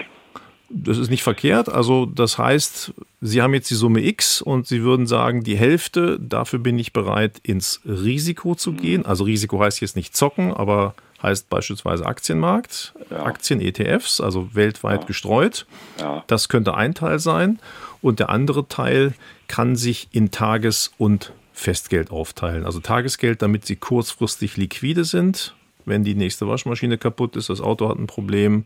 Das 0.76 0.98
ist 0.98 1.10
nicht 1.10 1.24
verkehrt. 1.24 1.70
Also 1.70 2.06
das 2.06 2.38
heißt, 2.38 2.94
Sie 3.22 3.42
haben 3.42 3.54
jetzt 3.54 3.70
die 3.70 3.76
Summe 3.76 4.04
X 4.04 4.42
und 4.42 4.68
Sie 4.68 4.82
würden 4.82 5.06
sagen, 5.06 5.44
die 5.44 5.56
Hälfte, 5.56 6.20
dafür 6.20 6.60
bin 6.60 6.80
ich 6.80 6.94
bereit, 6.94 7.40
ins 7.44 7.80
Risiko 7.86 8.56
zu 8.56 8.74
gehen. 8.74 9.06
Also 9.06 9.24
Risiko 9.24 9.60
heißt 9.60 9.82
jetzt 9.82 9.96
nicht 9.96 10.18
zocken, 10.18 10.52
aber 10.52 10.96
heißt 11.22 11.50
beispielsweise 11.50 12.06
Aktienmarkt, 12.06 12.94
ja. 13.10 13.24
Aktien-ETFs, 13.24 14.20
also 14.20 14.54
weltweit 14.56 15.02
ja. 15.02 15.08
gestreut. 15.08 15.66
Ja. 16.00 16.24
Das 16.28 16.50
könnte 16.50 16.74
ein 16.74 16.96
Teil 16.96 17.20
sein. 17.20 17.60
Und 18.02 18.20
der 18.20 18.30
andere 18.30 18.68
Teil 18.68 19.14
kann 19.48 19.76
sich 19.76 20.10
in 20.12 20.32
Tages- 20.32 20.92
und 20.98 21.32
Festgeld 21.54 22.12
aufteilen. 22.12 22.66
Also 22.66 22.80
Tagesgeld, 22.80 23.42
damit 23.42 23.66
sie 23.66 23.76
kurzfristig 23.76 24.58
liquide 24.58 25.06
sind 25.06 25.54
wenn 25.86 26.04
die 26.04 26.16
nächste 26.16 26.48
Waschmaschine 26.48 26.98
kaputt 26.98 27.36
ist, 27.36 27.50
das 27.50 27.62
Auto 27.62 27.90
hat 27.90 27.98
ein 27.98 28.08
Problem 28.08 28.66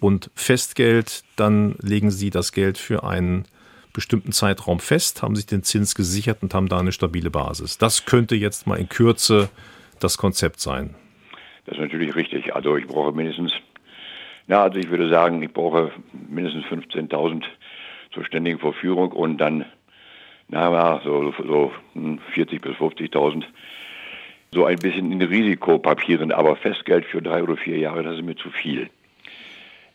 und 0.00 0.30
Festgeld, 0.34 1.24
dann 1.36 1.76
legen 1.80 2.10
Sie 2.10 2.30
das 2.30 2.52
Geld 2.52 2.78
für 2.78 3.04
einen 3.04 3.44
bestimmten 3.92 4.32
Zeitraum 4.32 4.80
fest, 4.80 5.22
haben 5.22 5.34
sich 5.34 5.46
den 5.46 5.62
Zins 5.62 5.94
gesichert 5.94 6.38
und 6.42 6.54
haben 6.54 6.68
da 6.68 6.78
eine 6.78 6.92
stabile 6.92 7.30
Basis. 7.30 7.78
Das 7.78 8.04
könnte 8.04 8.36
jetzt 8.36 8.66
mal 8.66 8.76
in 8.76 8.88
Kürze 8.88 9.48
das 9.98 10.18
Konzept 10.18 10.60
sein. 10.60 10.94
Das 11.66 11.76
ist 11.76 11.82
natürlich 11.82 12.14
richtig. 12.14 12.54
Also 12.54 12.76
ich 12.76 12.86
brauche 12.86 13.12
mindestens, 13.12 13.52
na, 14.46 14.62
also 14.62 14.78
ich 14.78 14.88
würde 14.88 15.08
sagen, 15.08 15.42
ich 15.42 15.52
brauche 15.52 15.90
mindestens 16.28 16.64
15.000 16.66 17.42
zur 18.12 18.24
ständigen 18.24 18.58
Verführung 18.58 19.12
und 19.12 19.38
dann, 19.38 19.64
na, 20.48 21.00
so, 21.04 21.32
so 21.36 21.72
40 22.34 22.60
bis 22.60 22.76
50.000 22.76 23.44
so 24.52 24.64
ein 24.64 24.78
bisschen 24.78 25.12
in 25.12 25.20
Risikopapieren, 25.20 26.32
aber 26.32 26.56
Festgeld 26.56 27.04
für 27.04 27.20
drei 27.20 27.42
oder 27.42 27.56
vier 27.56 27.78
Jahre, 27.78 28.02
das 28.02 28.16
ist 28.16 28.24
mir 28.24 28.36
zu 28.36 28.50
viel. 28.50 28.88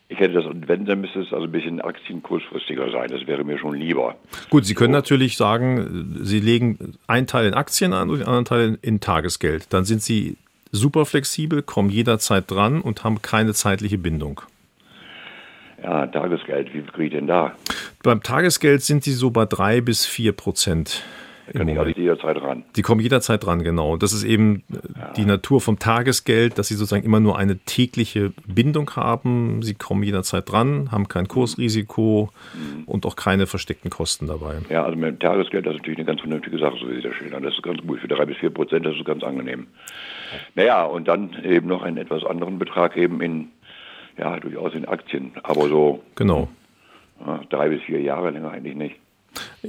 Ich 0.08 0.18
hätte 0.20 0.34
das, 0.34 0.44
wenn, 0.68 0.84
dann 0.84 1.00
müsste 1.00 1.20
es 1.20 1.32
also 1.32 1.46
ein 1.46 1.52
bisschen 1.52 1.80
aktienkursfristiger 1.80 2.90
sein. 2.92 3.08
Das 3.10 3.26
wäre 3.26 3.42
mir 3.42 3.58
schon 3.58 3.74
lieber. 3.74 4.16
Gut, 4.50 4.66
Sie 4.66 4.74
können 4.74 4.92
so. 4.92 4.98
natürlich 4.98 5.36
sagen, 5.36 6.20
Sie 6.22 6.40
legen 6.40 6.96
einen 7.06 7.26
Teil 7.26 7.46
in 7.46 7.54
Aktien 7.54 7.92
an 7.94 8.10
und 8.10 8.18
den 8.18 8.26
anderen 8.26 8.44
Teil 8.44 8.78
in 8.82 9.00
Tagesgeld. 9.00 9.72
Dann 9.72 9.84
sind 9.84 10.02
Sie 10.02 10.36
super 10.72 11.06
flexibel, 11.06 11.62
kommen 11.62 11.88
jederzeit 11.88 12.50
dran 12.50 12.80
und 12.80 13.02
haben 13.02 13.22
keine 13.22 13.54
zeitliche 13.54 13.96
Bindung. 13.96 14.42
Ja, 15.82 16.06
Tagesgeld, 16.06 16.72
wie 16.74 16.82
kriege 16.82 17.04
ich 17.04 17.12
denn 17.12 17.26
da? 17.26 17.54
Beim 18.02 18.22
Tagesgeld 18.22 18.82
sind 18.82 19.04
Sie 19.04 19.12
so 19.12 19.30
bei 19.30 19.46
drei 19.46 19.80
bis 19.80 20.06
vier 20.06 20.32
Prozent. 20.32 21.02
Da 21.46 21.58
kann 21.58 21.68
ich 21.68 21.78
also 21.78 21.90
jederzeit 21.90 22.40
ran. 22.40 22.64
Die 22.74 22.82
kommen 22.82 23.00
jederzeit 23.00 23.44
dran, 23.44 23.62
genau. 23.62 23.96
Das 23.96 24.12
ist 24.12 24.24
eben 24.24 24.62
ja. 24.70 25.12
die 25.12 25.24
Natur 25.24 25.60
vom 25.60 25.78
Tagesgeld, 25.78 26.58
dass 26.58 26.68
sie 26.68 26.74
sozusagen 26.74 27.04
immer 27.04 27.20
nur 27.20 27.38
eine 27.38 27.58
tägliche 27.58 28.32
Bindung 28.46 28.90
haben. 28.96 29.62
Sie 29.62 29.74
kommen 29.74 30.02
jederzeit 30.02 30.50
dran, 30.50 30.90
haben 30.90 31.08
kein 31.08 31.28
Kursrisiko 31.28 32.30
mhm. 32.54 32.84
und 32.84 33.04
auch 33.04 33.16
keine 33.16 33.46
versteckten 33.46 33.90
Kosten 33.90 34.26
dabei. 34.26 34.56
Ja, 34.70 34.84
also 34.84 34.96
mit 34.96 35.10
dem 35.10 35.18
Tagesgeld, 35.18 35.66
das 35.66 35.74
ist 35.74 35.80
natürlich 35.80 35.98
eine 35.98 36.06
ganz 36.06 36.20
vernünftige 36.20 36.58
Sache, 36.58 36.76
so 36.80 36.88
wie 36.88 36.96
Sie 36.96 37.02
da 37.02 37.12
stehen. 37.12 37.30
Das 37.30 37.54
ist 37.54 37.62
ganz 37.62 37.80
gut. 37.82 38.00
Für 38.00 38.08
drei 38.08 38.24
bis 38.24 38.38
vier 38.38 38.50
Prozent, 38.50 38.86
das 38.86 38.96
ist 38.96 39.04
ganz 39.04 39.22
angenehm. 39.22 39.66
Naja, 40.54 40.84
und 40.84 41.06
dann 41.08 41.36
eben 41.44 41.68
noch 41.68 41.82
einen 41.82 41.98
etwas 41.98 42.24
anderen 42.24 42.58
Betrag 42.58 42.96
eben 42.96 43.20
in, 43.20 43.48
ja, 44.18 44.38
durchaus 44.40 44.74
in 44.74 44.86
Aktien. 44.86 45.32
Aber 45.42 45.68
so. 45.68 46.02
Genau. 46.14 46.48
Ja, 47.24 47.40
drei 47.50 47.68
bis 47.68 47.82
vier 47.82 48.00
Jahre 48.00 48.30
länger 48.30 48.50
eigentlich 48.50 48.76
nicht. 48.76 48.96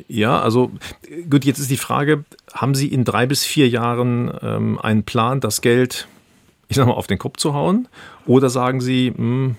Ja, 0.07 0.39
also 0.41 0.71
gut, 1.29 1.45
jetzt 1.45 1.59
ist 1.59 1.71
die 1.71 1.77
Frage, 1.77 2.25
haben 2.53 2.75
Sie 2.75 2.87
in 2.87 3.03
drei 3.03 3.25
bis 3.25 3.45
vier 3.45 3.67
Jahren 3.69 4.31
ähm, 4.41 4.79
einen 4.79 5.03
Plan, 5.03 5.39
das 5.39 5.61
Geld, 5.61 6.07
ich 6.67 6.77
sag 6.77 6.87
mal, 6.87 6.93
auf 6.93 7.07
den 7.07 7.17
Kopf 7.17 7.37
zu 7.37 7.53
hauen? 7.53 7.87
Oder 8.25 8.49
sagen 8.49 8.81
Sie, 8.81 9.11
mh, 9.11 9.17
hm, 9.17 9.55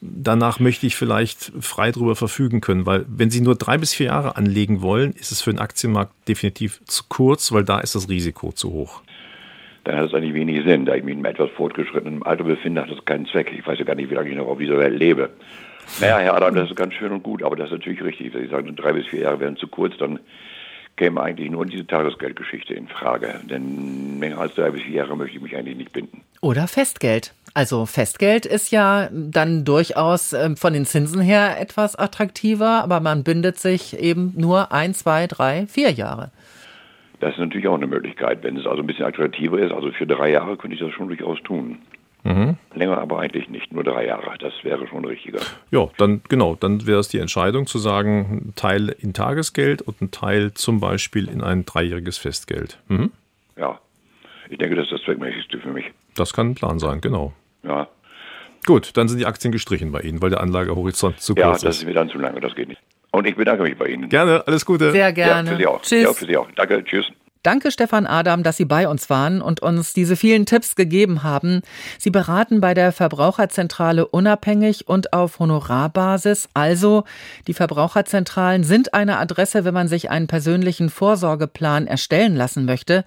danach 0.00 0.60
möchte 0.60 0.86
ich 0.86 0.96
vielleicht 0.96 1.52
frei 1.60 1.92
darüber 1.92 2.16
verfügen 2.16 2.60
können, 2.60 2.86
weil 2.86 3.04
wenn 3.08 3.30
Sie 3.30 3.40
nur 3.40 3.54
drei 3.54 3.78
bis 3.78 3.92
vier 3.92 4.06
Jahre 4.06 4.36
anlegen 4.36 4.80
wollen, 4.80 5.12
ist 5.12 5.30
es 5.30 5.42
für 5.42 5.50
den 5.50 5.58
Aktienmarkt 5.58 6.12
definitiv 6.28 6.80
zu 6.86 7.04
kurz, 7.08 7.52
weil 7.52 7.64
da 7.64 7.80
ist 7.80 7.94
das 7.94 8.08
Risiko 8.08 8.52
zu 8.52 8.72
hoch. 8.72 9.02
Dann 9.84 9.96
hat 9.96 10.06
es 10.06 10.14
eigentlich 10.14 10.34
wenig 10.34 10.64
Sinn. 10.64 10.86
Da 10.86 10.94
ich 10.94 11.02
mich 11.02 11.12
in 11.12 11.18
einem 11.18 11.34
etwas 11.34 11.50
fortgeschrittenen 11.50 12.22
Alter 12.22 12.44
befinde, 12.44 12.82
hat 12.82 12.90
das 12.90 13.04
keinen 13.04 13.26
Zweck. 13.26 13.52
Ich 13.56 13.66
weiß 13.66 13.78
ja 13.78 13.84
gar 13.84 13.96
nicht, 13.96 14.10
wie 14.10 14.14
lange 14.14 14.30
ich 14.30 14.36
noch 14.36 14.46
auf 14.46 14.58
dieser 14.58 14.78
Welt 14.78 14.98
lebe. 14.98 15.30
Naja, 16.00 16.18
Herr 16.18 16.34
Adam, 16.34 16.54
das 16.54 16.70
ist 16.70 16.76
ganz 16.76 16.94
schön 16.94 17.12
und 17.12 17.22
gut, 17.22 17.42
aber 17.42 17.56
das 17.56 17.66
ist 17.66 17.72
natürlich 17.72 18.02
richtig. 18.02 18.34
Wenn 18.34 18.42
Sie 18.42 18.48
sagen, 18.48 18.74
drei 18.76 18.92
bis 18.92 19.06
vier 19.06 19.20
Jahre 19.20 19.40
wären 19.40 19.56
zu 19.56 19.68
kurz, 19.68 19.96
dann 19.98 20.18
käme 20.96 21.22
eigentlich 21.22 21.50
nur 21.50 21.66
diese 21.66 21.86
Tagesgeldgeschichte 21.86 22.74
in 22.74 22.88
Frage. 22.88 23.40
Denn 23.44 24.20
länger 24.20 24.38
als 24.38 24.54
drei 24.54 24.70
bis 24.70 24.82
vier 24.82 24.96
Jahre 24.96 25.16
möchte 25.16 25.36
ich 25.36 25.42
mich 25.42 25.56
eigentlich 25.56 25.76
nicht 25.76 25.92
binden. 25.92 26.22
Oder 26.40 26.68
Festgeld. 26.68 27.34
Also 27.54 27.86
Festgeld 27.86 28.46
ist 28.46 28.70
ja 28.72 29.08
dann 29.12 29.64
durchaus 29.64 30.32
ähm, 30.32 30.56
von 30.56 30.72
den 30.72 30.86
Zinsen 30.86 31.20
her 31.20 31.60
etwas 31.60 31.96
attraktiver, 31.96 32.82
aber 32.82 33.00
man 33.00 33.24
bindet 33.24 33.58
sich 33.58 33.98
eben 33.98 34.32
nur 34.36 34.72
ein, 34.72 34.94
zwei, 34.94 35.26
drei, 35.26 35.66
vier 35.66 35.90
Jahre. 35.90 36.30
Das 37.20 37.34
ist 37.34 37.38
natürlich 37.38 37.68
auch 37.68 37.76
eine 37.76 37.86
Möglichkeit. 37.86 38.42
Wenn 38.42 38.56
es 38.56 38.66
also 38.66 38.82
ein 38.82 38.86
bisschen 38.86 39.04
attraktiver 39.04 39.58
ist, 39.58 39.72
also 39.72 39.92
für 39.92 40.06
drei 40.06 40.30
Jahre 40.30 40.56
könnte 40.56 40.74
ich 40.74 40.80
das 40.80 40.92
schon 40.92 41.08
durchaus 41.08 41.40
tun. 41.42 41.78
Mhm. 42.24 42.56
Länger 42.82 42.98
aber 42.98 43.20
eigentlich 43.20 43.48
nicht, 43.48 43.72
nur 43.72 43.84
drei 43.84 44.06
Jahre. 44.06 44.36
Das 44.38 44.52
wäre 44.62 44.88
schon 44.88 45.04
richtiger. 45.04 45.40
Ja, 45.70 45.88
dann 45.98 46.22
genau, 46.28 46.56
dann 46.56 46.86
wäre 46.86 46.98
es 46.98 47.08
die 47.08 47.18
Entscheidung 47.18 47.66
zu 47.66 47.78
sagen, 47.78 48.48
ein 48.48 48.54
Teil 48.56 48.88
in 48.98 49.14
Tagesgeld 49.14 49.82
und 49.82 50.00
ein 50.02 50.10
Teil 50.10 50.52
zum 50.54 50.80
Beispiel 50.80 51.28
in 51.28 51.42
ein 51.42 51.64
dreijähriges 51.64 52.18
Festgeld. 52.18 52.78
Mhm. 52.88 53.12
Ja, 53.56 53.78
ich 54.50 54.58
denke, 54.58 54.74
das 54.74 54.86
ist 54.86 54.92
das 54.92 55.02
Zweckmäßigste 55.02 55.58
für 55.58 55.70
mich. 55.70 55.86
Das 56.16 56.32
kann 56.32 56.50
ein 56.50 56.54
Plan 56.56 56.78
sein, 56.78 57.00
genau. 57.00 57.32
Ja. 57.62 57.86
Gut, 58.66 58.96
dann 58.96 59.08
sind 59.08 59.18
die 59.18 59.26
Aktien 59.26 59.52
gestrichen 59.52 59.92
bei 59.92 60.00
Ihnen, 60.00 60.20
weil 60.20 60.30
der 60.30 60.40
Anlagehorizont 60.40 61.20
zu 61.20 61.34
ja, 61.34 61.46
kurz 61.46 61.58
ist. 61.58 61.62
Ja, 61.62 61.68
das 61.68 61.78
ist 61.78 61.86
mir 61.86 61.94
dann 61.94 62.08
zu 62.08 62.18
lange, 62.18 62.40
das 62.40 62.54
geht 62.54 62.68
nicht. 62.68 62.80
Und 63.12 63.26
ich 63.26 63.36
bedanke 63.36 63.62
mich 63.62 63.76
bei 63.76 63.86
Ihnen. 63.86 64.08
Gerne, 64.08 64.44
alles 64.46 64.66
Gute. 64.66 64.90
Sehr 64.90 65.12
gerne. 65.12 65.50
Ja, 65.50 65.56
für 65.56 65.62
Sie 65.62 65.66
auch. 65.66 65.82
Tschüss. 65.82 66.02
Ja, 66.02 66.12
für 66.12 66.26
Sie 66.26 66.36
auch. 66.36 66.48
Danke, 66.56 66.82
tschüss. 66.84 67.06
Danke, 67.42 67.72
Stefan 67.72 68.06
Adam, 68.06 68.44
dass 68.44 68.56
Sie 68.56 68.64
bei 68.64 68.86
uns 68.86 69.10
waren 69.10 69.42
und 69.42 69.58
uns 69.60 69.92
diese 69.92 70.14
vielen 70.14 70.46
Tipps 70.46 70.76
gegeben 70.76 71.24
haben. 71.24 71.62
Sie 71.98 72.10
beraten 72.10 72.60
bei 72.60 72.72
der 72.72 72.92
Verbraucherzentrale 72.92 74.06
unabhängig 74.06 74.86
und 74.86 75.12
auf 75.12 75.40
Honorarbasis. 75.40 76.48
Also, 76.54 77.02
die 77.48 77.54
Verbraucherzentralen 77.54 78.62
sind 78.62 78.94
eine 78.94 79.18
Adresse, 79.18 79.64
wenn 79.64 79.74
man 79.74 79.88
sich 79.88 80.08
einen 80.08 80.28
persönlichen 80.28 80.88
Vorsorgeplan 80.88 81.88
erstellen 81.88 82.36
lassen 82.36 82.64
möchte. 82.64 83.04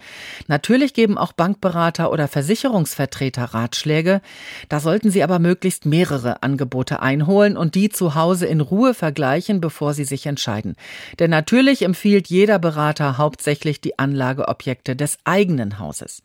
Natürlich 0.47 0.93
geben 0.93 1.17
auch 1.17 1.31
Bankberater 1.31 2.11
oder 2.11 2.27
Versicherungsvertreter 2.27 3.45
Ratschläge. 3.53 4.19
Da 4.67 4.81
sollten 4.81 5.11
Sie 5.11 5.23
aber 5.23 5.39
möglichst 5.39 5.86
mehrere 5.86 6.43
Angebote 6.43 7.01
einholen 7.01 7.55
und 7.55 7.75
die 7.75 7.88
zu 7.88 8.15
Hause 8.15 8.47
in 8.47 8.59
Ruhe 8.59 8.93
vergleichen, 8.93 9.61
bevor 9.61 9.93
Sie 9.93 10.03
sich 10.03 10.25
entscheiden. 10.25 10.75
Denn 11.19 11.29
natürlich 11.29 11.83
empfiehlt 11.83 12.27
jeder 12.27 12.59
Berater 12.59 13.17
hauptsächlich 13.17 13.79
die 13.79 13.97
Anlage 13.97 14.24
Anlageobjekte 14.26 14.95
des 14.95 15.17
eigenen 15.23 15.80
Hauses. 15.80 16.23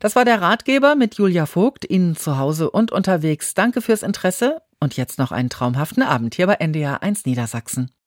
Das 0.00 0.16
war 0.16 0.24
der 0.24 0.40
Ratgeber 0.40 0.94
mit 0.94 1.16
Julia 1.16 1.46
Vogt, 1.46 1.88
Ihnen 1.88 2.16
zu 2.16 2.38
Hause 2.38 2.70
und 2.70 2.90
unterwegs. 2.90 3.54
Danke 3.54 3.82
fürs 3.82 4.02
Interesse 4.02 4.62
und 4.80 4.96
jetzt 4.96 5.18
noch 5.18 5.30
einen 5.30 5.50
traumhaften 5.50 6.02
Abend 6.02 6.34
hier 6.34 6.46
bei 6.46 6.54
NDR 6.54 7.02
1 7.02 7.26
Niedersachsen. 7.26 7.90